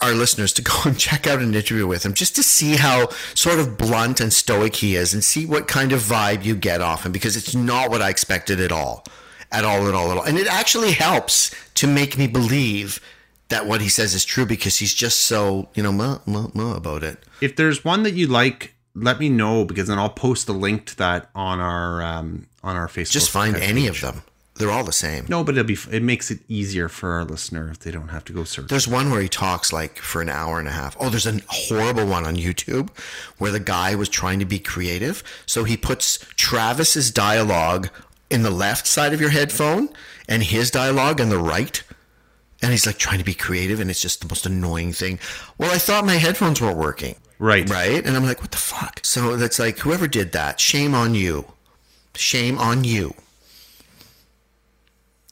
our 0.00 0.12
listeners 0.12 0.52
to 0.54 0.62
go 0.62 0.72
and 0.84 0.98
check 0.98 1.26
out 1.26 1.40
an 1.40 1.54
interview 1.54 1.86
with 1.86 2.04
him 2.04 2.14
just 2.14 2.36
to 2.36 2.42
see 2.42 2.76
how 2.76 3.08
sort 3.34 3.58
of 3.58 3.78
blunt 3.78 4.20
and 4.20 4.32
stoic 4.32 4.76
he 4.76 4.96
is 4.96 5.14
and 5.14 5.24
see 5.24 5.46
what 5.46 5.68
kind 5.68 5.92
of 5.92 6.00
vibe 6.00 6.44
you 6.44 6.54
get 6.54 6.80
off 6.80 7.06
him 7.06 7.12
because 7.12 7.36
it's 7.36 7.54
not 7.54 7.90
what 7.90 8.02
I 8.02 8.10
expected 8.10 8.60
at 8.60 8.72
all. 8.72 9.04
At 9.52 9.64
all, 9.64 9.86
at 9.86 9.94
all, 9.94 10.10
at 10.10 10.18
all. 10.18 10.24
And 10.24 10.36
it 10.36 10.48
actually 10.48 10.92
helps 10.92 11.54
to 11.74 11.86
make 11.86 12.18
me 12.18 12.26
believe 12.26 13.00
that 13.48 13.66
what 13.66 13.80
he 13.80 13.88
says 13.88 14.14
is 14.14 14.24
true 14.24 14.46
because 14.46 14.78
he's 14.78 14.92
just 14.92 15.20
so, 15.20 15.68
you 15.74 15.82
know, 15.82 15.92
muh, 15.92 16.18
muh, 16.26 16.48
muh 16.54 16.74
about 16.74 17.04
it. 17.04 17.22
If 17.40 17.54
there's 17.54 17.84
one 17.84 18.02
that 18.02 18.14
you 18.14 18.26
like, 18.26 18.74
let 18.94 19.20
me 19.20 19.28
know 19.28 19.64
because 19.64 19.86
then 19.88 19.98
I'll 19.98 20.10
post 20.10 20.48
a 20.48 20.52
link 20.52 20.86
to 20.86 20.96
that 20.96 21.30
on 21.34 21.60
our 21.60 22.02
um, 22.02 22.48
on 22.62 22.76
our 22.76 22.88
Facebook. 22.88 23.12
Just 23.12 23.30
find 23.30 23.54
page. 23.54 23.68
any 23.68 23.86
of 23.86 24.00
them. 24.00 24.22
They're 24.56 24.70
all 24.70 24.84
the 24.84 24.92
same. 24.92 25.26
No, 25.28 25.42
but 25.42 25.56
it'll 25.56 25.66
be 25.66 25.76
it 25.90 26.02
makes 26.02 26.30
it 26.30 26.38
easier 26.48 26.88
for 26.88 27.12
our 27.12 27.24
listener 27.24 27.68
if 27.70 27.80
they 27.80 27.90
don't 27.90 28.08
have 28.08 28.24
to 28.26 28.32
go 28.32 28.44
search. 28.44 28.68
There's 28.68 28.86
one 28.86 29.10
where 29.10 29.20
he 29.20 29.28
talks 29.28 29.72
like 29.72 29.98
for 29.98 30.22
an 30.22 30.28
hour 30.28 30.60
and 30.60 30.68
a 30.68 30.72
half. 30.72 30.96
Oh, 31.00 31.08
there's 31.08 31.26
a 31.26 31.40
horrible 31.48 32.06
one 32.06 32.24
on 32.24 32.36
YouTube 32.36 32.90
where 33.38 33.50
the 33.50 33.58
guy 33.58 33.96
was 33.96 34.08
trying 34.08 34.38
to 34.38 34.44
be 34.44 34.60
creative. 34.60 35.24
So 35.44 35.64
he 35.64 35.76
puts 35.76 36.18
Travis's 36.36 37.10
dialogue 37.10 37.88
in 38.30 38.42
the 38.42 38.50
left 38.50 38.86
side 38.86 39.12
of 39.12 39.20
your 39.20 39.30
headphone 39.30 39.88
and 40.28 40.44
his 40.44 40.70
dialogue 40.70 41.20
on 41.20 41.30
the 41.30 41.38
right. 41.38 41.82
And 42.62 42.70
he's 42.70 42.86
like 42.86 42.98
trying 42.98 43.18
to 43.18 43.24
be 43.24 43.34
creative 43.34 43.80
and 43.80 43.90
it's 43.90 44.00
just 44.00 44.20
the 44.20 44.28
most 44.28 44.46
annoying 44.46 44.92
thing. 44.92 45.18
Well, 45.58 45.72
I 45.72 45.78
thought 45.78 46.06
my 46.06 46.14
headphones 46.14 46.60
weren't 46.60 46.78
working. 46.78 47.16
Right. 47.40 47.68
Right? 47.68 48.06
And 48.06 48.16
I'm 48.16 48.24
like, 48.24 48.40
what 48.40 48.52
the 48.52 48.56
fuck? 48.56 49.00
So 49.02 49.36
that's 49.36 49.58
like, 49.58 49.80
whoever 49.80 50.06
did 50.06 50.30
that, 50.32 50.60
shame 50.60 50.94
on 50.94 51.16
you. 51.16 51.46
Shame 52.14 52.56
on 52.58 52.84
you. 52.84 53.14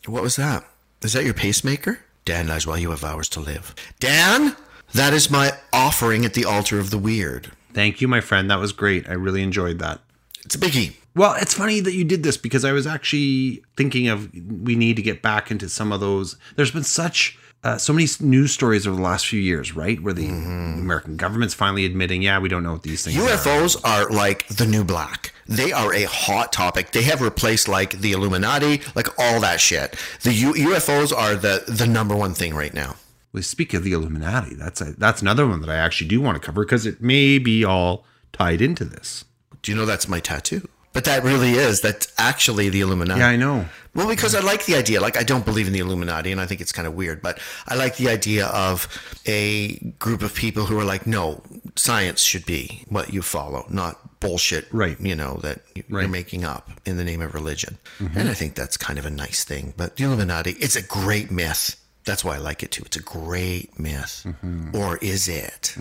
What 0.07 0.23
was 0.23 0.37
that? 0.37 0.65
Is 1.03 1.13
that 1.13 1.25
your 1.25 1.35
pacemaker? 1.35 2.01
Dan 2.25 2.49
lies 2.49 2.67
while 2.67 2.79
you 2.79 2.91
have 2.91 3.05
hours 3.05 3.29
to 3.31 3.41
live. 3.41 3.75
Dan, 3.99 4.57
that 4.95 5.13
is 5.13 5.31
my 5.31 5.53
offering 5.73 6.25
at 6.25 6.35
the 6.35 6.45
altar 6.45 6.79
of 6.79 6.91
the 6.91 6.99
weird. 6.99 7.53
Thank 7.73 8.01
you, 8.01 8.09
my 8.09 8.21
friend. 8.21 8.51
That 8.51 8.59
was 8.59 8.73
great. 8.73 9.09
I 9.09 9.15
really 9.15 9.43
enjoyed 9.43 9.79
that. 9.79 10.01
It's 10.45 10.55
a 10.55 10.59
biggie. 10.59 10.97
Well, 11.15 11.35
it's 11.41 11.55
funny 11.55 11.81
that 11.81 11.93
you 11.93 12.05
did 12.05 12.23
this 12.23 12.37
because 12.37 12.65
I 12.65 12.73
was 12.73 12.87
actually 12.87 13.63
thinking 13.77 14.09
of 14.09 14.33
we 14.35 14.75
need 14.77 14.97
to 14.97 15.03
get 15.03 15.23
back 15.23 15.51
into 15.51 15.69
some 15.69 15.93
of 15.93 16.01
those. 16.01 16.37
There's 16.57 16.71
been 16.71 16.85
such 16.85 17.39
uh, 17.65 17.79
so 17.79 17.93
many 17.93 18.09
news 18.21 18.53
stories 18.53 18.87
over 18.87 18.97
the 18.97 19.03
last 19.03 19.27
few 19.27 19.41
years, 19.41 19.77
right? 19.77 20.01
Where 20.03 20.13
the 20.13 20.27
American 20.27 21.17
government's 21.17 21.55
finally 21.55 21.85
admitting, 21.85 22.23
yeah, 22.23 22.39
we 22.39 22.49
don't 22.49 22.63
know 22.63 22.73
what 22.73 22.83
these 22.83 23.05
things 23.05 23.17
are. 23.19 23.29
UFOs 23.29 23.81
are 23.85 24.11
like 24.11 24.47
the 24.49 24.67
new 24.67 24.85
black. 24.85 25.33
They 25.53 25.73
are 25.73 25.93
a 25.93 26.05
hot 26.05 26.53
topic. 26.53 26.93
They 26.93 27.03
have 27.03 27.21
replaced 27.21 27.69
like 27.69 28.01
the 28.01 28.13
Illuminati, 28.13 28.81
like 28.95 29.09
all 29.19 29.41
that 29.41 29.61
shit. 29.61 29.97
The 30.23 30.33
U- 30.33 30.55
UFOs 30.55 31.13
are 31.17 31.35
the 31.37 31.65
the 31.69 31.87
number 31.87 32.17
one 32.17 32.35
thing 32.35 32.55
right 32.55 32.73
now. 32.75 32.97
Well, 33.33 33.43
speak 33.43 33.73
of 33.75 33.83
the 33.83 33.93
Illuminati, 33.93 34.55
that's 34.55 34.81
a, 34.81 34.93
that's 34.93 35.23
another 35.23 35.47
one 35.47 35.61
that 35.63 35.71
I 35.71 35.77
actually 35.77 36.09
do 36.09 36.21
want 36.21 36.41
to 36.41 36.47
cover 36.47 36.65
because 36.65 36.85
it 36.85 37.01
may 37.01 37.39
be 37.39 37.65
all 37.65 38.05
tied 38.33 38.61
into 38.61 38.85
this. 38.85 39.25
Do 39.63 39.73
you 39.73 39.79
know 39.79 39.87
that's 39.87 40.09
my 40.09 40.21
tattoo? 40.21 40.69
But 40.93 41.05
that 41.05 41.25
really 41.25 41.53
is. 41.53 41.81
That's 41.81 42.13
actually 42.19 42.69
the 42.69 42.83
Illuminati. 42.83 43.21
Yeah, 43.21 43.29
I 43.29 43.37
know. 43.37 43.65
Well, 43.95 44.07
because 44.09 44.35
I 44.35 44.41
like 44.41 44.67
the 44.67 44.75
idea. 44.77 45.01
Like, 45.01 45.17
I 45.17 45.23
don't 45.23 45.45
believe 45.45 45.67
in 45.67 45.73
the 45.73 45.79
Illuminati, 45.79 46.31
and 46.33 46.41
I 46.41 46.45
think 46.47 46.61
it's 46.61 46.73
kind 46.73 46.87
of 46.87 46.93
weird, 46.95 47.23
but 47.23 47.39
I 47.67 47.77
like 47.77 47.97
the 47.97 48.11
idea 48.11 48.47
of 48.49 48.87
a 49.25 49.79
group 49.99 50.21
of 50.23 50.35
people 50.35 50.67
who 50.67 50.79
are 50.79 50.85
like, 50.85 51.07
no, 51.07 51.43
science 51.77 52.21
should 52.23 52.45
be 52.45 52.85
what 52.89 53.15
you 53.15 53.23
follow, 53.23 53.65
not 53.71 53.99
bullshit, 54.23 54.67
Right. 54.73 54.99
You 55.01 55.15
know, 55.15 55.39
that 55.43 55.61
you- 55.75 55.85
you're 55.89 55.99
Right. 55.99 56.05
Mm-hmm. 56.05 56.13
making 56.13 56.45
up 56.45 56.71
in 56.87 56.97
the 56.97 57.05
name 57.05 57.21
of 57.21 57.35
religion. 57.35 57.79
And 57.99 58.29
I 58.29 58.35
think 58.35 58.55
that's 58.55 58.77
kind 58.77 58.99
of 58.99 59.05
a 59.07 59.11
nice 59.11 59.45
thing. 59.45 59.75
But 59.77 59.97
the 59.97 60.05
Illuminati, 60.05 60.53
it's 60.53 60.77
a 60.77 60.83
great 60.83 61.31
myth. 61.31 61.77
That's 62.05 62.25
why 62.25 62.35
I 62.37 62.39
like 62.39 62.63
it 62.63 62.71
too. 62.73 62.83
It's 62.87 62.97
a 62.97 63.03
great 63.03 63.79
myth. 63.79 64.23
Mm-hmm. 64.27 64.75
Or 64.77 64.97
is 64.99 65.29
it? 65.29 65.77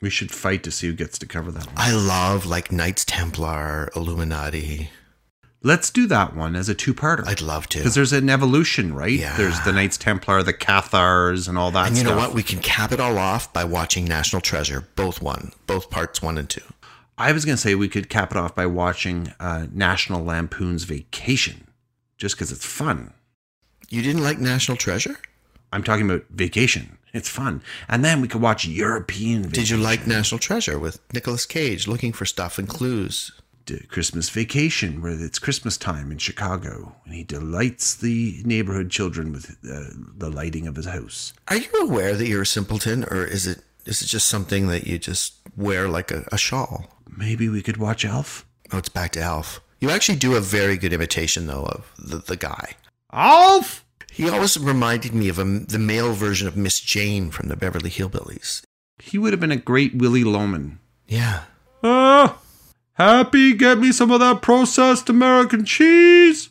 We 0.00 0.10
should 0.10 0.30
fight 0.32 0.62
to 0.64 0.70
see 0.70 0.88
who 0.88 0.92
gets 0.92 1.18
to 1.20 1.26
cover 1.26 1.50
that 1.52 1.66
one. 1.66 1.74
I 1.78 1.92
love 1.92 2.44
like 2.44 2.70
Knights 2.70 3.04
Templar, 3.06 3.90
Illuminati. 3.96 4.90
Let's 5.62 5.88
do 5.88 6.06
that 6.08 6.36
one 6.36 6.56
as 6.56 6.68
a 6.68 6.74
two-parter. 6.74 7.26
I'd 7.26 7.40
love 7.40 7.70
to. 7.70 7.78
Because 7.78 7.94
there's 7.94 8.12
an 8.12 8.28
evolution, 8.28 8.94
right? 8.94 9.10
Yeah. 9.18 9.34
There's 9.34 9.58
the 9.62 9.72
Knights 9.72 9.96
Templar, 9.96 10.42
the 10.42 10.52
Cathars, 10.52 11.48
and 11.48 11.56
all 11.56 11.70
that 11.70 11.86
and 11.86 11.96
you 11.96 12.02
stuff. 12.02 12.12
know 12.12 12.18
what? 12.18 12.34
We 12.34 12.42
can 12.42 12.58
cap 12.58 12.92
it 12.92 13.00
all 13.00 13.16
off 13.16 13.50
by 13.54 13.64
watching 13.64 14.04
National 14.04 14.42
Treasure, 14.42 14.86
both 14.94 15.22
one, 15.22 15.52
both 15.66 15.88
parts 15.88 16.20
one 16.20 16.36
and 16.36 16.50
two. 16.50 16.60
I 17.16 17.32
was 17.32 17.44
going 17.44 17.56
to 17.56 17.60
say 17.60 17.74
we 17.74 17.88
could 17.88 18.08
cap 18.08 18.32
it 18.32 18.36
off 18.36 18.54
by 18.54 18.66
watching 18.66 19.32
uh, 19.38 19.66
National 19.72 20.24
Lampoon's 20.24 20.84
Vacation, 20.84 21.68
just 22.16 22.34
because 22.34 22.50
it's 22.50 22.64
fun. 22.64 23.12
You 23.88 24.02
didn't 24.02 24.22
like 24.22 24.38
National 24.38 24.76
Treasure? 24.76 25.16
I'm 25.72 25.84
talking 25.84 26.08
about 26.08 26.24
Vacation. 26.30 26.98
It's 27.12 27.28
fun. 27.28 27.62
And 27.88 28.04
then 28.04 28.20
we 28.20 28.26
could 28.26 28.40
watch 28.40 28.66
European 28.66 29.42
Did 29.48 29.68
you 29.68 29.76
like 29.76 30.06
National 30.06 30.40
Treasure 30.40 30.78
with 30.78 31.00
Nicolas 31.12 31.46
Cage 31.46 31.86
looking 31.86 32.12
for 32.12 32.24
stuff 32.24 32.58
and 32.58 32.68
clues? 32.68 33.30
Christmas 33.88 34.28
Vacation, 34.28 35.00
where 35.00 35.12
it's 35.12 35.38
Christmas 35.38 35.78
time 35.78 36.12
in 36.12 36.18
Chicago, 36.18 36.96
and 37.04 37.14
he 37.14 37.24
delights 37.24 37.94
the 37.94 38.42
neighborhood 38.44 38.90
children 38.90 39.32
with 39.32 39.56
uh, 39.64 39.84
the 40.18 40.28
lighting 40.28 40.66
of 40.66 40.76
his 40.76 40.86
house. 40.86 41.32
Are 41.48 41.56
you 41.56 41.70
aware 41.80 42.14
that 42.14 42.26
you're 42.26 42.42
a 42.42 42.46
simpleton, 42.46 43.04
or 43.04 43.24
is 43.24 43.46
it 43.46 43.62
is 43.86 44.02
it 44.02 44.06
just 44.06 44.28
something 44.28 44.68
that 44.68 44.86
you 44.86 44.98
just 44.98 45.34
wear 45.56 45.88
like 45.88 46.10
a, 46.10 46.26
a 46.32 46.38
shawl? 46.38 46.86
Maybe 47.16 47.48
we 47.48 47.62
could 47.62 47.76
watch 47.76 48.04
Elf. 48.04 48.46
Oh, 48.72 48.78
it's 48.78 48.88
back 48.88 49.12
to 49.12 49.20
Alf. 49.20 49.60
You 49.80 49.90
actually 49.90 50.18
do 50.18 50.34
a 50.36 50.40
very 50.40 50.76
good 50.76 50.92
imitation, 50.92 51.46
though, 51.46 51.64
of 51.64 51.92
the, 51.98 52.18
the 52.18 52.36
guy. 52.36 52.72
Alf! 53.12 53.84
He 54.10 54.28
always 54.28 54.58
reminded 54.58 55.12
me 55.14 55.28
of 55.28 55.38
a, 55.38 55.44
the 55.44 55.78
male 55.78 56.12
version 56.12 56.48
of 56.48 56.56
Miss 56.56 56.80
Jane 56.80 57.30
from 57.30 57.48
the 57.48 57.56
Beverly 57.56 57.90
Hillbillies. 57.90 58.62
He 59.02 59.18
would 59.18 59.32
have 59.32 59.40
been 59.40 59.52
a 59.52 59.56
great 59.56 59.94
Willy 59.94 60.24
Loman. 60.24 60.78
Yeah. 61.08 61.42
Ah, 61.82 62.38
Happy, 62.94 63.54
get 63.54 63.78
me 63.78 63.90
some 63.90 64.12
of 64.12 64.20
that 64.20 64.40
processed 64.40 65.08
American 65.08 65.64
cheese. 65.64 66.50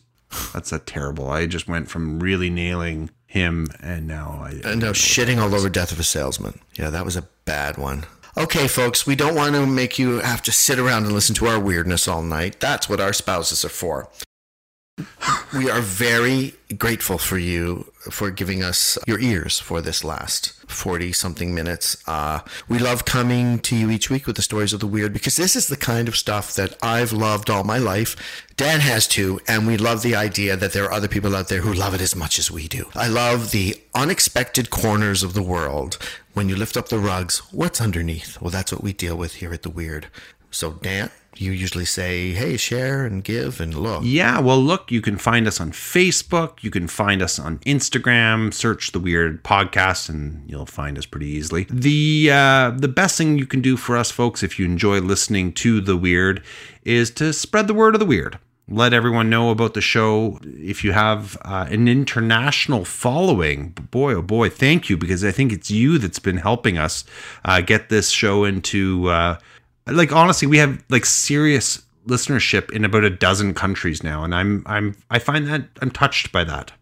That's 0.53 0.73
a 0.73 0.79
terrible. 0.79 1.29
I 1.29 1.45
just 1.45 1.69
went 1.69 1.89
from 1.89 2.19
really 2.19 2.49
nailing 2.49 3.11
him, 3.33 3.67
and 3.81 4.07
now 4.07 4.39
I. 4.43 4.61
And 4.63 4.79
now 4.79 4.91
shitting 4.91 5.41
all 5.41 5.55
over 5.55 5.67
Death 5.67 5.91
of 5.91 5.99
a 5.99 6.03
Salesman. 6.03 6.59
Yeah, 6.77 6.91
that 6.91 7.03
was 7.03 7.17
a 7.17 7.27
bad 7.45 7.79
one. 7.79 8.05
Okay, 8.37 8.67
folks, 8.67 9.07
we 9.07 9.15
don't 9.15 9.33
want 9.33 9.55
to 9.55 9.65
make 9.65 9.97
you 9.97 10.19
have 10.19 10.43
to 10.43 10.51
sit 10.51 10.77
around 10.77 11.05
and 11.05 11.13
listen 11.13 11.33
to 11.35 11.47
our 11.47 11.59
weirdness 11.59 12.07
all 12.07 12.21
night. 12.21 12.59
That's 12.59 12.87
what 12.87 12.99
our 12.99 13.11
spouses 13.11 13.65
are 13.65 13.69
for. 13.69 14.07
We 15.55 15.69
are 15.69 15.81
very 15.81 16.55
grateful 16.77 17.19
for 17.19 17.37
you 17.37 17.91
for 18.09 18.31
giving 18.31 18.63
us 18.63 18.97
your 19.05 19.19
ears 19.19 19.59
for 19.59 19.81
this 19.81 20.03
last 20.03 20.53
40 20.67 21.13
something 21.13 21.53
minutes. 21.53 21.97
Uh, 22.07 22.39
we 22.67 22.79
love 22.79 23.05
coming 23.05 23.59
to 23.59 23.75
you 23.75 23.91
each 23.91 24.09
week 24.09 24.25
with 24.25 24.35
the 24.35 24.41
stories 24.41 24.73
of 24.73 24.79
the 24.79 24.87
weird 24.87 25.13
because 25.13 25.35
this 25.35 25.55
is 25.55 25.67
the 25.67 25.77
kind 25.77 26.07
of 26.07 26.15
stuff 26.15 26.55
that 26.55 26.75
I've 26.81 27.13
loved 27.13 27.51
all 27.51 27.63
my 27.63 27.77
life. 27.77 28.15
Dan 28.57 28.79
has 28.79 29.07
too, 29.07 29.39
and 29.47 29.67
we 29.67 29.77
love 29.77 30.01
the 30.01 30.15
idea 30.15 30.57
that 30.57 30.73
there 30.73 30.85
are 30.85 30.91
other 30.93 31.07
people 31.07 31.35
out 31.35 31.49
there 31.49 31.61
who 31.61 31.73
love 31.73 31.93
it 31.93 32.01
as 32.01 32.15
much 32.15 32.39
as 32.39 32.49
we 32.49 32.67
do. 32.67 32.89
I 32.95 33.07
love 33.07 33.51
the 33.51 33.75
unexpected 33.93 34.71
corners 34.71 35.21
of 35.21 35.33
the 35.35 35.43
world. 35.43 35.97
When 36.33 36.49
you 36.49 36.55
lift 36.55 36.77
up 36.77 36.89
the 36.89 36.97
rugs, 36.97 37.39
what's 37.51 37.79
underneath? 37.79 38.41
Well, 38.41 38.49
that's 38.49 38.71
what 38.71 38.83
we 38.83 38.91
deal 38.93 39.15
with 39.15 39.35
here 39.35 39.53
at 39.53 39.61
the 39.61 39.69
weird. 39.69 40.07
So, 40.53 40.73
Dan, 40.73 41.09
you 41.35 41.51
usually 41.51 41.83
say, 41.83 42.31
hey, 42.31 42.57
share 42.57 43.05
and 43.05 43.23
give 43.23 43.59
and 43.59 43.73
look. 43.73 44.03
Yeah, 44.05 44.39
well, 44.39 44.61
look, 44.61 44.91
you 44.91 45.01
can 45.01 45.17
find 45.17 45.47
us 45.47 45.59
on 45.59 45.71
Facebook. 45.71 46.61
You 46.61 46.69
can 46.69 46.87
find 46.87 47.23
us 47.23 47.39
on 47.39 47.57
Instagram. 47.59 48.53
Search 48.53 48.91
the 48.91 48.99
Weird 48.99 49.43
Podcast, 49.43 50.09
and 50.09 50.47
you'll 50.47 50.67
find 50.67 50.95
us 50.95 51.07
pretty 51.07 51.25
easily. 51.25 51.65
The 51.71 52.29
uh, 52.31 52.71
the 52.77 52.87
best 52.87 53.17
thing 53.17 53.39
you 53.39 53.47
can 53.47 53.61
do 53.61 53.77
for 53.77 53.97
us, 53.97 54.11
folks, 54.11 54.43
if 54.43 54.59
you 54.59 54.65
enjoy 54.65 54.99
listening 54.99 55.53
to 55.53 55.81
the 55.81 55.97
Weird, 55.97 56.43
is 56.83 57.09
to 57.11 57.33
spread 57.33 57.65
the 57.65 57.73
word 57.73 57.95
of 57.95 57.99
the 57.99 58.05
Weird. 58.05 58.37
Let 58.69 58.93
everyone 58.93 59.29
know 59.29 59.49
about 59.49 59.73
the 59.73 59.81
show. 59.81 60.39
If 60.43 60.83
you 60.83 60.91
have 60.91 61.35
uh, 61.41 61.65
an 61.69 61.87
international 61.87 62.85
following, 62.85 63.69
boy, 63.89 64.13
oh 64.13 64.21
boy, 64.21 64.49
thank 64.49 64.87
you, 64.87 64.97
because 64.97 65.25
I 65.25 65.31
think 65.31 65.51
it's 65.51 65.71
you 65.71 65.97
that's 65.97 66.19
been 66.19 66.37
helping 66.37 66.77
us 66.77 67.05
uh, 67.43 67.61
get 67.61 67.89
this 67.89 68.09
show 68.11 68.43
into. 68.43 69.09
Like 69.85 70.11
honestly 70.11 70.47
we 70.47 70.57
have 70.57 70.83
like 70.89 71.05
serious 71.05 71.83
listenership 72.07 72.71
in 72.71 72.83
about 72.83 73.03
a 73.03 73.09
dozen 73.09 73.53
countries 73.53 74.03
now 74.03 74.25
and 74.25 74.35
i'm 74.35 74.61
i'm 74.65 74.93
i 75.09 75.17
find 75.17 75.47
that 75.47 75.63
i'm 75.81 75.89
touched 75.89 76.33
by 76.33 76.43
that 76.43 76.73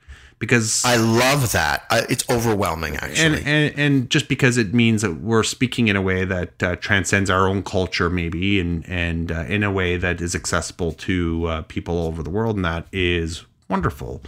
because 0.42 0.84
I 0.84 0.96
love 0.98 1.52
that. 1.54 1.86
I, 1.92 2.00
it's 2.10 2.28
overwhelming, 2.30 2.96
and, 2.96 3.04
actually. 3.04 3.44
and 3.46 3.80
and 3.80 4.10
just 4.10 4.28
because 4.28 4.58
it 4.58 4.74
means 4.74 5.04
that 5.04 5.22
we're 5.22 5.44
speaking 5.44 5.88
in 5.88 5.96
a 5.96 6.02
way 6.02 6.26
that 6.26 6.64
uh, 6.64 6.76
transcends 6.78 7.30
our 7.30 7.48
own 7.48 7.64
culture 7.64 8.10
maybe 8.10 8.60
and 8.60 8.84
and 8.90 9.32
uh, 9.32 9.46
in 9.48 9.64
a 9.64 9.72
way 9.72 9.96
that 9.96 10.20
is 10.20 10.36
accessible 10.36 10.92
to 10.94 11.46
uh, 11.46 11.62
people 11.64 11.98
all 11.98 12.08
over 12.08 12.24
the 12.24 12.30
world 12.30 12.56
and 12.58 12.66
that 12.66 12.88
is 12.92 13.46
wonderful. 13.72 14.22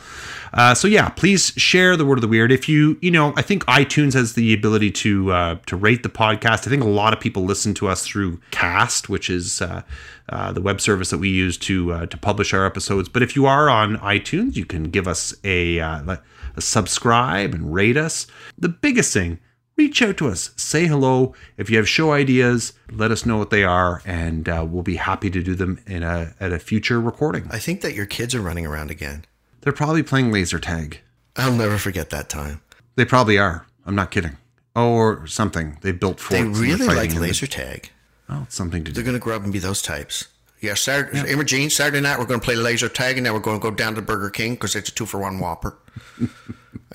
Uh, 0.53 0.73
so 0.73 0.87
yeah 0.87 1.09
please 1.09 1.51
share 1.57 1.95
the 1.97 2.05
word 2.05 2.17
of 2.17 2.21
the 2.21 2.27
weird. 2.27 2.51
If 2.51 2.69
you 2.69 2.97
you 3.01 3.11
know 3.11 3.33
i 3.35 3.41
think 3.41 3.65
itunes 3.65 4.13
has 4.13 4.33
the 4.33 4.53
ability 4.53 4.91
to 4.91 5.31
uh, 5.31 5.55
to 5.65 5.75
rate 5.75 6.01
the 6.01 6.09
podcast. 6.09 6.65
I 6.65 6.69
think 6.69 6.83
a 6.83 6.87
lot 6.87 7.13
of 7.13 7.19
people 7.19 7.43
listen 7.43 7.73
to 7.75 7.87
us 7.87 8.05
through 8.07 8.39
cast 8.51 9.09
which 9.09 9.29
is 9.29 9.61
uh, 9.61 9.81
uh, 10.29 10.51
the 10.53 10.61
web 10.61 10.79
service 10.79 11.09
that 11.09 11.17
we 11.17 11.29
use 11.29 11.57
to 11.57 11.91
uh, 11.91 12.05
to 12.07 12.17
publish 12.17 12.53
our 12.53 12.65
episodes. 12.65 13.09
But 13.09 13.21
if 13.21 13.35
you 13.35 13.45
are 13.45 13.69
on 13.69 13.97
itunes 13.97 14.55
you 14.55 14.65
can 14.65 14.85
give 14.85 15.07
us 15.07 15.35
a, 15.43 15.79
uh, 15.79 16.17
a 16.55 16.61
subscribe 16.61 17.53
and 17.53 17.73
rate 17.73 17.97
us. 17.97 18.27
The 18.57 18.69
biggest 18.69 19.13
thing 19.13 19.39
reach 19.75 20.01
out 20.01 20.17
to 20.17 20.29
us. 20.29 20.51
Say 20.55 20.85
hello. 20.85 21.33
If 21.57 21.69
you 21.69 21.77
have 21.77 21.89
show 21.89 22.11
ideas 22.11 22.73
let 22.91 23.11
us 23.11 23.25
know 23.25 23.37
what 23.37 23.49
they 23.49 23.63
are 23.63 24.01
and 24.05 24.47
we'll 24.71 24.83
be 24.83 24.95
happy 24.95 25.29
to 25.29 25.41
do 25.41 25.55
them 25.55 25.79
in 25.87 26.03
a 26.03 26.33
at 26.39 26.53
a 26.53 26.59
future 26.59 27.01
recording. 27.01 27.47
I 27.51 27.59
think 27.59 27.81
that 27.81 27.95
your 27.95 28.05
kids 28.05 28.33
are 28.33 28.41
running 28.41 28.65
around 28.65 28.91
again. 28.91 29.25
They're 29.63 29.73
probably 29.73 30.03
playing 30.03 30.31
laser 30.31 30.59
tag. 30.59 30.99
I'll 31.35 31.53
never 31.53 31.77
forget 31.77 32.09
that 32.11 32.29
time. 32.29 32.61
They 32.95 33.05
probably 33.05 33.37
are. 33.37 33.65
I'm 33.85 33.95
not 33.95 34.11
kidding. 34.11 34.37
Oh, 34.75 34.91
or 34.93 35.27
something. 35.27 35.77
They 35.81 35.91
built 35.91 36.19
forts. 36.19 36.41
They 36.41 36.43
really 36.43 36.85
like 36.87 37.09
in 37.09 37.15
the- 37.15 37.21
laser 37.21 37.47
tag. 37.47 37.89
Oh, 38.29 38.43
it's 38.43 38.55
something 38.55 38.83
to 38.83 38.91
do. 38.91 38.95
They're 38.95 39.03
going 39.03 39.17
to 39.17 39.23
grow 39.23 39.35
up 39.35 39.43
and 39.43 39.51
be 39.51 39.59
those 39.59 39.81
types. 39.81 40.27
Yeah, 40.61 40.75
Saturday, 40.75 41.29
Imogene, 41.29 41.69
Saturday 41.69 41.99
night 41.99 42.17
we're 42.17 42.25
going 42.25 42.39
to 42.39 42.43
play 42.43 42.55
laser 42.55 42.87
tag, 42.87 43.17
and 43.17 43.25
then 43.25 43.33
we're 43.33 43.39
going 43.39 43.59
to 43.59 43.61
go 43.61 43.69
down 43.69 43.95
to 43.95 44.01
Burger 44.01 44.29
King 44.29 44.53
because 44.53 44.75
it's 44.77 44.89
a 44.89 44.93
two 44.93 45.05
for 45.05 45.19
one 45.19 45.39
Whopper. 45.39 45.77
and 46.19 46.29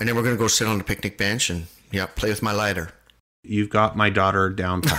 then 0.09 0.15
we're 0.15 0.23
going 0.23 0.35
to 0.35 0.39
go 0.39 0.47
sit 0.47 0.67
on 0.67 0.79
the 0.79 0.83
picnic 0.83 1.19
bench 1.19 1.51
and 1.51 1.67
yeah, 1.91 2.07
play 2.07 2.29
with 2.29 2.41
my 2.41 2.51
lighter. 2.51 2.89
You've 3.43 3.69
got 3.69 3.95
my 3.95 4.09
daughter 4.09 4.49
down. 4.49 4.81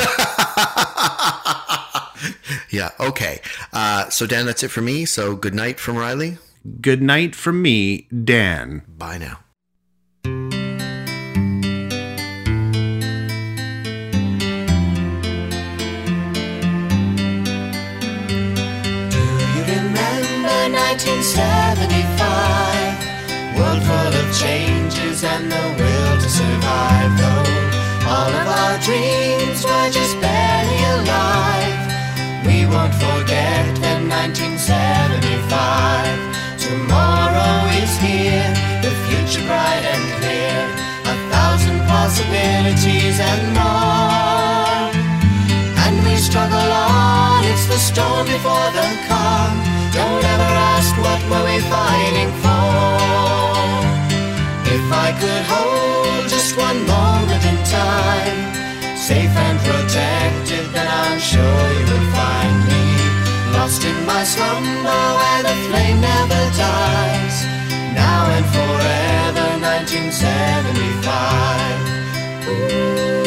Yeah, 2.70 2.90
okay. 3.00 3.40
Uh, 3.72 4.08
so 4.10 4.26
Dan, 4.26 4.46
that's 4.46 4.62
it 4.62 4.68
for 4.68 4.80
me. 4.80 5.04
So 5.04 5.34
good 5.34 5.54
night 5.54 5.80
from 5.80 5.96
Riley. 5.96 6.38
Good 6.60 7.00
night 7.00 7.32
from 7.34 7.62
me, 7.62 8.06
Dan. 8.12 8.82
Bye 8.86 9.16
now. 9.16 9.40
Do 10.24 10.30
you 19.48 19.64
remember 19.64 20.52
1975? 20.68 23.56
World 23.56 23.80
full 23.80 24.12
of 24.20 24.28
changes 24.36 25.24
and 25.24 25.48
the 25.50 25.64
will 25.80 26.20
to 26.20 26.28
survive. 26.28 27.16
Though 27.16 27.48
all 28.04 28.28
of 28.28 28.46
our 28.46 28.76
dreams 28.84 29.64
were 29.64 29.88
just 29.90 30.20
barely 30.20 30.84
alive. 30.92 32.44
We 32.44 32.66
won't 32.66 32.92
forget 32.92 33.80
that 33.80 34.04
1975. 34.04 36.29
Tomorrow 36.70 37.66
is 37.82 37.92
here, 37.98 38.46
the 38.78 38.92
future 39.06 39.44
bright 39.44 39.82
and 39.92 40.04
clear. 40.18 40.58
A 41.12 41.14
thousand 41.32 41.80
possibilities 41.90 43.18
and 43.18 43.42
more. 43.58 44.86
And 45.82 45.96
we 46.06 46.14
struggle 46.14 46.70
on, 46.70 47.42
it's 47.50 47.66
the 47.66 47.80
storm 47.88 48.24
before 48.24 48.70
the 48.78 48.86
calm. 49.10 49.52
Don't 49.98 50.24
ever 50.34 50.52
ask 50.74 50.94
what 51.04 51.20
were 51.30 51.44
we 51.50 51.58
fighting 51.74 52.30
for. 52.38 52.78
If 54.76 54.86
I 55.06 55.08
could 55.20 55.44
hold 55.50 56.22
just 56.30 56.56
one 56.56 56.80
moment 56.86 57.42
in 57.50 57.58
time, 57.66 58.38
safe 58.94 59.34
and 59.46 59.58
protected, 59.66 60.64
then 60.74 60.86
I'm 60.86 61.18
sure 61.18 61.64
you 61.74 61.84
would 61.90 62.08
find. 62.14 62.59
Lost 63.60 63.84
in 63.84 64.06
my 64.06 64.24
slumber 64.24 65.00
where 65.18 65.42
the 65.42 65.54
flame 65.68 66.00
never 66.00 66.50
dies. 66.56 67.44
Now 67.94 68.30
and 68.36 68.46
forever, 68.56 69.48
1975. 69.60 72.48
Ooh. 72.48 73.19